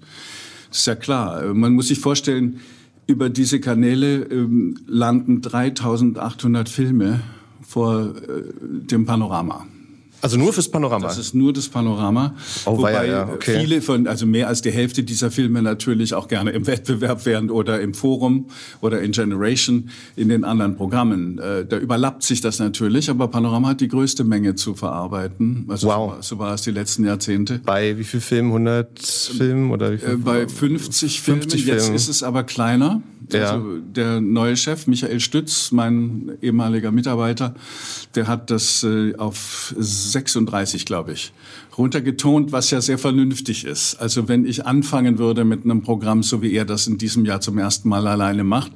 Das 0.68 0.80
ist 0.80 0.86
ja 0.86 0.94
klar. 0.94 1.54
Man 1.54 1.72
muss 1.72 1.88
sich 1.88 2.00
vorstellen, 2.00 2.60
über 3.06 3.30
diese 3.30 3.60
Kanäle 3.60 4.24
ähm, 4.24 4.78
landen 4.86 5.40
3800 5.42 6.68
Filme 6.68 7.20
vor 7.62 8.14
äh, 8.16 8.42
dem 8.60 9.06
Panorama. 9.06 9.66
Also 10.24 10.38
nur 10.38 10.54
fürs 10.54 10.70
Panorama? 10.70 11.06
Das 11.06 11.18
ist 11.18 11.34
nur 11.34 11.52
das 11.52 11.68
Panorama. 11.68 12.34
Oh, 12.64 12.78
wobei 12.78 13.08
ja, 13.08 13.28
okay. 13.28 13.60
viele 13.60 13.82
von, 13.82 14.06
also 14.06 14.24
mehr 14.24 14.48
als 14.48 14.62
die 14.62 14.70
Hälfte 14.70 15.02
dieser 15.02 15.30
Filme 15.30 15.60
natürlich 15.60 16.14
auch 16.14 16.28
gerne 16.28 16.52
im 16.52 16.66
Wettbewerb 16.66 17.26
wären 17.26 17.50
oder 17.50 17.82
im 17.82 17.92
Forum 17.92 18.46
oder 18.80 19.02
in 19.02 19.12
Generation 19.12 19.90
in 20.16 20.30
den 20.30 20.44
anderen 20.44 20.76
Programmen. 20.76 21.38
Äh, 21.38 21.66
da 21.66 21.76
überlappt 21.76 22.22
sich 22.22 22.40
das 22.40 22.58
natürlich, 22.58 23.10
aber 23.10 23.28
Panorama 23.28 23.68
hat 23.68 23.82
die 23.82 23.88
größte 23.88 24.24
Menge 24.24 24.54
zu 24.54 24.74
verarbeiten. 24.74 25.66
Also 25.68 25.88
wow. 25.88 26.14
so, 26.20 26.38
war, 26.38 26.54
es 26.54 26.62
die 26.62 26.70
letzten 26.70 27.04
Jahrzehnte. 27.04 27.60
Bei 27.62 27.98
wie 27.98 28.04
viel 28.04 28.22
Filmen? 28.22 28.48
100 28.48 28.98
Filmen 29.36 29.72
oder 29.72 29.92
wie 29.92 29.98
viel? 29.98 30.08
Äh, 30.08 30.16
bei 30.16 30.48
50 30.48 31.20
Filmen. 31.20 31.42
50 31.42 31.66
Jetzt 31.66 31.90
ist 31.90 32.08
es 32.08 32.22
aber 32.22 32.44
kleiner. 32.44 33.02
Ja. 33.32 33.52
Also 33.52 33.78
der 33.78 34.20
neue 34.20 34.56
Chef, 34.56 34.86
Michael 34.86 35.20
Stütz, 35.20 35.70
mein 35.72 36.32
ehemaliger 36.42 36.92
Mitarbeiter, 36.92 37.54
der 38.14 38.26
hat 38.26 38.50
das 38.50 38.82
äh, 38.82 39.14
auf 39.16 39.74
36, 40.14 40.86
glaube 40.86 41.12
ich, 41.12 41.32
runtergetont, 41.76 42.52
was 42.52 42.70
ja 42.70 42.80
sehr 42.80 42.98
vernünftig 42.98 43.64
ist. 43.64 43.96
Also 43.96 44.28
wenn 44.28 44.44
ich 44.44 44.66
anfangen 44.66 45.18
würde 45.18 45.44
mit 45.44 45.64
einem 45.64 45.82
Programm, 45.82 46.22
so 46.22 46.42
wie 46.42 46.52
er 46.52 46.64
das 46.64 46.86
in 46.86 46.98
diesem 46.98 47.24
Jahr 47.24 47.40
zum 47.40 47.58
ersten 47.58 47.88
Mal 47.88 48.06
alleine 48.06 48.44
macht, 48.44 48.72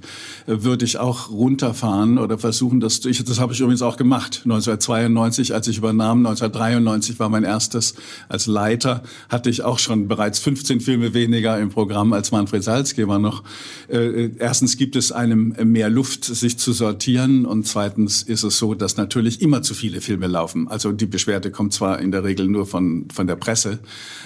äh, 0.46 0.62
würde 0.62 0.84
ich 0.84 0.98
auch 0.98 1.30
runterfahren 1.30 2.18
oder 2.18 2.38
versuchen, 2.38 2.80
das 2.80 3.00
durch. 3.00 3.22
Das 3.24 3.38
habe 3.38 3.52
ich 3.52 3.60
übrigens 3.60 3.82
auch 3.82 3.96
gemacht. 3.96 4.42
1992, 4.44 5.54
als 5.54 5.68
ich 5.68 5.78
übernahm, 5.78 6.18
1993 6.18 7.18
war 7.18 7.28
mein 7.28 7.44
erstes 7.44 7.94
als 8.28 8.46
Leiter, 8.46 9.02
hatte 9.28 9.50
ich 9.50 9.62
auch 9.62 9.78
schon 9.78 10.08
bereits 10.08 10.38
15 10.38 10.80
Filme 10.80 11.14
weniger 11.14 11.58
im 11.58 11.70
Programm 11.70 12.12
als 12.12 12.32
Manfred 12.32 12.64
Salzgeber 12.64 13.18
noch. 13.18 13.42
Äh, 13.88 14.30
erstens 14.38 14.76
gibt 14.76 14.96
es 14.96 15.12
einem 15.12 15.54
mehr 15.64 15.90
Luft, 15.90 16.24
sich 16.24 16.58
zu 16.58 16.72
sortieren 16.72 17.46
und 17.46 17.66
zweitens 17.66 18.22
ist 18.22 18.42
es 18.42 18.58
so, 18.58 18.74
dass 18.74 18.96
natürlich 18.96 19.40
immer 19.40 19.62
zu 19.62 19.74
viele 19.74 20.00
Filme 20.00 20.26
laufen. 20.26 20.68
Also 20.68 20.92
die 20.92 21.06
Beschwerde 21.06 21.50
kommt 21.50 21.72
zwar 21.72 22.00
in 22.00 22.10
der 22.10 22.24
Regel 22.24 22.48
nur 22.48 22.66
von 22.66 22.87
von, 23.12 23.26
der 23.26 23.36
Presse. 23.36 23.78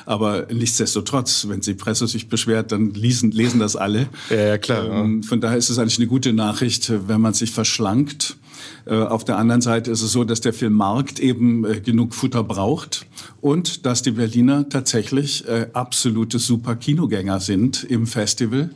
Aber 0.06 0.46
nichtsdestotrotz, 0.52 1.46
wenn 1.48 1.60
die 1.60 1.74
Presse 1.74 2.06
sich 2.06 2.28
beschwert, 2.28 2.72
dann 2.72 2.90
lesen, 2.90 3.30
lesen 3.30 3.60
das 3.60 3.76
alle. 3.76 4.08
Ja, 4.30 4.36
ja 4.36 4.58
klar. 4.58 4.84
Ähm, 4.90 5.22
von 5.22 5.40
daher 5.40 5.56
ist 5.56 5.70
es 5.70 5.78
eigentlich 5.78 5.98
eine 5.98 6.08
gute 6.08 6.32
Nachricht, 6.32 6.92
wenn 7.08 7.20
man 7.20 7.34
sich 7.34 7.50
verschlankt. 7.50 8.36
Äh, 8.84 8.94
auf 8.94 9.24
der 9.24 9.38
anderen 9.38 9.60
Seite 9.60 9.90
ist 9.90 10.02
es 10.02 10.12
so, 10.12 10.24
dass 10.24 10.40
der 10.40 10.52
Filmmarkt 10.52 11.20
eben 11.20 11.64
äh, 11.64 11.80
genug 11.80 12.14
Futter 12.14 12.42
braucht 12.42 13.06
und 13.40 13.86
dass 13.86 14.02
die 14.02 14.12
Berliner 14.12 14.68
tatsächlich 14.68 15.46
äh, 15.48 15.68
absolute 15.72 16.38
super 16.38 16.76
Kinogänger 16.76 17.40
sind 17.40 17.84
im 17.84 18.06
Festival. 18.06 18.70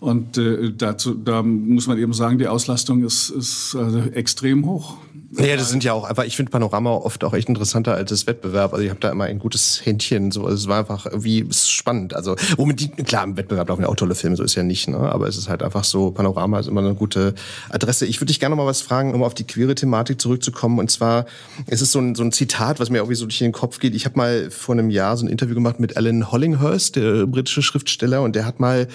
Und 0.00 0.38
dazu, 0.76 1.14
da 1.14 1.42
muss 1.42 1.86
man 1.86 1.96
eben 1.96 2.12
sagen, 2.12 2.36
die 2.36 2.46
Auslastung 2.46 3.04
ist, 3.04 3.30
ist 3.30 3.74
also 3.74 4.00
extrem 4.00 4.66
hoch. 4.66 4.98
Ja, 5.38 5.56
das 5.56 5.68
sind 5.68 5.82
ja 5.82 5.92
auch 5.92 6.04
einfach, 6.04 6.24
ich 6.24 6.36
finde 6.36 6.50
Panorama 6.50 6.90
oft 6.90 7.24
auch 7.24 7.32
echt 7.34 7.48
interessanter 7.48 7.94
als 7.94 8.10
das 8.10 8.26
Wettbewerb. 8.26 8.72
Also 8.72 8.84
ich 8.84 8.90
habe 8.90 9.00
da 9.00 9.10
immer 9.10 9.24
ein 9.24 9.38
gutes 9.38 9.84
Händchen. 9.84 10.30
So, 10.30 10.44
also 10.44 10.54
es 10.56 10.68
war 10.68 10.78
einfach 10.78 11.06
irgendwie 11.06 11.46
spannend. 11.52 12.14
Also, 12.14 12.36
womit 12.56 12.80
die, 12.80 12.88
klar, 12.90 13.24
im 13.24 13.36
Wettbewerb 13.36 13.68
laufen 13.68 13.82
ja 13.82 13.88
auch 13.88 13.96
tolle 13.96 14.14
Filme, 14.14 14.36
so 14.36 14.44
ist 14.44 14.54
ja 14.54 14.62
nicht, 14.62 14.88
ne? 14.88 14.96
Aber 14.96 15.26
es 15.26 15.36
ist 15.36 15.48
halt 15.48 15.62
einfach 15.62 15.84
so, 15.84 16.12
Panorama 16.12 16.60
ist 16.60 16.68
immer 16.68 16.80
eine 16.80 16.94
gute 16.94 17.34
Adresse. 17.70 18.06
Ich 18.06 18.20
würde 18.20 18.26
dich 18.26 18.38
gerne 18.38 18.54
mal 18.54 18.66
was 18.66 18.80
fragen, 18.80 19.12
um 19.12 19.22
auf 19.22 19.34
die 19.34 19.44
queere 19.44 19.74
Thematik 19.74 20.20
zurückzukommen. 20.20 20.78
Und 20.78 20.90
zwar, 20.90 21.26
es 21.66 21.82
ist 21.82 21.92
so 21.92 21.98
ein, 21.98 22.14
so 22.14 22.22
ein 22.22 22.30
Zitat, 22.30 22.78
was 22.78 22.90
mir 22.90 22.98
irgendwie 22.98 23.16
so 23.16 23.26
durch 23.26 23.38
den 23.38 23.52
Kopf 23.52 23.80
geht. 23.80 23.94
Ich 23.94 24.04
habe 24.04 24.16
mal 24.16 24.50
vor 24.50 24.74
einem 24.74 24.90
Jahr 24.90 25.16
so 25.16 25.26
ein 25.26 25.28
Interview 25.28 25.54
gemacht 25.54 25.80
mit 25.80 25.96
Alan 25.96 26.30
Hollinghurst, 26.30 26.96
der 26.96 27.26
britische 27.26 27.62
Schriftsteller, 27.62 28.22
und 28.22 28.36
der 28.36 28.46
hat 28.46 28.60
mal, 28.60 28.86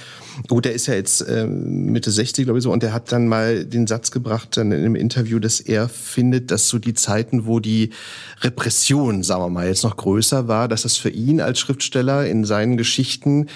gut, 0.48 0.66
der 0.66 0.74
ist 0.74 0.88
ja 0.88 0.94
jetzt 0.94 1.22
äh, 1.22 1.46
Mitte 1.46 2.12
60, 2.12 2.46
glaube 2.46 2.60
ich 2.60 2.64
so, 2.64 2.72
und 2.72 2.82
der 2.82 2.94
hat 2.94 3.12
dann 3.12 3.28
mal 3.28 3.66
den 3.66 3.88
Satz 3.88 4.12
gebracht 4.12 4.56
dann 4.56 4.72
in 4.72 4.80
einem 4.80 4.96
Interview, 4.96 5.40
dass 5.40 5.60
er 5.60 5.90
findet, 5.90 6.29
findet, 6.30 6.52
dass 6.52 6.68
so 6.68 6.78
die 6.78 6.94
Zeiten, 6.94 7.48
wo 7.48 7.60
die 7.60 7.90
Repression, 8.42 9.24
sagen 9.24 9.42
wir 9.42 9.50
mal, 9.50 9.68
jetzt 9.68 9.84
noch 9.84 9.98
größer 9.98 10.48
war, 10.48 10.68
dass 10.68 10.84
das 10.84 10.98
für 10.98 11.10
ihn 11.10 11.42
als 11.42 11.60
Schriftsteller 11.60 12.28
in 12.28 12.46
seinen 12.46 12.78
Geschichten 12.78 13.48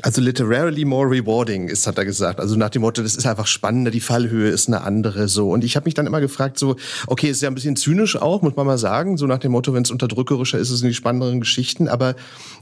also 0.00 0.20
literarily 0.20 0.84
more 0.84 1.08
rewarding 1.08 1.68
ist, 1.68 1.86
hat 1.86 1.98
er 1.98 2.04
gesagt. 2.04 2.40
Also 2.40 2.56
nach 2.56 2.70
dem 2.70 2.82
Motto, 2.82 3.02
das 3.02 3.16
ist 3.16 3.26
einfach 3.26 3.46
spannender, 3.46 3.90
die 3.90 4.00
Fallhöhe 4.00 4.48
ist 4.48 4.68
eine 4.68 4.82
andere 4.82 5.28
so. 5.28 5.50
Und 5.50 5.64
ich 5.64 5.76
habe 5.76 5.84
mich 5.84 5.94
dann 5.94 6.06
immer 6.06 6.20
gefragt, 6.20 6.58
so, 6.58 6.76
okay, 7.06 7.28
ist 7.28 7.42
ja 7.42 7.48
ein 7.48 7.54
bisschen 7.54 7.76
zynisch 7.76 8.16
auch, 8.16 8.42
muss 8.42 8.56
man 8.56 8.66
mal 8.66 8.78
sagen, 8.78 9.16
so 9.16 9.26
nach 9.26 9.38
dem 9.38 9.52
Motto, 9.52 9.74
wenn 9.74 9.82
es 9.82 9.90
unterdrückerischer 9.90 10.58
ist, 10.58 10.68
sind 10.68 10.88
die 10.88 10.94
spannenderen 10.94 11.40
Geschichten. 11.40 11.88
Aber 11.88 12.14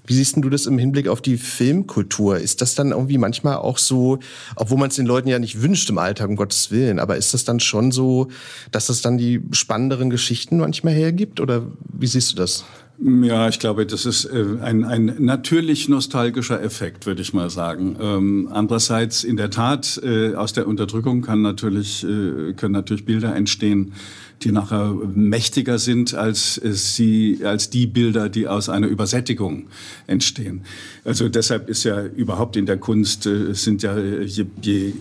wie 0.06 0.14
siehst 0.14 0.36
du 0.36 0.50
das 0.50 0.66
im 0.66 0.78
Hinblick 0.78 1.08
auf 1.08 1.20
die 1.20 1.36
Filmkultur? 1.36 2.38
Ist 2.38 2.60
das 2.60 2.74
dann 2.74 2.90
irgendwie 2.90 3.18
manchmal 3.18 3.56
auch 3.56 3.78
so, 3.78 4.18
obwohl 4.56 4.78
man 4.78 4.90
es 4.90 4.96
den 4.96 5.06
Leuten 5.06 5.28
ja 5.28 5.38
nicht 5.38 5.62
wünscht 5.62 5.88
im 5.90 5.98
Alltag, 5.98 6.28
um 6.28 6.36
Gottes 6.36 6.70
Willen, 6.70 6.98
aber 6.98 7.16
ist 7.16 7.34
das 7.34 7.44
dann 7.44 7.60
schon 7.60 7.92
so, 7.92 8.28
dass 8.70 8.86
das 8.86 9.02
dann 9.02 9.18
die 9.18 9.42
spannenderen 9.52 10.10
Geschichten 10.10 10.58
manchmal 10.58 10.94
hergibt? 10.94 11.40
Oder 11.40 11.66
wie 11.92 12.06
siehst 12.06 12.32
du 12.32 12.36
das? 12.36 12.64
Ja, 13.02 13.48
ich 13.48 13.58
glaube, 13.58 13.86
das 13.86 14.04
ist 14.04 14.26
äh, 14.26 14.44
ein, 14.60 14.84
ein 14.84 15.14
natürlich 15.20 15.88
nostalgischer 15.88 16.62
Effekt, 16.62 17.06
würde 17.06 17.22
ich 17.22 17.32
mal 17.32 17.48
sagen. 17.48 17.96
Ähm, 17.98 18.48
andererseits, 18.52 19.24
in 19.24 19.38
der 19.38 19.48
Tat, 19.48 19.98
äh, 20.04 20.34
aus 20.34 20.52
der 20.52 20.68
Unterdrückung 20.68 21.22
kann 21.22 21.40
natürlich, 21.40 22.04
äh, 22.04 22.52
können 22.52 22.72
natürlich 22.72 23.06
Bilder 23.06 23.34
entstehen, 23.34 23.94
die 24.42 24.52
nachher 24.52 24.94
mächtiger 25.14 25.78
sind 25.78 26.14
als 26.14 26.60
sie, 26.62 27.40
als 27.42 27.70
die 27.70 27.86
Bilder, 27.86 28.28
die 28.28 28.48
aus 28.48 28.68
einer 28.68 28.86
Übersättigung 28.86 29.68
entstehen. 30.06 30.62
Also 31.04 31.28
deshalb 31.28 31.68
ist 31.70 31.84
ja 31.84 32.04
überhaupt 32.04 32.56
in 32.56 32.64
der 32.64 32.78
Kunst 32.78 33.28
sind 33.52 33.82
ja 33.82 33.98
je, 33.98 34.46
je 34.62 34.94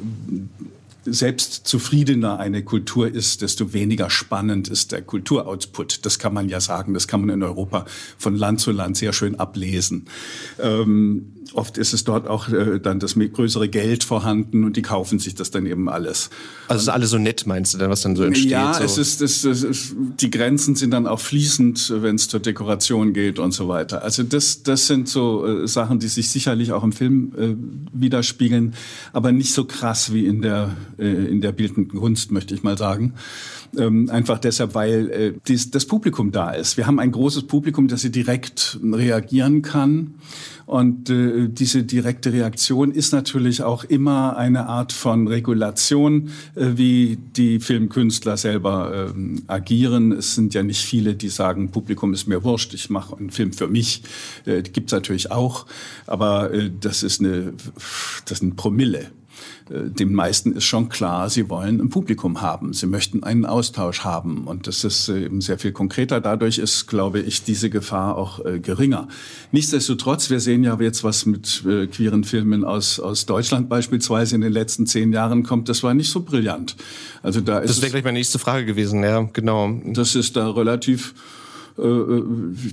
selbstzufriedener 1.13 2.39
eine 2.39 2.63
Kultur 2.63 3.07
ist, 3.13 3.41
desto 3.41 3.73
weniger 3.73 4.09
spannend 4.09 4.67
ist 4.67 4.91
der 4.91 5.01
Kulturoutput. 5.01 6.05
Das 6.05 6.19
kann 6.19 6.33
man 6.33 6.49
ja 6.49 6.59
sagen, 6.59 6.93
das 6.93 7.07
kann 7.07 7.21
man 7.21 7.29
in 7.29 7.43
Europa 7.43 7.85
von 8.17 8.35
Land 8.35 8.61
zu 8.61 8.71
Land 8.71 8.97
sehr 8.97 9.13
schön 9.13 9.35
ablesen. 9.39 10.05
Ähm, 10.59 11.33
oft 11.53 11.77
ist 11.77 11.93
es 11.93 12.03
dort 12.03 12.27
auch 12.27 12.49
äh, 12.49 12.79
dann 12.79 12.99
das 12.99 13.15
größere 13.15 13.69
Geld 13.69 14.03
vorhanden 14.03 14.63
und 14.63 14.77
die 14.77 14.81
kaufen 14.81 15.19
sich 15.19 15.35
das 15.35 15.51
dann 15.51 15.65
eben 15.65 15.89
alles. 15.89 16.29
Also 16.67 16.83
ist 16.83 16.89
alles 16.89 17.09
so 17.09 17.17
nett, 17.17 17.45
meinst 17.45 17.73
du 17.73 17.77
denn, 17.77 17.89
was 17.89 18.01
dann 18.01 18.15
so 18.15 18.23
entsteht? 18.23 18.51
Ja, 18.51 18.73
so? 18.73 18.83
es 18.83 18.97
ist, 18.97 19.21
es, 19.21 19.43
es 19.43 19.63
ist, 19.63 19.95
die 20.19 20.29
Grenzen 20.29 20.75
sind 20.75 20.91
dann 20.91 21.07
auch 21.07 21.19
fließend, 21.19 21.93
wenn 22.01 22.15
es 22.15 22.27
zur 22.27 22.39
Dekoration 22.39 23.13
geht 23.13 23.39
und 23.39 23.51
so 23.51 23.67
weiter. 23.67 24.03
Also 24.03 24.23
das, 24.23 24.63
das 24.63 24.87
sind 24.87 25.09
so 25.09 25.45
äh, 25.45 25.67
Sachen, 25.67 25.99
die 25.99 26.07
sich 26.07 26.29
sicherlich 26.29 26.71
auch 26.71 26.83
im 26.83 26.91
Film 26.91 27.33
äh, 27.37 27.55
widerspiegeln, 27.93 28.73
aber 29.13 29.31
nicht 29.31 29.53
so 29.53 29.65
krass 29.65 30.13
wie 30.13 30.25
in 30.25 30.41
der 30.41 30.75
äh, 30.97 31.29
in 31.29 31.41
der 31.41 31.51
bildenden 31.51 31.99
Kunst, 31.99 32.31
möchte 32.31 32.53
ich 32.53 32.63
mal 32.63 32.77
sagen. 32.77 33.13
Ähm, 33.77 34.09
einfach 34.09 34.39
deshalb, 34.39 34.73
weil 34.73 35.09
äh, 35.09 35.33
dies, 35.47 35.69
das 35.69 35.85
Publikum 35.85 36.31
da 36.31 36.51
ist. 36.51 36.77
Wir 36.77 36.87
haben 36.87 36.99
ein 36.99 37.11
großes 37.11 37.43
Publikum, 37.43 37.87
das 37.87 38.01
sie 38.01 38.11
direkt 38.11 38.79
reagieren 38.83 39.61
kann. 39.61 40.15
Und 40.65 41.09
äh, 41.09 41.38
diese 41.47 41.83
direkte 41.83 42.33
Reaktion 42.33 42.91
ist 42.91 43.13
natürlich 43.13 43.63
auch 43.63 43.83
immer 43.83 44.37
eine 44.37 44.67
Art 44.67 44.93
von 44.93 45.27
Regulation, 45.27 46.29
äh, 46.55 46.71
wie 46.75 47.17
die 47.35 47.59
Filmkünstler 47.59 48.37
selber 48.37 49.13
äh, 49.15 49.41
agieren. 49.47 50.11
Es 50.11 50.35
sind 50.35 50.53
ja 50.53 50.63
nicht 50.63 50.81
viele, 50.81 51.15
die 51.15 51.29
sagen, 51.29 51.71
Publikum 51.71 52.13
ist 52.13 52.27
mir 52.27 52.43
wurscht, 52.43 52.73
ich 52.73 52.89
mache 52.89 53.17
einen 53.17 53.29
Film 53.29 53.53
für 53.53 53.67
mich. 53.67 54.03
Äh, 54.45 54.61
gibt 54.63 54.89
es 54.89 54.93
natürlich 54.93 55.31
auch, 55.31 55.65
aber 56.07 56.53
äh, 56.53 56.71
das 56.79 57.03
ist 57.03 57.21
eine, 57.21 57.53
das 58.25 58.41
ein 58.41 58.55
Promille 58.55 59.07
den 59.69 60.13
meisten 60.13 60.53
ist 60.53 60.63
schon 60.63 60.89
klar, 60.89 61.29
sie 61.29 61.49
wollen 61.49 61.79
ein 61.79 61.89
Publikum 61.89 62.41
haben, 62.41 62.73
sie 62.73 62.87
möchten 62.87 63.23
einen 63.23 63.45
Austausch 63.45 64.03
haben 64.03 64.45
und 64.45 64.65
das 64.65 64.83
ist 64.83 65.09
äh, 65.09 65.25
eben 65.25 65.41
sehr 65.41 65.59
viel 65.59 65.71
konkreter. 65.71 66.21
Dadurch 66.21 66.57
ist, 66.57 66.87
glaube 66.87 67.19
ich, 67.19 67.43
diese 67.43 67.69
Gefahr 67.69 68.17
auch 68.17 68.43
äh, 68.43 68.59
geringer. 68.59 69.07
Nichtsdestotrotz, 69.51 70.29
wir 70.29 70.39
sehen 70.39 70.63
ja 70.63 70.79
jetzt, 70.79 71.03
was 71.03 71.25
mit 71.25 71.63
äh, 71.67 71.87
queeren 71.87 72.23
Filmen 72.23 72.63
aus, 72.63 72.99
aus 72.99 73.25
Deutschland 73.25 73.69
beispielsweise 73.69 74.35
in 74.35 74.41
den 74.41 74.53
letzten 74.53 74.87
zehn 74.87 75.13
Jahren 75.13 75.43
kommt, 75.43 75.69
das 75.69 75.83
war 75.83 75.93
nicht 75.93 76.09
so 76.09 76.21
brillant. 76.21 76.75
Also 77.21 77.41
da 77.41 77.59
ist 77.59 77.69
das 77.69 77.81
wäre 77.81 77.91
gleich 77.91 78.03
meine 78.03 78.17
nächste 78.17 78.39
Frage 78.39 78.65
gewesen, 78.65 79.03
ja, 79.03 79.21
genau. 79.33 79.79
Das 79.85 80.15
ist 80.15 80.35
da 80.35 80.49
relativ 80.49 81.13
äh, 81.81 82.17
äh, 82.17 82.23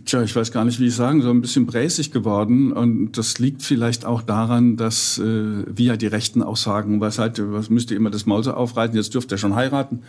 tja, 0.05 0.23
ich 0.23 0.35
weiß 0.35 0.53
gar 0.53 0.65
nicht, 0.65 0.81
wie 0.81 0.87
ich 0.87 0.95
sagen 0.95 1.23
soll, 1.23 1.33
ein 1.33 1.41
bisschen 1.41 1.67
bräsig 1.67 2.11
geworden. 2.11 2.73
Und 2.73 3.13
das 3.19 3.39
liegt 3.39 3.63
vielleicht 3.63 4.05
auch 4.05 4.23
daran, 4.23 4.77
dass 4.77 5.19
äh, 5.19 5.23
wir 5.23 5.87
ja 5.87 5.97
die 5.97 6.07
Rechten 6.07 6.43
auch 6.43 6.57
sagen, 6.57 7.01
was 7.01 7.19
halt, 7.19 7.41
was 7.41 7.71
müsst 7.71 7.91
ihr 7.91 7.97
immer 7.97 8.11
das 8.11 8.27
Maul 8.27 8.43
so 8.43 8.53
aufreiten, 8.53 8.97
jetzt 8.97 9.15
dürft 9.15 9.31
ihr 9.33 9.39
schon 9.39 9.55
heiraten, 9.55 10.03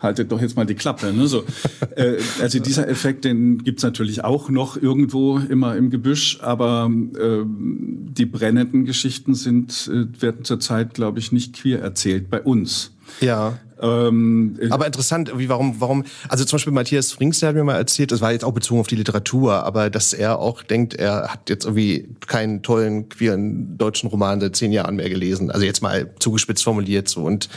haltet 0.00 0.32
doch 0.32 0.40
jetzt 0.40 0.56
mal 0.56 0.66
die 0.66 0.74
Klappe. 0.74 1.12
Ne? 1.12 1.26
So, 1.26 1.44
äh, 1.96 2.16
also 2.40 2.58
dieser 2.58 2.88
Effekt, 2.88 3.24
den 3.24 3.64
gibt's 3.64 3.82
natürlich 3.82 4.24
auch 4.24 4.48
noch 4.48 4.80
irgendwo 4.80 5.38
immer 5.38 5.76
im 5.76 5.90
Gebüsch, 5.90 6.38
aber 6.40 6.90
äh, 7.18 7.44
die 7.46 8.26
brennenden 8.26 8.84
Geschichten 8.84 9.34
sind, 9.34 9.90
äh, 9.92 10.22
werden 10.22 10.44
zurzeit, 10.44 10.94
glaube 10.94 11.18
ich, 11.18 11.32
nicht 11.32 11.54
queer 11.54 11.80
erzählt 11.80 12.30
bei 12.30 12.40
uns. 12.40 12.92
Ja. 13.20 13.58
Ähm, 13.80 14.58
aber 14.70 14.86
interessant, 14.86 15.32
wie 15.36 15.48
warum, 15.48 15.80
warum, 15.80 16.04
also 16.28 16.44
zum 16.44 16.56
Beispiel 16.56 16.72
Matthias 16.72 17.12
Frings, 17.12 17.40
der 17.40 17.48
hat 17.48 17.56
mir 17.56 17.64
mal 17.64 17.76
erzählt, 17.76 18.12
das 18.12 18.20
war 18.20 18.32
jetzt 18.32 18.44
auch 18.44 18.52
bezogen 18.52 18.80
auf 18.80 18.86
die 18.86 18.96
Literatur, 18.96 19.64
aber 19.64 19.90
dass 19.90 20.12
er 20.12 20.38
auch 20.38 20.62
denkt, 20.62 20.94
er 20.94 21.28
hat 21.28 21.50
jetzt 21.50 21.64
irgendwie 21.64 22.08
keinen 22.26 22.62
tollen 22.62 23.08
queeren 23.08 23.76
deutschen 23.76 24.08
Roman 24.08 24.40
seit 24.40 24.56
zehn 24.56 24.72
Jahren 24.72 24.96
mehr 24.96 25.10
gelesen. 25.10 25.50
Also 25.50 25.66
jetzt 25.66 25.82
mal 25.82 26.10
zugespitzt 26.18 26.62
formuliert 26.62 27.08
so. 27.08 27.22
Und 27.22 27.48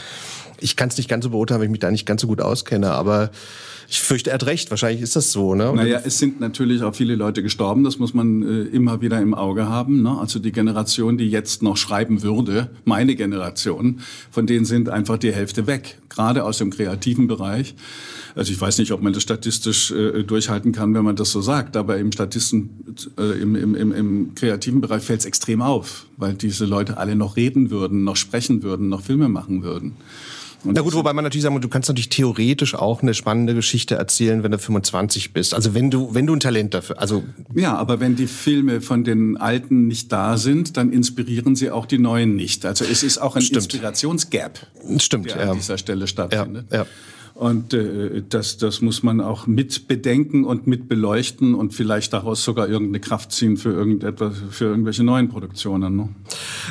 ich 0.60 0.76
kann 0.76 0.88
es 0.88 0.96
nicht 0.96 1.08
ganz 1.08 1.24
so 1.24 1.30
beurteilen, 1.30 1.60
weil 1.60 1.66
ich 1.66 1.72
mich 1.72 1.80
da 1.80 1.90
nicht 1.90 2.06
ganz 2.06 2.22
so 2.22 2.26
gut 2.26 2.40
auskenne, 2.40 2.90
aber 2.90 3.30
ich 3.90 4.00
fürchte, 4.00 4.30
er 4.30 4.34
hat 4.34 4.44
recht. 4.44 4.68
Wahrscheinlich 4.68 5.00
ist 5.00 5.16
das 5.16 5.32
so. 5.32 5.54
Ne? 5.54 5.72
naja, 5.74 6.02
es 6.04 6.18
sind 6.18 6.40
natürlich 6.40 6.82
auch 6.82 6.94
viele 6.94 7.14
Leute 7.14 7.42
gestorben. 7.42 7.84
Das 7.84 7.98
muss 7.98 8.12
man 8.12 8.42
äh, 8.42 8.62
immer 8.64 9.00
wieder 9.00 9.18
im 9.18 9.32
Auge 9.32 9.66
haben. 9.66 10.02
Ne? 10.02 10.18
Also 10.18 10.38
die 10.38 10.52
Generation, 10.52 11.16
die 11.16 11.30
jetzt 11.30 11.62
noch 11.62 11.78
schreiben 11.78 12.22
würde, 12.22 12.68
meine 12.84 13.16
Generation, 13.16 14.00
von 14.30 14.46
denen 14.46 14.66
sind 14.66 14.90
einfach 14.90 15.16
die 15.16 15.32
Hälfte 15.32 15.66
weg. 15.66 15.98
Gerade 16.10 16.44
aus 16.44 16.58
dem 16.58 16.70
kreativen 16.70 17.28
Bereich. 17.28 17.74
Also 18.34 18.52
ich 18.52 18.60
weiß 18.60 18.76
nicht, 18.76 18.92
ob 18.92 19.00
man 19.00 19.14
das 19.14 19.22
statistisch 19.22 19.90
äh, 19.90 20.22
durchhalten 20.22 20.72
kann, 20.72 20.92
wenn 20.92 21.04
man 21.04 21.16
das 21.16 21.30
so 21.30 21.40
sagt. 21.40 21.74
Aber 21.74 21.96
im 21.96 22.12
Statisten, 22.12 22.68
äh, 23.18 23.40
im, 23.40 23.56
im, 23.56 23.74
im, 23.74 23.92
im 23.92 24.34
kreativen 24.34 24.82
Bereich 24.82 25.02
fällt 25.02 25.20
es 25.20 25.26
extrem 25.26 25.62
auf, 25.62 26.04
weil 26.18 26.34
diese 26.34 26.66
Leute 26.66 26.98
alle 26.98 27.16
noch 27.16 27.36
reden 27.36 27.70
würden, 27.70 28.04
noch 28.04 28.16
sprechen 28.16 28.62
würden, 28.62 28.90
noch 28.90 29.00
Filme 29.00 29.30
machen 29.30 29.62
würden. 29.62 29.96
Und 30.64 30.74
Na 30.74 30.82
gut, 30.82 30.94
wobei 30.94 31.12
man 31.12 31.22
natürlich 31.22 31.42
sagen 31.42 31.54
muss, 31.54 31.62
du 31.62 31.68
kannst 31.68 31.88
natürlich 31.88 32.08
theoretisch 32.08 32.74
auch 32.74 33.02
eine 33.02 33.14
spannende 33.14 33.54
Geschichte 33.54 33.94
erzählen, 33.94 34.42
wenn 34.42 34.50
du 34.50 34.58
25 34.58 35.32
bist. 35.32 35.54
Also 35.54 35.74
wenn 35.74 35.90
du, 35.90 36.14
wenn 36.14 36.26
du 36.26 36.34
ein 36.34 36.40
Talent 36.40 36.74
dafür, 36.74 37.00
also. 37.00 37.22
Ja, 37.54 37.76
aber 37.76 38.00
wenn 38.00 38.16
die 38.16 38.26
Filme 38.26 38.80
von 38.80 39.04
den 39.04 39.36
Alten 39.36 39.86
nicht 39.86 40.10
da 40.10 40.36
sind, 40.36 40.76
dann 40.76 40.92
inspirieren 40.92 41.54
sie 41.54 41.70
auch 41.70 41.86
die 41.86 41.98
Neuen 41.98 42.34
nicht. 42.34 42.66
Also 42.66 42.84
es 42.84 43.02
ist 43.02 43.18
auch 43.18 43.36
ein 43.36 43.42
Stimmt. 43.42 43.64
Inspirationsgap, 43.64 44.66
Stimmt, 44.98 45.30
der 45.30 45.44
ja. 45.44 45.50
an 45.52 45.56
dieser 45.56 45.78
Stelle 45.78 46.06
stattfindet. 46.06 46.66
Ja, 46.70 46.78
ja. 46.78 46.86
Und 47.38 47.72
äh, 47.72 48.20
das, 48.28 48.56
das 48.56 48.80
muss 48.80 49.04
man 49.04 49.20
auch 49.20 49.46
mit 49.46 49.86
bedenken 49.86 50.44
und 50.44 50.66
mit 50.66 50.88
beleuchten 50.88 51.54
und 51.54 51.72
vielleicht 51.72 52.12
daraus 52.12 52.42
sogar 52.42 52.68
irgendeine 52.68 52.98
Kraft 52.98 53.30
ziehen 53.30 53.56
für 53.56 53.70
irgendetwas, 53.70 54.34
für 54.50 54.64
irgendwelche 54.64 55.04
neuen 55.04 55.28
Produktionen. 55.28 55.94
Ne? 55.94 56.08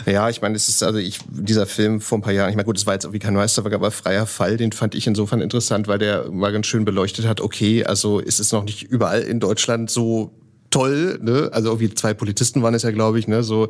Ja, 0.05 0.29
ich 0.29 0.41
meine, 0.41 0.57
es 0.57 0.67
ist 0.67 0.83
also 0.83 0.99
ich 0.99 1.19
dieser 1.29 1.67
Film 1.67 2.01
vor 2.01 2.17
ein 2.17 2.21
paar 2.21 2.33
Jahren. 2.33 2.49
Ich 2.49 2.57
meine, 2.57 2.65
gut, 2.65 2.75
es 2.75 2.85
war 2.85 2.95
jetzt 2.95 3.05
irgendwie 3.05 3.19
kein 3.19 3.33
Meisterwerk, 3.33 3.75
aber 3.75 3.91
freier 3.91 4.25
Fall, 4.25 4.57
den 4.57 4.73
fand 4.73 4.93
ich 4.93 5.07
insofern 5.07 5.39
interessant, 5.39 5.87
weil 5.87 5.99
der 5.99 6.29
mal 6.31 6.51
ganz 6.51 6.65
schön 6.65 6.83
beleuchtet 6.83 7.25
hat. 7.25 7.39
Okay, 7.39 7.85
also 7.85 8.19
ist 8.19 8.41
es 8.41 8.51
noch 8.51 8.65
nicht 8.65 8.83
überall 8.83 9.21
in 9.21 9.39
Deutschland 9.39 9.89
so 9.89 10.33
toll, 10.69 11.17
ne? 11.21 11.49
Also 11.53 11.69
irgendwie 11.69 11.95
zwei 11.95 12.13
Polizisten 12.13 12.61
waren 12.61 12.73
es 12.73 12.83
ja, 12.83 12.91
glaube 12.91 13.19
ich, 13.19 13.29
ne? 13.29 13.41
So, 13.41 13.69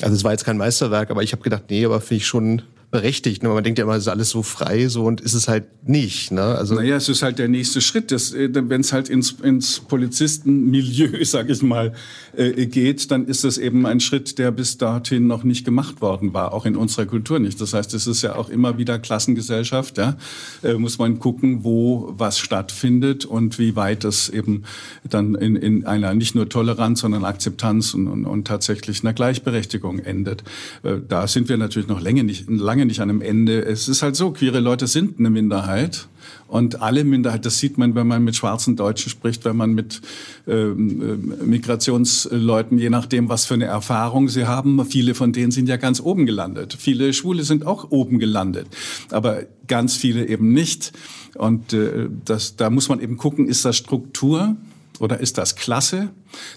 also 0.00 0.16
es 0.16 0.24
war 0.24 0.32
jetzt 0.32 0.46
kein 0.46 0.56
Meisterwerk, 0.56 1.10
aber 1.10 1.22
ich 1.22 1.32
habe 1.32 1.42
gedacht, 1.42 1.64
nee, 1.68 1.84
aber 1.84 2.00
finde 2.00 2.16
ich 2.16 2.26
schon 2.26 2.62
berechtigt. 2.90 3.42
Ne? 3.42 3.48
Man 3.48 3.62
denkt 3.62 3.78
ja 3.78 3.84
immer, 3.84 3.94
es 3.94 4.02
ist 4.02 4.08
alles 4.08 4.30
so 4.30 4.42
frei, 4.42 4.88
so 4.88 5.04
und 5.04 5.20
ist 5.20 5.34
es 5.34 5.46
halt 5.46 5.88
nicht. 5.88 6.32
Ne? 6.32 6.42
Also 6.42 6.74
naja, 6.74 6.96
es 6.96 7.08
ist 7.08 7.22
halt 7.22 7.38
der 7.38 7.48
nächste 7.48 7.80
Schritt. 7.80 8.10
Äh, 8.10 8.50
Wenn 8.52 8.80
es 8.80 8.92
halt 8.92 9.08
ins, 9.08 9.36
ins 9.42 9.80
Polizistenmilieu, 9.80 11.18
sag 11.24 11.50
ich 11.50 11.62
mal, 11.62 11.92
äh, 12.36 12.66
geht, 12.66 13.10
dann 13.10 13.26
ist 13.26 13.44
es 13.44 13.58
eben 13.58 13.86
ein 13.86 14.00
Schritt, 14.00 14.38
der 14.38 14.50
bis 14.50 14.76
dahin 14.76 15.26
noch 15.26 15.44
nicht 15.44 15.64
gemacht 15.64 16.00
worden 16.00 16.34
war, 16.34 16.52
auch 16.52 16.66
in 16.66 16.76
unserer 16.76 17.06
Kultur 17.06 17.38
nicht. 17.38 17.60
Das 17.60 17.74
heißt, 17.74 17.94
es 17.94 18.06
ist 18.06 18.22
ja 18.22 18.34
auch 18.34 18.48
immer 18.48 18.76
wieder 18.76 18.98
Klassengesellschaft. 18.98 19.98
Ja? 19.98 20.16
Äh, 20.62 20.74
muss 20.74 20.98
man 20.98 21.20
gucken, 21.20 21.62
wo 21.62 22.12
was 22.16 22.38
stattfindet 22.38 23.24
und 23.24 23.58
wie 23.58 23.76
weit 23.76 24.04
es 24.04 24.28
eben 24.28 24.64
dann 25.08 25.36
in, 25.36 25.54
in 25.54 25.86
einer 25.86 26.14
nicht 26.14 26.34
nur 26.34 26.48
Toleranz, 26.48 27.00
sondern 27.00 27.24
Akzeptanz 27.24 27.94
und, 27.94 28.08
und, 28.08 28.24
und 28.24 28.46
tatsächlich 28.46 29.02
einer 29.02 29.12
Gleichberechtigung 29.12 30.00
endet. 30.00 30.42
Äh, 30.82 30.96
da 31.08 31.28
sind 31.28 31.48
wir 31.48 31.56
natürlich 31.56 31.88
noch 31.88 32.00
lange 32.00 32.24
nicht, 32.24 32.50
lange 32.50 32.79
lange 32.80 32.86
nicht 32.86 33.00
an 33.00 33.10
einem 33.10 33.20
Ende. 33.20 33.62
Es 33.62 33.88
ist 33.88 34.02
halt 34.02 34.16
so, 34.16 34.30
queere 34.30 34.60
Leute 34.60 34.86
sind 34.86 35.18
eine 35.18 35.28
Minderheit. 35.28 36.08
Und 36.48 36.80
alle 36.80 37.04
Minderheit, 37.04 37.44
das 37.44 37.58
sieht 37.58 37.76
man, 37.78 37.94
wenn 37.94 38.06
man 38.06 38.24
mit 38.24 38.36
schwarzen 38.36 38.74
Deutschen 38.74 39.10
spricht, 39.10 39.44
wenn 39.44 39.56
man 39.56 39.72
mit 39.72 40.00
ähm, 40.48 41.02
äh, 41.40 41.44
Migrationsleuten, 41.44 42.78
je 42.78 42.90
nachdem, 42.90 43.28
was 43.28 43.44
für 43.44 43.54
eine 43.54 43.66
Erfahrung 43.66 44.28
sie 44.28 44.46
haben. 44.46 44.84
Viele 44.86 45.14
von 45.14 45.32
denen 45.32 45.52
sind 45.52 45.68
ja 45.68 45.76
ganz 45.76 46.00
oben 46.00 46.26
gelandet. 46.26 46.76
Viele 46.78 47.12
Schwule 47.12 47.44
sind 47.44 47.66
auch 47.66 47.90
oben 47.90 48.18
gelandet, 48.18 48.66
aber 49.10 49.42
ganz 49.66 49.96
viele 49.96 50.26
eben 50.26 50.52
nicht. 50.52 50.92
Und 51.34 51.72
äh, 51.72 52.08
das, 52.24 52.56
da 52.56 52.70
muss 52.70 52.88
man 52.88 53.00
eben 53.00 53.16
gucken, 53.16 53.46
ist 53.46 53.64
das 53.64 53.76
Struktur 53.76 54.56
oder 55.00 55.18
ist 55.18 55.38
das 55.38 55.56
Klasse? 55.56 56.10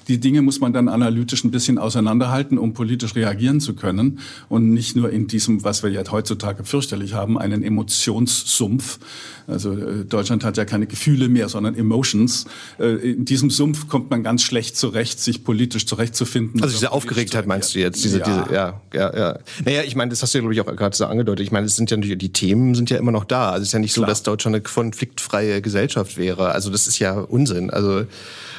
Die 0.08 0.20
Dinge 0.20 0.42
muss 0.42 0.60
man 0.60 0.74
dann 0.74 0.90
analytisch 0.90 1.44
ein 1.46 1.52
bisschen 1.52 1.78
auseinanderhalten, 1.78 2.58
um 2.58 2.74
politisch 2.74 3.16
reagieren 3.16 3.62
zu 3.62 3.74
können 3.74 4.20
und 4.50 4.70
nicht 4.74 4.96
nur 4.96 5.10
in 5.10 5.28
diesem, 5.28 5.64
was 5.64 5.82
wir 5.82 5.90
jetzt 5.90 6.12
heutzutage 6.12 6.66
fürchterlich 6.66 7.14
haben, 7.14 7.40
einen 7.40 7.64
Emotionssumpf. 7.64 9.00
Also 9.48 9.74
äh, 9.74 10.06
Deutschland 10.06 10.44
hat 10.44 10.58
ja 10.58 10.66
keine 10.66 10.88
Gefühle 10.88 11.30
mehr, 11.30 11.50
sondern 11.50 11.76
Emotions. 11.76 12.46
Äh, 12.80 13.12
in 13.12 13.26
diesem 13.26 13.50
Sumpf 13.50 13.88
kommt 13.88 14.10
man 14.12 14.24
ganz 14.24 14.42
schlecht 14.42 14.78
zurecht, 14.78 15.20
sich 15.20 15.44
politisch 15.44 15.86
zurechtzufinden. 15.86 16.62
Also 16.62 16.74
diese 16.74 16.92
Aufgeregtheit 16.92 17.48
meinst 17.48 17.76
du 17.76 17.80
jetzt? 17.80 18.04
Diese, 18.04 18.20
ja. 18.20 18.26
Diese, 18.26 18.54
ja, 18.54 18.82
ja, 18.94 19.18
ja. 19.18 19.40
Naja, 19.64 19.84
ich 19.86 19.96
meine, 19.96 20.10
das 20.10 20.22
hast 20.22 20.34
du 20.34 20.38
ja, 20.38 20.42
glaube 20.42 20.54
ich, 20.54 20.62
auch 20.62 20.76
gerade 20.76 20.96
so 20.96 21.06
angedeutet. 21.06 21.46
Ich 21.46 21.52
meine, 21.52 21.66
es 21.66 21.76
sind 21.76 21.90
ja 21.92 21.98
natürlich, 21.98 22.18
die 22.18 22.34
Themen 22.34 22.76
sind 22.76 22.90
ja 22.90 22.98
immer 22.98 23.12
noch 23.12 23.26
da. 23.26 23.52
Also 23.52 23.64
es 23.64 23.70
ist 23.70 23.74
ja 23.74 23.80
nicht 23.80 23.94
Klar. 23.94 24.06
so, 24.06 24.12
dass 24.12 24.24
Deutschland 24.24 24.56
eine 24.56 24.64
konfliktfreie 24.64 25.62
Gesellschaft 25.62 26.18
wäre. 26.18 26.52
Also 26.52 26.70
das 26.70 26.88
ist 26.88 27.00
ja 27.00 27.14
Unsinn. 27.14 27.70
Also 27.70 28.06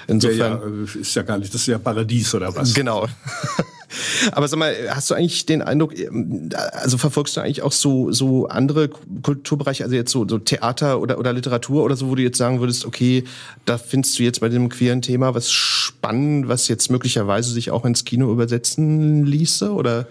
insofern. 0.07 0.39
Ja, 0.39 0.85
ja, 0.95 1.01
ist 1.01 1.15
ja 1.15 1.23
gar 1.23 1.39
nicht, 1.39 1.53
das 1.53 1.63
ist 1.63 1.67
ja 1.67 1.79
Paradies 1.79 2.35
oder 2.35 2.55
was? 2.55 2.75
Genau. 2.75 3.07
Aber 4.33 4.49
sag 4.49 4.59
mal, 4.59 4.75
hast 4.91 5.11
du 5.11 5.15
eigentlich 5.15 5.47
den 5.47 5.63
Eindruck, 5.63 5.95
also 6.73 6.99
verfolgst 6.99 7.37
du 7.37 7.41
eigentlich 7.41 7.63
auch 7.63 7.73
so, 7.73 8.11
so 8.13 8.49
andere 8.49 8.89
Kulturbereiche, 8.89 9.85
also 9.85 9.95
jetzt 9.95 10.11
so, 10.11 10.27
so 10.29 10.39
Theater 10.39 11.01
oder, 11.01 11.19
oder 11.19 11.33
Literatur 11.33 11.85
oder 11.85 11.97
so, 11.97 12.09
wo 12.09 12.15
du 12.15 12.23
jetzt 12.23 12.39
sagen 12.39 12.61
würdest, 12.61 12.85
okay, 12.87 13.25
da 13.65 13.79
findest 13.79 14.19
du 14.19 14.23
jetzt 14.23 14.41
bei 14.41 14.49
dem 14.49 14.69
queeren 14.69 15.03
Thema 15.03 15.35
was 15.35 15.53
spannend, 15.53 16.49
was 16.49 16.69
jetzt 16.69 16.91
möglicherweise 16.91 17.53
sich 17.53 17.71
auch 17.71 17.85
ins 17.85 18.05
Kino 18.05 18.33
übersetzen 18.33 19.25
ließe? 19.25 19.73
Oder? 19.73 20.07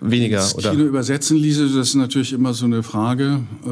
Weniger. 0.00 0.38
Das 0.38 0.56
oder? 0.56 0.70
Kino 0.70 0.84
übersetzen 0.84 1.36
ließe, 1.36 1.64
das 1.68 1.88
ist 1.88 1.94
natürlich 1.94 2.32
immer 2.32 2.54
so 2.54 2.64
eine 2.64 2.82
Frage. 2.82 3.40
Äh, 3.64 3.70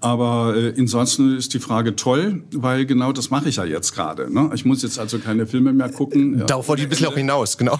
aber 0.00 0.54
äh, 0.56 0.74
ansonsten 0.78 1.36
ist 1.36 1.54
die 1.54 1.58
Frage 1.58 1.96
toll, 1.96 2.42
weil 2.52 2.86
genau 2.86 3.12
das 3.12 3.30
mache 3.30 3.48
ich 3.48 3.56
ja 3.56 3.64
jetzt 3.64 3.94
gerade. 3.94 4.32
Ne? 4.32 4.50
Ich 4.54 4.64
muss 4.64 4.82
jetzt 4.82 4.98
also 4.98 5.18
keine 5.18 5.46
Filme 5.46 5.72
mehr 5.72 5.88
gucken. 5.88 6.46
Darauf 6.46 6.68
wollte 6.68 6.82
ich 6.82 6.86
ein 6.86 6.90
bisschen 6.90 7.06
auch 7.06 7.16
hinaus, 7.16 7.56
genau. 7.58 7.78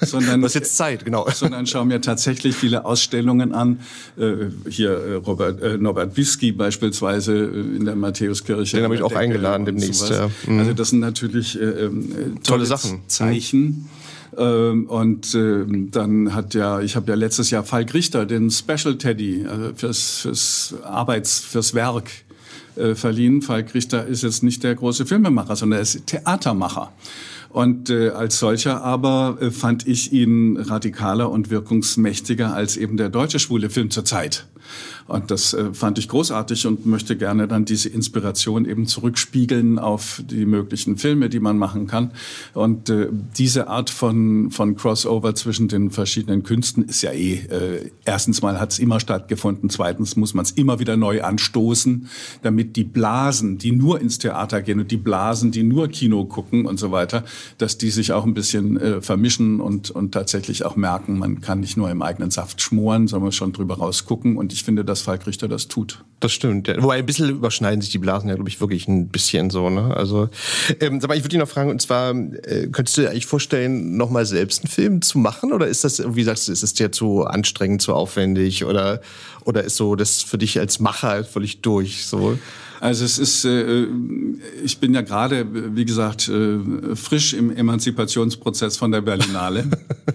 sondern 0.00 0.42
hast 0.44 0.54
jetzt 0.54 0.76
Zeit, 0.76 1.04
genau. 1.04 1.28
Sondern 1.30 1.66
schaue 1.66 1.86
mir 1.86 2.00
tatsächlich 2.00 2.56
viele 2.56 2.84
Ausstellungen 2.84 3.52
an. 3.52 3.80
Äh, 4.18 4.46
hier 4.68 4.90
äh, 4.90 5.14
Robert, 5.14 5.62
äh, 5.62 5.78
Norbert 5.78 6.16
Wieski 6.16 6.52
beispielsweise 6.52 7.34
äh, 7.36 7.76
in 7.76 7.84
der 7.84 7.96
Matthäuskirche. 7.96 8.76
Den 8.76 8.84
habe 8.84 8.94
ich 8.94 9.02
auch 9.02 9.14
eingeladen 9.14 9.66
demnächst. 9.66 10.10
Ja. 10.10 10.30
Mhm. 10.46 10.58
Also 10.60 10.72
das 10.72 10.90
sind 10.90 11.00
natürlich 11.00 11.60
äh, 11.60 11.88
tolle, 11.88 12.42
tolle 12.42 12.66
Sachen. 12.66 13.00
Zeichen. 13.06 13.60
Mhm. 13.60 13.88
Ähm, 14.36 14.86
und 14.86 15.34
äh, 15.34 15.64
dann 15.90 16.34
hat 16.34 16.54
ja, 16.54 16.80
ich 16.80 16.96
habe 16.96 17.10
ja 17.10 17.16
letztes 17.16 17.50
Jahr 17.50 17.64
Falk 17.64 17.94
Richter, 17.94 18.26
den 18.26 18.50
Special 18.50 18.96
Teddy 18.96 19.46
also 19.48 19.72
fürs, 19.74 20.20
fürs 20.20 20.74
Arbeits, 20.84 21.40
fürs 21.40 21.74
Werk 21.74 22.10
äh, 22.76 22.94
verliehen. 22.94 23.42
Falk 23.42 23.74
Richter 23.74 24.06
ist 24.06 24.22
jetzt 24.22 24.42
nicht 24.42 24.62
der 24.62 24.74
große 24.74 25.06
Filmemacher, 25.06 25.56
sondern 25.56 25.78
er 25.78 25.82
ist 25.82 26.06
Theatermacher. 26.06 26.92
Und 27.50 27.90
äh, 27.90 28.10
als 28.10 28.38
solcher 28.38 28.82
aber 28.82 29.38
äh, 29.40 29.50
fand 29.50 29.86
ich 29.86 30.12
ihn 30.12 30.56
radikaler 30.56 31.30
und 31.30 31.50
wirkungsmächtiger 31.50 32.54
als 32.54 32.76
eben 32.76 32.96
der 32.96 33.08
deutsche 33.08 33.40
schwule 33.40 33.70
Film 33.70 33.90
zur 33.90 34.04
Zeit. 34.04 34.46
Und 35.06 35.30
das 35.30 35.54
äh, 35.54 35.72
fand 35.72 35.98
ich 35.98 36.08
großartig 36.08 36.66
und 36.66 36.86
möchte 36.86 37.16
gerne 37.16 37.48
dann 37.48 37.64
diese 37.64 37.88
Inspiration 37.88 38.64
eben 38.64 38.86
zurückspiegeln 38.86 39.78
auf 39.78 40.22
die 40.30 40.46
möglichen 40.46 40.96
Filme, 40.96 41.28
die 41.28 41.40
man 41.40 41.58
machen 41.58 41.86
kann. 41.86 42.12
Und 42.54 42.90
äh, 42.90 43.08
diese 43.36 43.68
Art 43.68 43.90
von, 43.90 44.50
von 44.50 44.76
Crossover 44.76 45.34
zwischen 45.34 45.68
den 45.68 45.90
verschiedenen 45.90 46.42
Künsten 46.42 46.84
ist 46.84 47.02
ja 47.02 47.12
eh, 47.12 47.34
äh, 47.34 47.90
erstens 48.04 48.42
mal 48.42 48.60
hat 48.60 48.72
es 48.72 48.78
immer 48.78 49.00
stattgefunden, 49.00 49.70
zweitens 49.70 50.16
muss 50.16 50.34
man 50.34 50.44
es 50.44 50.52
immer 50.52 50.78
wieder 50.78 50.96
neu 50.96 51.22
anstoßen, 51.22 52.08
damit 52.42 52.76
die 52.76 52.84
Blasen, 52.84 53.58
die 53.58 53.72
nur 53.72 54.00
ins 54.00 54.18
Theater 54.18 54.62
gehen 54.62 54.80
und 54.80 54.90
die 54.90 54.96
Blasen, 54.96 55.50
die 55.50 55.62
nur 55.62 55.88
Kino 55.88 56.24
gucken 56.24 56.66
und 56.66 56.78
so 56.78 56.92
weiter, 56.92 57.24
dass 57.58 57.78
die 57.78 57.90
sich 57.90 58.12
auch 58.12 58.24
ein 58.24 58.34
bisschen 58.34 58.80
äh, 58.80 59.00
vermischen 59.00 59.60
und, 59.60 59.90
und 59.90 60.12
tatsächlich 60.12 60.64
auch 60.64 60.76
merken, 60.76 61.18
man 61.18 61.40
kann 61.40 61.60
nicht 61.60 61.76
nur 61.76 61.90
im 61.90 62.02
eigenen 62.02 62.30
Saft 62.30 62.60
schmoren, 62.60 63.08
sondern 63.08 63.32
schon 63.32 63.52
drüber 63.52 63.78
rausgucken. 63.78 64.36
Und 64.36 64.52
ich 64.52 64.59
finde, 64.64 64.84
dass 64.84 65.02
Falk 65.02 65.26
Richter 65.26 65.48
das 65.48 65.68
tut. 65.68 66.04
Das 66.20 66.32
stimmt. 66.32 66.68
Ja. 66.68 66.82
Wobei 66.82 66.98
ein 66.98 67.06
bisschen 67.06 67.28
überschneiden 67.30 67.80
sich 67.80 67.90
die 67.90 67.98
Blasen 67.98 68.28
ja, 68.28 68.34
glaube 68.34 68.48
ich, 68.48 68.60
wirklich 68.60 68.88
ein 68.88 69.08
bisschen 69.08 69.50
so. 69.50 69.70
Ne? 69.70 69.94
Also, 69.96 70.28
ähm, 70.80 70.98
mal, 70.98 71.16
ich 71.16 71.22
würde 71.22 71.30
dich 71.30 71.38
noch 71.38 71.48
fragen, 71.48 71.70
und 71.70 71.80
zwar, 71.80 72.10
äh, 72.10 72.68
könntest 72.70 72.96
du 72.96 73.02
dir 73.02 73.10
eigentlich 73.10 73.26
vorstellen, 73.26 73.96
nochmal 73.96 74.26
selbst 74.26 74.62
einen 74.62 74.70
Film 74.70 75.02
zu 75.02 75.18
machen? 75.18 75.52
Oder 75.52 75.66
ist 75.66 75.84
das, 75.84 76.02
wie 76.14 76.22
sagst 76.22 76.48
du, 76.48 76.52
ist 76.52 76.62
es 76.62 76.74
dir 76.74 76.92
zu 76.92 77.24
anstrengend, 77.24 77.82
zu 77.82 77.94
aufwendig? 77.94 78.64
Oder, 78.64 79.00
oder 79.44 79.64
ist 79.64 79.76
so 79.76 79.96
das 79.96 80.22
für 80.22 80.38
dich 80.38 80.58
als 80.58 80.80
Macher 80.80 81.24
völlig 81.24 81.62
durch? 81.62 82.06
So? 82.06 82.38
Also 82.80 83.04
es 83.04 83.18
ist, 83.18 83.44
äh, 83.44 83.86
ich 84.64 84.78
bin 84.78 84.94
ja 84.94 85.02
gerade, 85.02 85.76
wie 85.76 85.84
gesagt, 85.84 86.28
äh, 86.28 86.96
frisch 86.96 87.34
im 87.34 87.54
Emanzipationsprozess 87.54 88.78
von 88.78 88.90
der 88.90 89.02
Berlinale. 89.02 89.64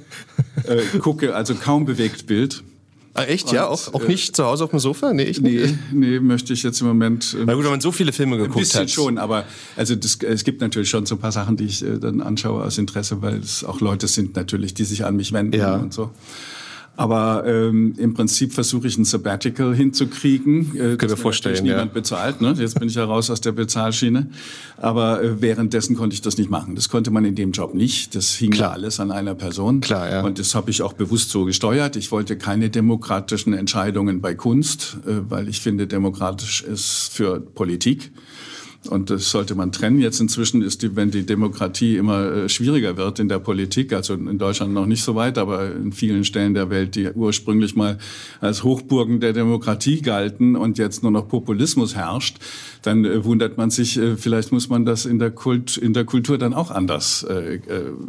äh, 0.64 0.98
gucke 0.98 1.36
also 1.36 1.54
kaum 1.54 1.86
bewegt 1.86 2.26
Bild. 2.26 2.64
Ah, 3.18 3.24
echt? 3.24 3.48
Und, 3.48 3.54
ja, 3.54 3.68
auch, 3.68 3.94
auch 3.94 4.08
nicht 4.08 4.30
äh, 4.30 4.32
zu 4.34 4.46
Hause 4.46 4.66
auf 4.66 4.72
dem 4.72 4.80
Sofa? 4.80 5.14
Nee, 5.14 5.24
ich 5.24 5.40
nee, 5.40 5.74
nee, 5.94 6.20
möchte 6.20 6.52
ich 6.52 6.64
jetzt 6.64 6.82
im 6.82 6.88
Moment. 6.88 7.34
Äh, 7.34 7.46
Na 7.46 7.54
gut, 7.54 7.64
wenn 7.64 7.72
man 7.72 7.80
so 7.80 7.94
viele 7.94 8.12
Filme 8.12 8.36
geguckt 8.36 8.52
hat. 8.52 8.58
Ein 8.58 8.60
bisschen 8.60 8.82
hat. 8.82 8.90
schon, 8.92 9.18
aber 9.18 9.46
also 9.78 9.96
das, 9.96 10.18
es 10.22 10.44
gibt 10.44 10.60
natürlich 10.60 10.90
schon 10.90 11.06
so 11.06 11.16
ein 11.16 11.20
paar 11.20 11.32
Sachen, 11.32 11.56
die 11.56 11.64
ich 11.64 11.82
äh, 11.82 11.98
dann 11.98 12.20
anschaue 12.22 12.62
aus 12.62 12.78
Interesse, 12.78 13.22
weil 13.22 13.36
es 13.40 13.64
auch 13.64 13.80
Leute 13.80 14.08
sind 14.08 14.36
natürlich, 14.36 14.74
die 14.74 14.84
sich 14.84 15.06
an 15.06 15.16
mich 15.16 15.32
wenden 15.32 15.58
ja. 15.58 15.76
und 15.76 15.94
so. 15.94 16.12
Aber 16.98 17.44
ähm, 17.46 17.94
im 17.98 18.14
Prinzip 18.14 18.54
versuche 18.54 18.88
ich 18.88 18.98
ein 18.98 19.06
Sabbatical 19.06 19.76
hinzukriegen. 19.76 20.72
Äh, 20.76 20.96
Können 20.96 21.10
wir 21.10 21.18
vorstellen, 21.18 21.64
niemand 21.64 21.92
ja. 21.92 21.94
bezahlt. 21.94 22.42
Ne? 22.42 22.56
Jetzt 22.58 22.80
bin 22.80 22.88
ich 22.88 22.96
ja 22.96 23.04
raus 23.04 23.30
aus 23.30 23.42
der 23.42 23.52
Bezahlschiene. 23.52 24.28
Aber 24.78 25.22
äh, 25.22 25.42
währenddessen 25.42 25.96
konnte 25.96 26.14
ich 26.14 26.22
das 26.22 26.38
nicht 26.38 26.50
machen. 26.50 26.76
Das 26.76 26.88
konnte 26.88 27.12
man 27.12 27.26
in 27.26 27.36
dem 27.36 27.52
Job 27.52 27.74
nicht. 27.74 28.16
Das 28.16 28.34
hing 28.36 28.52
Klar. 28.52 28.72
alles 28.72 29.00
an 29.00 29.12
einer 29.12 29.36
Person. 29.36 29.82
Klar, 29.82 30.10
ja. 30.10 30.22
Und 30.24 30.40
das 30.40 30.56
habe 30.56 30.72
ich 30.72 30.82
auch 30.82 30.94
bewusst 30.94 31.32
so 31.32 31.44
gesteuert. 31.44 31.98
Ich 31.98 32.12
wollte 32.12 32.38
keine 32.38 32.70
demokratischen 32.70 33.54
Entscheidungen 33.54 34.22
bei 34.22 34.34
Kunst, 34.34 34.98
äh, 35.06 35.30
weil 35.30 35.50
ich 35.50 35.60
finde, 35.60 35.88
demokratisch 35.88 36.64
ist 36.64 37.10
für 37.12 37.42
Politik. 37.42 38.12
Und 38.88 39.10
das 39.10 39.30
sollte 39.30 39.56
man 39.56 39.72
trennen. 39.72 40.00
Jetzt 40.00 40.20
inzwischen 40.20 40.62
ist 40.62 40.82
die, 40.82 40.96
wenn 40.96 41.12
die 41.12 41.26
Demokratie 41.26 41.98
immer 41.98 42.32
äh, 42.32 42.50
schwieriger 42.50 42.98
wird 42.98 43.20
in 43.20 43.30
der 43.30 43.40
Politik, 43.40 43.94
also 43.94 44.14
in 44.14 44.38
Deutschland 44.38 44.74
noch 44.74 44.86
nicht 44.86 45.04
so 45.04 45.16
weit, 45.16 45.38
aber 45.38 45.72
in 45.76 45.92
vielen 45.92 46.24
Stellen 46.26 46.54
der 46.54 46.70
Welt, 46.70 46.96
die 46.96 47.10
ursprünglich 47.10 47.76
mal 47.76 47.98
als 48.42 48.64
Hochburgen 48.64 49.20
der 49.20 49.34
Demokratie 49.34 50.02
galten 50.02 50.56
und 50.56 50.78
jetzt 50.78 51.04
nur 51.04 51.12
noch 51.12 51.28
Populismus 51.28 51.96
herrscht, 51.96 52.38
dann 52.86 53.06
äh, 53.06 53.24
wundert 53.26 53.58
man 53.58 53.70
sich, 53.70 53.98
äh, 53.98 54.16
vielleicht 54.18 54.52
muss 54.52 54.70
man 54.70 54.86
das 54.86 55.06
in 55.06 55.20
der, 55.20 55.32
Kult, 55.32 55.78
in 55.78 55.94
der 55.94 56.06
Kultur 56.06 56.38
dann 56.38 56.54
auch 56.54 56.72
anders 56.72 57.24
äh, 57.24 57.60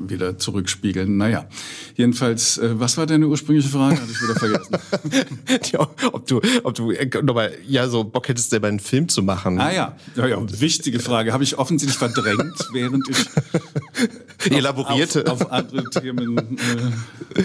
wieder 0.07 0.39
zurückspiegeln. 0.39 1.16
Naja, 1.16 1.47
jedenfalls, 1.95 2.61
was 2.62 2.99
war 2.99 3.07
deine 3.07 3.27
ursprüngliche 3.27 3.68
Frage? 3.68 4.01
Hatte 4.01 4.11
ich 4.11 4.22
wieder 4.22 4.35
vergessen. 4.35 4.77
ja, 5.72 5.89
ob 6.12 6.27
du, 6.27 6.41
ob 6.62 6.74
du 6.74 6.93
nochmal, 7.22 7.53
ja, 7.66 7.89
so 7.89 8.05
Bock 8.05 8.29
hättest, 8.29 8.51
selber 8.51 8.68
einen 8.68 8.81
Film 8.81 9.09
zu 9.09 9.22
machen. 9.22 9.59
Ah 9.59 9.72
ja, 9.72 9.97
ja, 10.16 10.27
ja 10.27 10.37
wichtige 10.67 10.99
Frage. 10.99 11.33
Habe 11.33 11.45
ich 11.45 11.59
offensichtlich 11.59 11.97
verdrängt, 11.97 12.59
während 12.73 13.09
ich 13.09 14.51
elaborierte 14.51 15.31
auf, 15.31 15.43
auf, 15.43 15.53
andere 15.53 15.89
Themen. 15.91 16.59
Äh, 16.59 17.43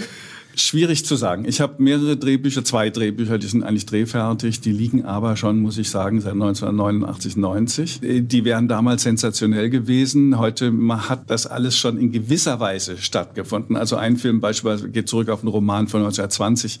Schwierig 0.54 1.06
zu 1.06 1.16
sagen. 1.16 1.44
Ich 1.46 1.60
habe 1.60 1.82
mehrere 1.82 2.16
Drehbücher, 2.16 2.62
zwei 2.64 2.90
Drehbücher, 2.90 3.38
die 3.38 3.46
sind 3.46 3.62
eigentlich 3.62 3.86
drehfertig, 3.86 4.60
die 4.60 4.72
liegen 4.72 5.04
aber 5.04 5.36
schon, 5.36 5.60
muss 5.60 5.78
ich 5.78 5.88
sagen, 5.88 6.20
seit 6.20 6.32
1989, 6.32 7.36
90. 7.36 8.00
Die 8.02 8.44
wären 8.44 8.68
damals 8.68 9.02
sensationell 9.02 9.70
gewesen. 9.70 10.38
Heute 10.38 10.72
hat 11.08 11.30
das 11.30 11.46
alles 11.46 11.78
schon 11.78 11.98
in 11.98 12.12
gewisser 12.12 12.60
Weise 12.60 12.98
stattgefunden. 12.98 13.76
Also 13.76 13.96
ein 13.96 14.18
Film 14.18 14.40
beispielsweise 14.40 14.90
geht 14.90 15.08
zurück 15.08 15.30
auf 15.30 15.40
einen 15.40 15.48
Roman 15.48 15.88
von 15.88 16.00
1920, 16.00 16.80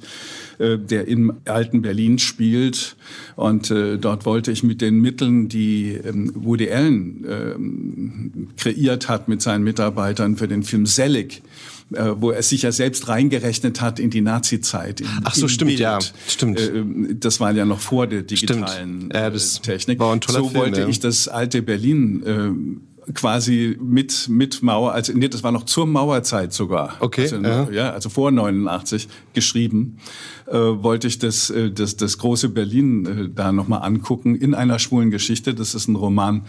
äh, 0.58 0.78
der 0.78 1.08
im 1.08 1.32
alten 1.46 1.80
Berlin 1.80 2.18
spielt. 2.18 2.96
Und 3.36 3.70
äh, 3.70 3.96
dort 3.96 4.26
wollte 4.26 4.52
ich 4.52 4.62
mit 4.62 4.82
den 4.82 5.00
Mitteln, 5.00 5.48
die 5.48 5.92
ähm, 5.92 6.30
Woody 6.34 6.70
Allen 6.70 7.24
ähm, 7.28 8.48
kreiert 8.58 9.08
hat 9.08 9.28
mit 9.28 9.40
seinen 9.40 9.64
Mitarbeitern 9.64 10.36
für 10.36 10.48
den 10.48 10.62
Film 10.62 10.84
Selig, 10.84 11.38
äh, 11.38 11.81
wo 12.16 12.30
er 12.30 12.42
sich 12.42 12.62
ja 12.62 12.72
selbst 12.72 13.08
reingerechnet 13.08 13.80
hat 13.80 13.98
in 13.98 14.10
die 14.10 14.20
Nazi-Zeit. 14.20 15.02
Ach 15.24 15.34
so, 15.34 15.48
stimmt, 15.48 15.70
Bild. 15.70 15.80
ja, 15.80 15.98
stimmt. 16.26 16.60
Äh, 16.60 16.84
das 17.14 17.40
war 17.40 17.52
ja 17.52 17.64
noch 17.64 17.80
vor 17.80 18.06
der 18.06 18.22
digitalen 18.22 19.08
das 19.08 19.58
äh, 19.58 19.62
Technik. 19.62 19.98
War 19.98 20.12
ein 20.12 20.20
toller 20.20 20.40
so 20.40 20.48
Film, 20.48 20.60
wollte 20.62 20.80
ja. 20.82 20.88
ich 20.88 21.00
das 21.00 21.28
alte 21.28 21.62
Berlin 21.62 22.22
äh, 22.24 22.91
quasi 23.14 23.76
mit 23.80 24.28
mit 24.28 24.62
Mauer, 24.62 24.92
also 24.92 25.12
nee, 25.12 25.28
das 25.28 25.42
war 25.42 25.52
noch 25.52 25.64
zur 25.64 25.86
Mauerzeit 25.86 26.52
sogar. 26.52 26.96
Okay. 27.00 27.22
Also, 27.22 27.36
ja. 27.36 27.70
ja, 27.70 27.90
also 27.90 28.08
vor 28.08 28.30
89 28.30 29.08
geschrieben, 29.34 29.98
äh, 30.46 30.54
wollte 30.54 31.08
ich 31.08 31.18
das, 31.18 31.50
äh, 31.50 31.70
das 31.70 31.96
das 31.96 32.18
große 32.18 32.48
Berlin 32.48 33.06
äh, 33.06 33.28
da 33.34 33.52
nochmal 33.52 33.82
angucken 33.82 34.36
in 34.36 34.54
einer 34.54 34.78
schwulen 34.78 35.10
Geschichte. 35.10 35.54
Das 35.54 35.74
ist 35.74 35.88
ein 35.88 35.96
Roman 35.96 36.42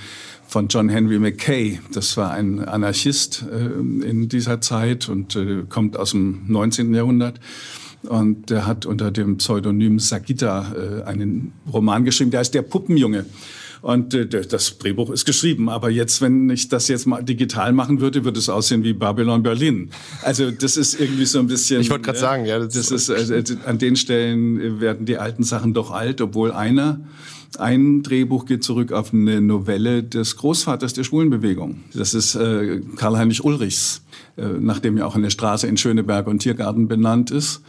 von 0.48 0.68
John 0.68 0.90
Henry 0.90 1.20
Mackay. 1.20 1.80
Das 1.92 2.16
war 2.18 2.32
ein 2.32 2.60
Anarchist 2.60 3.46
äh, 3.52 4.08
in 4.08 4.30
dieser 4.30 4.62
Zeit 4.62 5.10
und 5.10 5.36
äh, 5.36 5.64
kommt 5.68 5.98
aus 5.98 6.12
dem 6.12 6.44
19. 6.48 6.94
Jahrhundert. 6.94 7.40
Und 8.04 8.50
der 8.50 8.68
hat 8.68 8.86
unter 8.86 9.12
dem 9.12 9.38
Pseudonym 9.38 9.98
Sagita 9.98 10.74
äh, 10.74 11.04
einen 11.04 11.54
Roman 11.72 12.04
geschrieben, 12.04 12.32
der 12.32 12.42
heißt 12.42 12.54
Der 12.54 12.62
Puppenjunge. 12.62 13.26
Und 13.84 14.14
äh, 14.14 14.26
das 14.26 14.78
Drehbuch 14.78 15.10
ist 15.10 15.26
geschrieben. 15.26 15.68
Aber 15.70 15.90
jetzt, 15.90 16.22
wenn 16.22 16.50
ich 16.50 16.70
das 16.70 16.88
jetzt 16.88 17.06
mal 17.06 17.22
digital 17.22 17.74
machen 17.74 18.00
würde, 18.00 18.24
würde 18.24 18.40
es 18.40 18.48
aussehen 18.48 18.86
wie 18.86 18.94
Babylon 18.94 19.44
Berlin. 19.44 19.92
Also 20.22 20.52
das 20.52 20.78
ist 20.78 21.00
irgendwie 21.00 21.26
so 21.26 21.40
ein 21.40 21.48
bisschen. 21.48 21.82
Ich 21.82 21.90
wollte 21.90 22.06
gerade 22.06 22.18
ja, 22.18 22.22
sagen, 22.22 22.46
ja. 22.46 22.60
Das, 22.60 22.72
das 22.74 23.10
ist 23.10 23.30
äh, 23.30 23.44
an 23.66 23.80
den 23.80 23.98
Stellen 23.98 24.80
werden 24.80 25.06
die 25.06 25.18
alten 25.18 25.44
Sachen 25.44 25.74
doch 25.74 25.92
alt, 25.92 26.22
obwohl 26.22 26.54
einer 26.54 27.02
ein 27.60 28.04
Drehbuch 28.04 28.46
geht 28.46 28.64
zurück 28.64 28.94
auf 28.94 29.14
eine 29.14 29.42
Novelle 29.42 30.02
des 30.02 30.38
Großvaters 30.38 30.94
der 30.94 31.04
Schwulenbewegung. 31.04 31.82
Das 31.94 32.14
ist 32.14 32.36
äh, 32.36 32.80
Karl-Heinrich 32.96 33.44
Ulrichs, 33.44 34.02
äh, 34.38 34.46
nachdem 34.60 34.98
ja 34.98 35.06
auch 35.06 35.16
eine 35.16 35.30
Straße 35.30 35.68
in 35.68 35.76
Schöneberg 35.76 36.28
und 36.28 36.40
Tiergarten 36.40 36.88
benannt 36.88 37.32
ist 37.32 37.62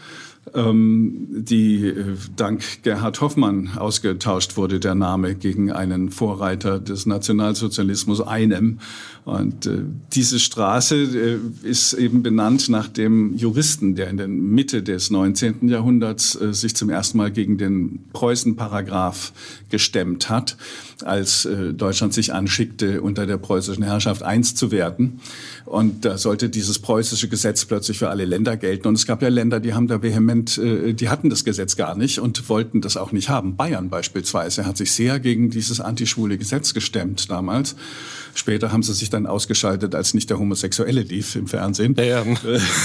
die 1.46 1.86
äh, 1.86 2.16
dank 2.36 2.82
Gerhard 2.82 3.20
Hoffmann 3.20 3.70
ausgetauscht 3.76 4.56
wurde, 4.56 4.78
der 4.78 4.94
Name 4.94 5.34
gegen 5.34 5.72
einen 5.72 6.10
Vorreiter 6.10 6.80
des 6.80 7.06
Nationalsozialismus, 7.06 8.20
einem. 8.20 8.78
Und 9.24 9.64
äh, 9.64 9.78
diese 10.12 10.38
Straße 10.38 10.96
äh, 10.96 11.38
ist 11.66 11.94
eben 11.94 12.22
benannt 12.22 12.68
nach 12.68 12.88
dem 12.88 13.34
Juristen, 13.34 13.94
der 13.94 14.10
in 14.10 14.18
der 14.18 14.28
Mitte 14.28 14.82
des 14.82 15.10
19. 15.10 15.66
Jahrhunderts 15.68 16.38
äh, 16.38 16.52
sich 16.52 16.76
zum 16.76 16.90
ersten 16.90 17.16
Mal 17.16 17.30
gegen 17.30 17.56
den 17.56 18.04
Preußen-Paragraph 18.12 19.32
gestemmt 19.70 20.28
hat, 20.28 20.58
als 21.04 21.46
äh, 21.46 21.72
Deutschland 21.72 22.12
sich 22.12 22.34
anschickte, 22.34 23.00
unter 23.00 23.26
der 23.26 23.38
preußischen 23.38 23.82
Herrschaft 23.82 24.22
eins 24.22 24.54
zu 24.54 24.70
werden. 24.70 25.20
Und 25.64 26.04
da 26.04 26.18
sollte 26.18 26.50
dieses 26.50 26.78
preußische 26.78 27.28
Gesetz 27.28 27.64
plötzlich 27.64 27.98
für 27.98 28.10
alle 28.10 28.26
Länder 28.26 28.58
gelten. 28.58 28.88
Und 28.88 28.94
es 28.94 29.06
gab 29.06 29.22
ja 29.22 29.28
Länder, 29.28 29.58
die 29.58 29.72
haben 29.72 29.86
da 29.86 30.02
vehement 30.02 30.58
äh, 30.58 30.92
die 30.92 31.08
hatten 31.08 31.30
das 31.30 31.44
Gesetz 31.44 31.76
gar 31.76 31.96
nicht 31.96 32.18
und 32.18 32.50
wollten 32.50 32.82
das 32.82 32.98
auch 32.98 33.10
nicht 33.10 33.30
haben. 33.30 33.56
Bayern 33.56 33.88
beispielsweise 33.88 34.66
hat 34.66 34.76
sich 34.76 34.92
sehr 34.92 35.18
gegen 35.18 35.48
dieses 35.48 35.80
antischwule 35.80 36.36
Gesetz 36.36 36.74
gestemmt 36.74 37.30
damals. 37.30 37.74
Später 38.34 38.72
haben 38.72 38.82
sie 38.82 38.92
sich 38.94 39.10
dann 39.10 39.26
ausgeschaltet, 39.26 39.94
als 39.94 40.14
nicht 40.14 40.28
der 40.30 40.38
Homosexuelle 40.38 41.02
lief 41.02 41.36
im 41.36 41.46
Fernsehen. 41.46 41.94
Ja, 41.96 42.04
ja. 42.04 42.24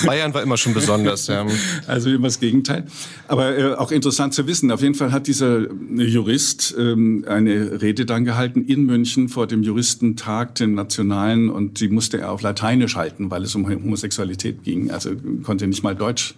Bayern 0.05 0.33
war 0.33 0.43
immer 0.43 0.57
schon 0.57 0.73
besonders. 0.73 1.27
Ja. 1.27 1.45
Also 1.87 2.09
immer 2.09 2.27
das 2.27 2.39
Gegenteil. 2.39 2.85
Aber 3.27 3.57
äh, 3.57 3.73
auch 3.73 3.91
interessant 3.91 4.33
zu 4.33 4.45
wissen. 4.47 4.71
Auf 4.71 4.81
jeden 4.81 4.95
Fall 4.95 5.11
hat 5.11 5.27
dieser 5.27 5.67
Jurist 5.95 6.75
ähm, 6.77 7.25
eine 7.27 7.81
Rede 7.81 8.05
dann 8.05 8.25
gehalten 8.25 8.65
in 8.65 8.85
München 8.85 9.29
vor 9.29 9.47
dem 9.47 9.63
Juristentag, 9.63 10.55
dem 10.55 10.75
Nationalen, 10.75 11.49
und 11.49 11.79
die 11.79 11.89
musste 11.89 12.19
er 12.19 12.31
auf 12.31 12.41
Lateinisch 12.41 12.95
halten, 12.95 13.31
weil 13.31 13.43
es 13.43 13.55
um 13.55 13.67
Homosexualität 13.67 14.63
ging. 14.63 14.91
Also 14.91 15.11
konnte 15.43 15.67
nicht 15.67 15.83
mal 15.83 15.95
Deutsch 15.95 16.35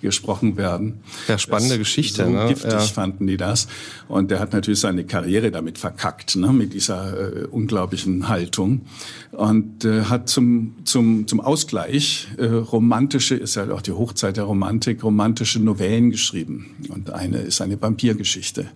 gesprochen 0.00 0.56
werden. 0.56 1.00
Ja, 1.28 1.38
spannende 1.38 1.74
das, 1.74 1.78
Geschichte. 1.78 2.24
So 2.24 2.30
ne? 2.30 2.46
giftig 2.48 2.72
ja. 2.72 2.80
fanden 2.80 3.26
die 3.26 3.36
das. 3.36 3.68
Und 4.08 4.30
der 4.30 4.40
hat 4.40 4.52
natürlich 4.52 4.80
seine 4.80 5.04
Karriere 5.04 5.50
damit 5.50 5.78
verkackt, 5.78 6.36
ne? 6.36 6.52
mit 6.52 6.74
dieser 6.74 7.42
äh, 7.42 7.46
unglaublichen 7.46 8.28
Haltung. 8.28 8.49
Und 8.58 9.84
äh, 9.84 10.02
hat 10.04 10.28
zum, 10.28 10.76
zum, 10.84 11.26
zum 11.26 11.40
Ausgleich 11.40 12.28
äh, 12.36 12.46
romantische, 12.46 13.36
ist 13.36 13.54
ja 13.54 13.62
halt 13.62 13.72
auch 13.72 13.82
die 13.82 13.92
Hochzeit 13.92 14.36
der 14.36 14.44
Romantik, 14.44 15.02
romantische 15.04 15.60
Novellen 15.60 16.10
geschrieben. 16.10 16.74
Und 16.88 17.10
eine 17.10 17.38
ist 17.38 17.60
eine 17.60 17.80
Vampirgeschichte, 17.80 18.66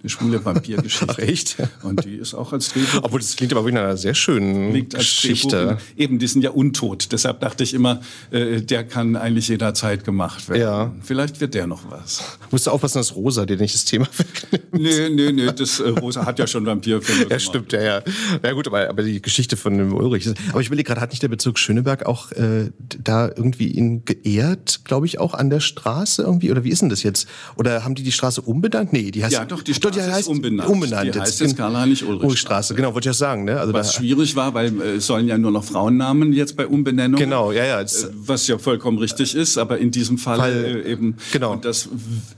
eine 0.00 0.08
schwule 0.08 0.44
Vampirgeschichte. 0.44 1.18
Echt? 1.22 1.56
Und 1.82 2.04
die 2.04 2.14
ist 2.14 2.34
auch 2.34 2.52
als 2.52 2.72
Drehbuch. 2.72 3.00
Obwohl, 3.02 3.20
das 3.20 3.34
klingt 3.36 3.52
aber 3.52 3.64
wirklich 3.64 3.82
einer 3.82 3.96
sehr 3.96 4.14
schönen 4.14 4.88
Geschichte. 4.88 5.78
Eben, 5.96 6.18
die 6.18 6.26
sind 6.26 6.42
ja 6.42 6.50
untot. 6.50 7.08
Deshalb 7.10 7.40
dachte 7.40 7.64
ich 7.64 7.74
immer, 7.74 8.00
äh, 8.30 8.62
der 8.62 8.84
kann 8.84 9.16
eigentlich 9.16 9.48
jederzeit 9.48 10.04
gemacht 10.04 10.48
werden. 10.48 10.60
Ja. 10.60 10.92
Vielleicht 11.02 11.40
wird 11.40 11.54
der 11.54 11.66
noch 11.66 11.90
was. 11.90 12.38
Musst 12.50 12.66
du 12.66 12.70
aufpassen, 12.70 12.98
dass 12.98 13.14
Rosa 13.16 13.44
dir 13.44 13.56
nicht 13.56 13.74
das 13.74 13.84
Thema 13.84 14.06
wegnimmt. 14.16 14.72
Nee, 14.72 15.08
nee, 15.10 15.32
nee, 15.32 15.52
das, 15.52 15.80
äh, 15.80 15.88
Rosa 15.88 16.24
hat 16.24 16.38
ja 16.38 16.46
schon 16.46 16.64
Vampirfilme 16.64 17.30
Ja, 17.30 17.38
stimmt, 17.38 17.72
ja, 17.72 17.82
ja. 17.82 18.02
Ja 18.42 18.52
gut, 18.52 18.66
aber, 18.66 18.88
aber 18.88 19.02
die 19.02 19.15
Geschichte 19.22 19.56
von 19.56 19.76
dem 19.78 19.94
Ulrich. 19.94 20.28
Aber 20.50 20.60
ich 20.60 20.68
überlege 20.68 20.86
gerade, 20.86 21.00
hat 21.00 21.10
nicht 21.10 21.22
der 21.22 21.28
Bezirk 21.28 21.58
Schöneberg 21.58 22.06
auch 22.06 22.32
äh, 22.32 22.70
da 23.02 23.28
irgendwie 23.28 23.68
ihn 23.68 24.04
geehrt, 24.04 24.80
glaube 24.84 25.06
ich, 25.06 25.18
auch 25.18 25.34
an 25.34 25.50
der 25.50 25.60
Straße 25.60 26.22
irgendwie? 26.22 26.50
Oder 26.50 26.64
wie 26.64 26.70
ist 26.70 26.82
denn 26.82 26.88
das 26.88 27.02
jetzt? 27.02 27.28
Oder 27.56 27.84
haben 27.84 27.94
die 27.94 28.02
die 28.02 28.12
Straße 28.12 28.40
umbenannt? 28.40 28.92
Nee, 28.92 29.10
die 29.10 29.24
heißt... 29.24 29.32
Ja, 29.32 29.44
doch, 29.44 29.62
die 29.62 29.74
Straße 29.74 30.00
die 30.00 30.04
heißt 30.04 30.28
umbenannt. 30.28 30.68
umbenannt. 30.68 31.14
Die 31.14 31.20
heißt 31.20 31.40
jetzt 31.40 31.56
Karl-Heinrich-Ulrich-Straße. 31.56 32.74
Genau, 32.74 32.94
wollte 32.94 33.08
ich 33.08 33.14
ja 33.14 33.18
sagen. 33.18 33.44
Ne? 33.44 33.58
Also 33.58 33.72
Was 33.72 33.94
schwierig 33.94 34.36
war, 34.36 34.54
weil 34.54 34.80
äh, 34.80 34.96
es 34.96 35.06
sollen 35.06 35.28
ja 35.28 35.38
nur 35.38 35.50
noch 35.50 35.64
Frauennamen 35.64 36.32
jetzt 36.32 36.56
bei 36.56 36.66
Umbenennung. 36.66 37.18
Genau, 37.18 37.52
ja, 37.52 37.64
ja. 37.64 37.80
Äh, 37.80 37.86
was 38.14 38.46
ja 38.46 38.58
vollkommen 38.58 38.98
richtig 38.98 39.34
ist, 39.34 39.58
aber 39.58 39.78
in 39.78 39.90
diesem 39.90 40.18
Fall, 40.18 40.38
Fall 40.38 40.52
äh, 40.52 40.92
eben... 40.92 41.16
Genau. 41.32 41.52
Und 41.52 41.64
das 41.64 41.88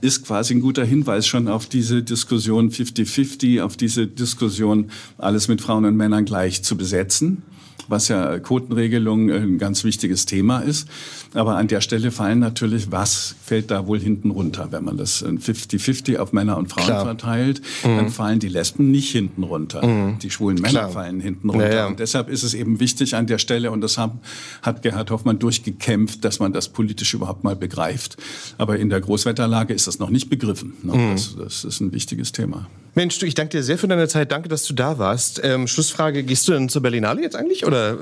ist 0.01 0.25
quasi 0.25 0.53
ein 0.53 0.61
guter 0.61 0.85
Hinweis 0.85 1.27
schon 1.27 1.47
auf 1.47 1.67
diese 1.67 2.03
Diskussion 2.03 2.71
50-50, 2.71 3.61
auf 3.61 3.77
diese 3.77 4.07
Diskussion, 4.07 4.91
alles 5.17 5.47
mit 5.47 5.61
Frauen 5.61 5.85
und 5.85 5.95
Männern 5.95 6.25
gleich 6.25 6.63
zu 6.69 6.77
besetzen 6.77 7.43
was 7.89 8.07
ja 8.07 8.39
Quotenregelung 8.39 9.31
ein 9.31 9.57
ganz 9.57 9.83
wichtiges 9.83 10.25
Thema 10.25 10.59
ist. 10.59 10.87
Aber 11.33 11.57
an 11.57 11.67
der 11.67 11.81
Stelle 11.81 12.11
fallen 12.11 12.39
natürlich, 12.39 12.91
was 12.91 13.35
fällt 13.43 13.71
da 13.71 13.87
wohl 13.87 13.99
hinten 13.99 14.31
runter? 14.31 14.67
Wenn 14.71 14.83
man 14.83 14.97
das 14.97 15.23
50-50 15.23 16.17
auf 16.17 16.31
Männer 16.31 16.57
und 16.57 16.67
Frauen 16.67 16.85
Klar. 16.85 17.05
verteilt, 17.05 17.61
mhm. 17.83 17.97
dann 17.97 18.09
fallen 18.09 18.39
die 18.39 18.47
Lesben 18.47 18.91
nicht 18.91 19.11
hinten 19.11 19.43
runter. 19.43 19.85
Mhm. 19.85 20.19
Die 20.19 20.29
schwulen 20.29 20.57
Männer 20.57 20.79
Klar. 20.79 20.89
fallen 20.89 21.19
hinten 21.19 21.49
runter. 21.49 21.69
Ja, 21.69 21.75
ja. 21.75 21.87
Und 21.87 21.99
deshalb 21.99 22.29
ist 22.29 22.43
es 22.43 22.53
eben 22.53 22.79
wichtig 22.79 23.15
an 23.15 23.27
der 23.27 23.39
Stelle, 23.39 23.71
und 23.71 23.81
das 23.81 23.97
haben, 23.97 24.19
hat 24.61 24.81
Gerhard 24.81 25.11
Hoffmann 25.11 25.39
durchgekämpft, 25.39 26.23
dass 26.23 26.39
man 26.39 26.53
das 26.53 26.69
politisch 26.69 27.13
überhaupt 27.13 27.43
mal 27.43 27.55
begreift. 27.55 28.17
Aber 28.57 28.77
in 28.77 28.89
der 28.89 29.01
Großwetterlage 29.01 29.73
ist 29.73 29.87
das 29.87 29.99
noch 29.99 30.09
nicht 30.09 30.29
begriffen. 30.29 30.73
Mhm. 30.83 31.11
Das, 31.11 31.35
das 31.35 31.63
ist 31.63 31.79
ein 31.79 31.91
wichtiges 31.91 32.31
Thema. 32.31 32.67
Mensch, 32.95 33.19
du, 33.19 33.25
ich 33.25 33.35
danke 33.35 33.57
dir 33.57 33.63
sehr 33.63 33.77
für 33.77 33.87
deine 33.87 34.07
Zeit. 34.07 34.31
Danke, 34.31 34.49
dass 34.49 34.65
du 34.65 34.73
da 34.73 34.97
warst. 34.97 35.41
Ähm, 35.43 35.67
Schlussfrage, 35.67 36.23
gehst 36.23 36.47
du 36.47 36.53
denn 36.53 36.69
zur 36.69 36.81
Berlinale 36.81 37.21
jetzt 37.21 37.35
eigentlich? 37.35 37.65
Oder? 37.65 37.97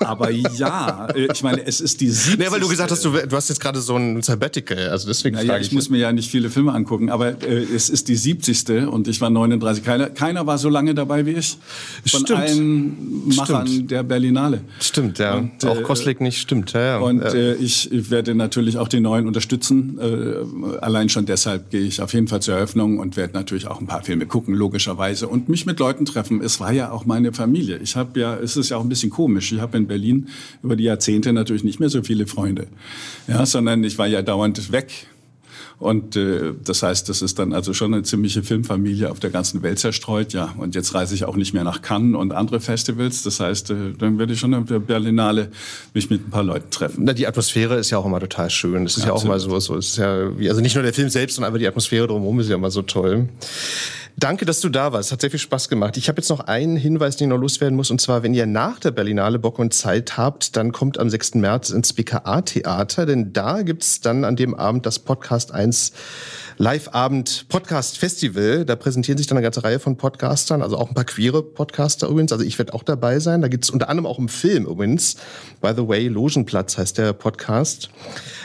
Aber 0.00 0.30
ja, 0.30 1.06
äh, 1.14 1.28
ich 1.32 1.42
meine, 1.42 1.66
es 1.66 1.80
ist 1.80 2.00
die 2.00 2.10
70. 2.10 2.38
Nee, 2.38 2.50
weil 2.50 2.60
du 2.60 2.68
gesagt 2.68 2.90
hast, 2.90 3.04
du, 3.04 3.10
du 3.10 3.36
hast 3.36 3.48
jetzt 3.48 3.60
gerade 3.60 3.80
so 3.80 3.96
ein 3.96 4.22
Sabbatical, 4.22 4.90
also 4.90 5.08
deswegen 5.08 5.36
naja, 5.36 5.48
frage 5.48 5.62
ich. 5.62 5.68
Ich 5.68 5.72
muss 5.72 5.90
mir 5.90 5.98
ja 5.98 6.12
nicht 6.12 6.30
viele 6.30 6.50
Filme 6.50 6.72
angucken, 6.72 7.10
aber 7.10 7.42
äh, 7.42 7.62
es 7.74 7.88
ist 7.88 8.08
die 8.08 8.16
70. 8.16 8.88
und 8.88 9.08
ich 9.08 9.20
war 9.20 9.30
39. 9.30 9.84
Keiner, 9.84 10.10
keiner 10.10 10.46
war 10.46 10.58
so 10.58 10.68
lange 10.68 10.94
dabei 10.94 11.26
wie 11.26 11.32
ich. 11.32 11.58
Von 12.06 12.20
stimmt. 12.20 12.40
allen 12.40 13.28
Machern 13.34 13.66
stimmt. 13.66 13.90
der 13.90 14.02
Berlinale. 14.02 14.60
Stimmt, 14.80 15.18
ja. 15.18 15.36
Und, 15.36 15.64
auch 15.64 15.78
äh, 15.78 15.82
Kostlik 15.82 16.20
nicht, 16.20 16.40
stimmt. 16.40 16.72
Ja, 16.72 16.80
ja. 16.80 16.98
Und 16.98 17.22
äh, 17.22 17.54
ich, 17.54 17.90
ich 17.92 18.10
werde 18.10 18.34
natürlich 18.34 18.78
auch 18.78 18.88
die 18.88 19.00
Neuen 19.00 19.26
unterstützen. 19.26 19.98
Äh, 19.98 20.78
allein 20.80 21.08
schon 21.08 21.26
deshalb 21.26 21.70
gehe 21.70 21.82
ich 21.82 22.00
auf 22.00 22.12
jeden 22.14 22.28
Fall 22.28 22.42
zur 22.42 22.54
Eröffnung 22.54 22.98
und 22.98 23.16
werde 23.16 23.34
natürlich 23.34 23.66
auch 23.66 23.80
ein 23.80 23.86
paar 23.86 24.02
Filme 24.02 24.26
gucken, 24.26 24.54
logischerweise. 24.54 25.28
Und 25.28 25.48
mich 25.48 25.66
mit 25.66 25.78
Leuten 25.78 26.04
treffen. 26.04 26.40
Es 26.42 26.60
war 26.60 26.72
ja 26.72 26.90
auch 26.90 27.06
meine 27.06 27.32
Familie. 27.32 27.78
Ich 27.78 27.96
habe 27.96 28.18
ja, 28.20 28.36
es 28.36 28.56
ist 28.56 28.70
ja 28.70 28.76
auch 28.76 28.82
ein 28.82 28.88
bisschen 28.88 29.10
komisch. 29.10 29.52
Ich 29.52 29.60
habe 29.60 29.76
in 29.76 29.85
Berlin 29.86 30.28
über 30.62 30.76
die 30.76 30.84
Jahrzehnte 30.84 31.32
natürlich 31.32 31.64
nicht 31.64 31.80
mehr 31.80 31.88
so 31.88 32.02
viele 32.02 32.26
Freunde, 32.26 32.68
ja, 33.28 33.46
sondern 33.46 33.84
ich 33.84 33.98
war 33.98 34.06
ja 34.06 34.22
dauernd 34.22 34.72
weg. 34.72 35.06
Und 35.78 36.16
äh, 36.16 36.54
das 36.64 36.82
heißt, 36.82 37.08
das 37.08 37.20
ist 37.20 37.38
dann 37.38 37.52
also 37.52 37.74
schon 37.74 37.92
eine 37.92 38.02
ziemliche 38.02 38.42
Filmfamilie 38.42 39.10
auf 39.10 39.20
der 39.20 39.28
ganzen 39.28 39.62
Welt 39.62 39.78
zerstreut. 39.78 40.32
Ja, 40.32 40.54
und 40.56 40.74
jetzt 40.74 40.94
reise 40.94 41.14
ich 41.14 41.24
auch 41.24 41.36
nicht 41.36 41.52
mehr 41.52 41.64
nach 41.64 41.82
Cannes 41.82 42.16
und 42.16 42.32
andere 42.32 42.60
Festivals. 42.60 43.22
Das 43.22 43.40
heißt, 43.40 43.70
äh, 43.70 43.92
dann 43.98 44.18
werde 44.18 44.32
ich 44.32 44.40
schon 44.40 44.54
auf 44.54 44.64
der 44.64 44.78
Berlinale 44.78 45.50
mich 45.92 46.08
mit 46.08 46.26
ein 46.26 46.30
paar 46.30 46.44
Leuten 46.44 46.70
treffen. 46.70 47.04
Na, 47.04 47.12
die 47.12 47.26
Atmosphäre 47.26 47.76
ist 47.76 47.90
ja 47.90 47.98
auch 47.98 48.06
immer 48.06 48.20
total 48.20 48.48
schön. 48.48 48.84
Das 48.84 48.96
ist 48.96 49.02
ja, 49.02 49.08
ja 49.08 49.12
auch 49.12 49.24
immer 49.24 49.38
so, 49.38 49.58
so 49.60 49.76
ist 49.76 49.98
ja, 49.98 50.30
also 50.48 50.60
nicht 50.62 50.74
nur 50.74 50.82
der 50.82 50.94
Film 50.94 51.10
selbst, 51.10 51.34
sondern 51.36 51.48
einfach 51.48 51.60
die 51.60 51.68
Atmosphäre 51.68 52.06
drumherum 52.06 52.40
ist 52.40 52.48
ja 52.48 52.56
immer 52.56 52.70
so 52.70 52.80
toll. 52.80 53.28
Danke, 54.18 54.46
dass 54.46 54.60
du 54.60 54.70
da 54.70 54.94
warst. 54.94 55.12
Hat 55.12 55.20
sehr 55.20 55.30
viel 55.30 55.38
Spaß 55.38 55.68
gemacht. 55.68 55.98
Ich 55.98 56.08
habe 56.08 56.20
jetzt 56.22 56.30
noch 56.30 56.40
einen 56.40 56.76
Hinweis, 56.76 57.18
den 57.18 57.28
ich 57.28 57.34
noch 57.34 57.40
loswerden 57.40 57.76
muss. 57.76 57.90
Und 57.90 58.00
zwar, 58.00 58.22
wenn 58.22 58.32
ihr 58.32 58.46
nach 58.46 58.80
der 58.80 58.90
Berlinale 58.90 59.38
Bock 59.38 59.58
und 59.58 59.74
Zeit 59.74 60.16
habt, 60.16 60.56
dann 60.56 60.72
kommt 60.72 60.98
am 60.98 61.10
6. 61.10 61.34
März 61.34 61.68
ins 61.68 61.92
BKA-Theater. 61.92 63.04
Denn 63.04 63.34
da 63.34 63.60
gibt's 63.60 64.00
dann 64.00 64.24
an 64.24 64.34
dem 64.34 64.54
Abend 64.54 64.86
das 64.86 65.00
Podcast 65.00 65.52
1 65.52 65.92
Live-Abend 66.58 67.46
Podcast 67.48 67.98
Festival. 67.98 68.64
Da 68.64 68.76
präsentieren 68.76 69.18
sich 69.18 69.26
dann 69.26 69.36
eine 69.36 69.44
ganze 69.44 69.62
Reihe 69.62 69.78
von 69.78 69.96
Podcastern, 69.96 70.62
also 70.62 70.78
auch 70.78 70.88
ein 70.88 70.94
paar 70.94 71.04
queere 71.04 71.42
Podcaster 71.42 72.08
übrigens. 72.08 72.32
Also 72.32 72.44
ich 72.44 72.58
werde 72.58 72.72
auch 72.72 72.82
dabei 72.82 73.18
sein. 73.18 73.42
Da 73.42 73.48
geht's 73.48 73.68
unter 73.68 73.88
anderem 73.90 74.06
auch 74.06 74.18
um 74.18 74.28
Film 74.28 74.64
übrigens. 74.66 75.16
By 75.60 75.72
the 75.76 75.86
way, 75.86 76.08
Logenplatz 76.08 76.78
heißt 76.78 76.96
der 76.98 77.12
Podcast. 77.12 77.90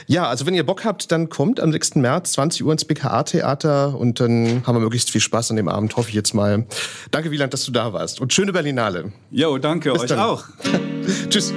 Ja, 0.08 0.28
also 0.28 0.46
wenn 0.46 0.54
ihr 0.54 0.66
Bock 0.66 0.84
habt, 0.84 1.12
dann 1.12 1.30
kommt 1.30 1.60
am 1.62 1.72
6. 1.72 1.96
März 1.96 2.34
20 2.34 2.66
Uhr 2.66 2.72
ins 2.74 2.84
BKA-Theater 2.84 3.98
und 3.98 4.20
dann 4.20 4.64
haben 4.66 4.76
wir 4.76 4.82
möglichst 4.82 5.10
viel 5.10 5.22
Spaß 5.22 5.52
an 5.52 5.56
dem 5.56 5.70
Abend, 5.70 5.96
hoffe 5.96 6.10
ich 6.10 6.16
jetzt 6.16 6.34
mal. 6.34 6.66
Danke, 7.12 7.32
Wieland, 7.32 7.54
dass 7.54 7.64
du 7.66 7.72
da 7.72 7.94
warst 7.94 8.20
und 8.20 8.34
schöne 8.34 8.52
Berlinale. 8.52 9.14
Jo, 9.32 9.58
danke, 9.58 9.94
Bis 9.94 10.02
euch 10.02 10.10
dann. 10.10 10.20
auch. 10.20 10.44
Tschüss. 11.30 11.54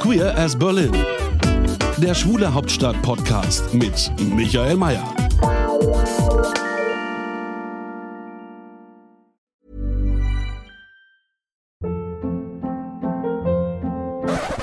Queer 0.00 0.36
as 0.38 0.58
Berlin. 0.58 0.92
Der 1.98 2.14
Schwule 2.14 2.52
Hauptstadt 2.52 3.00
Podcast 3.02 3.72
mit 3.72 4.10
Michael 4.20 4.76
Mayer. 4.76 5.04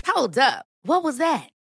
Hold 0.08 0.38
up. 0.38 0.66
What 0.84 1.04
was 1.04 1.18
that? 1.18 1.50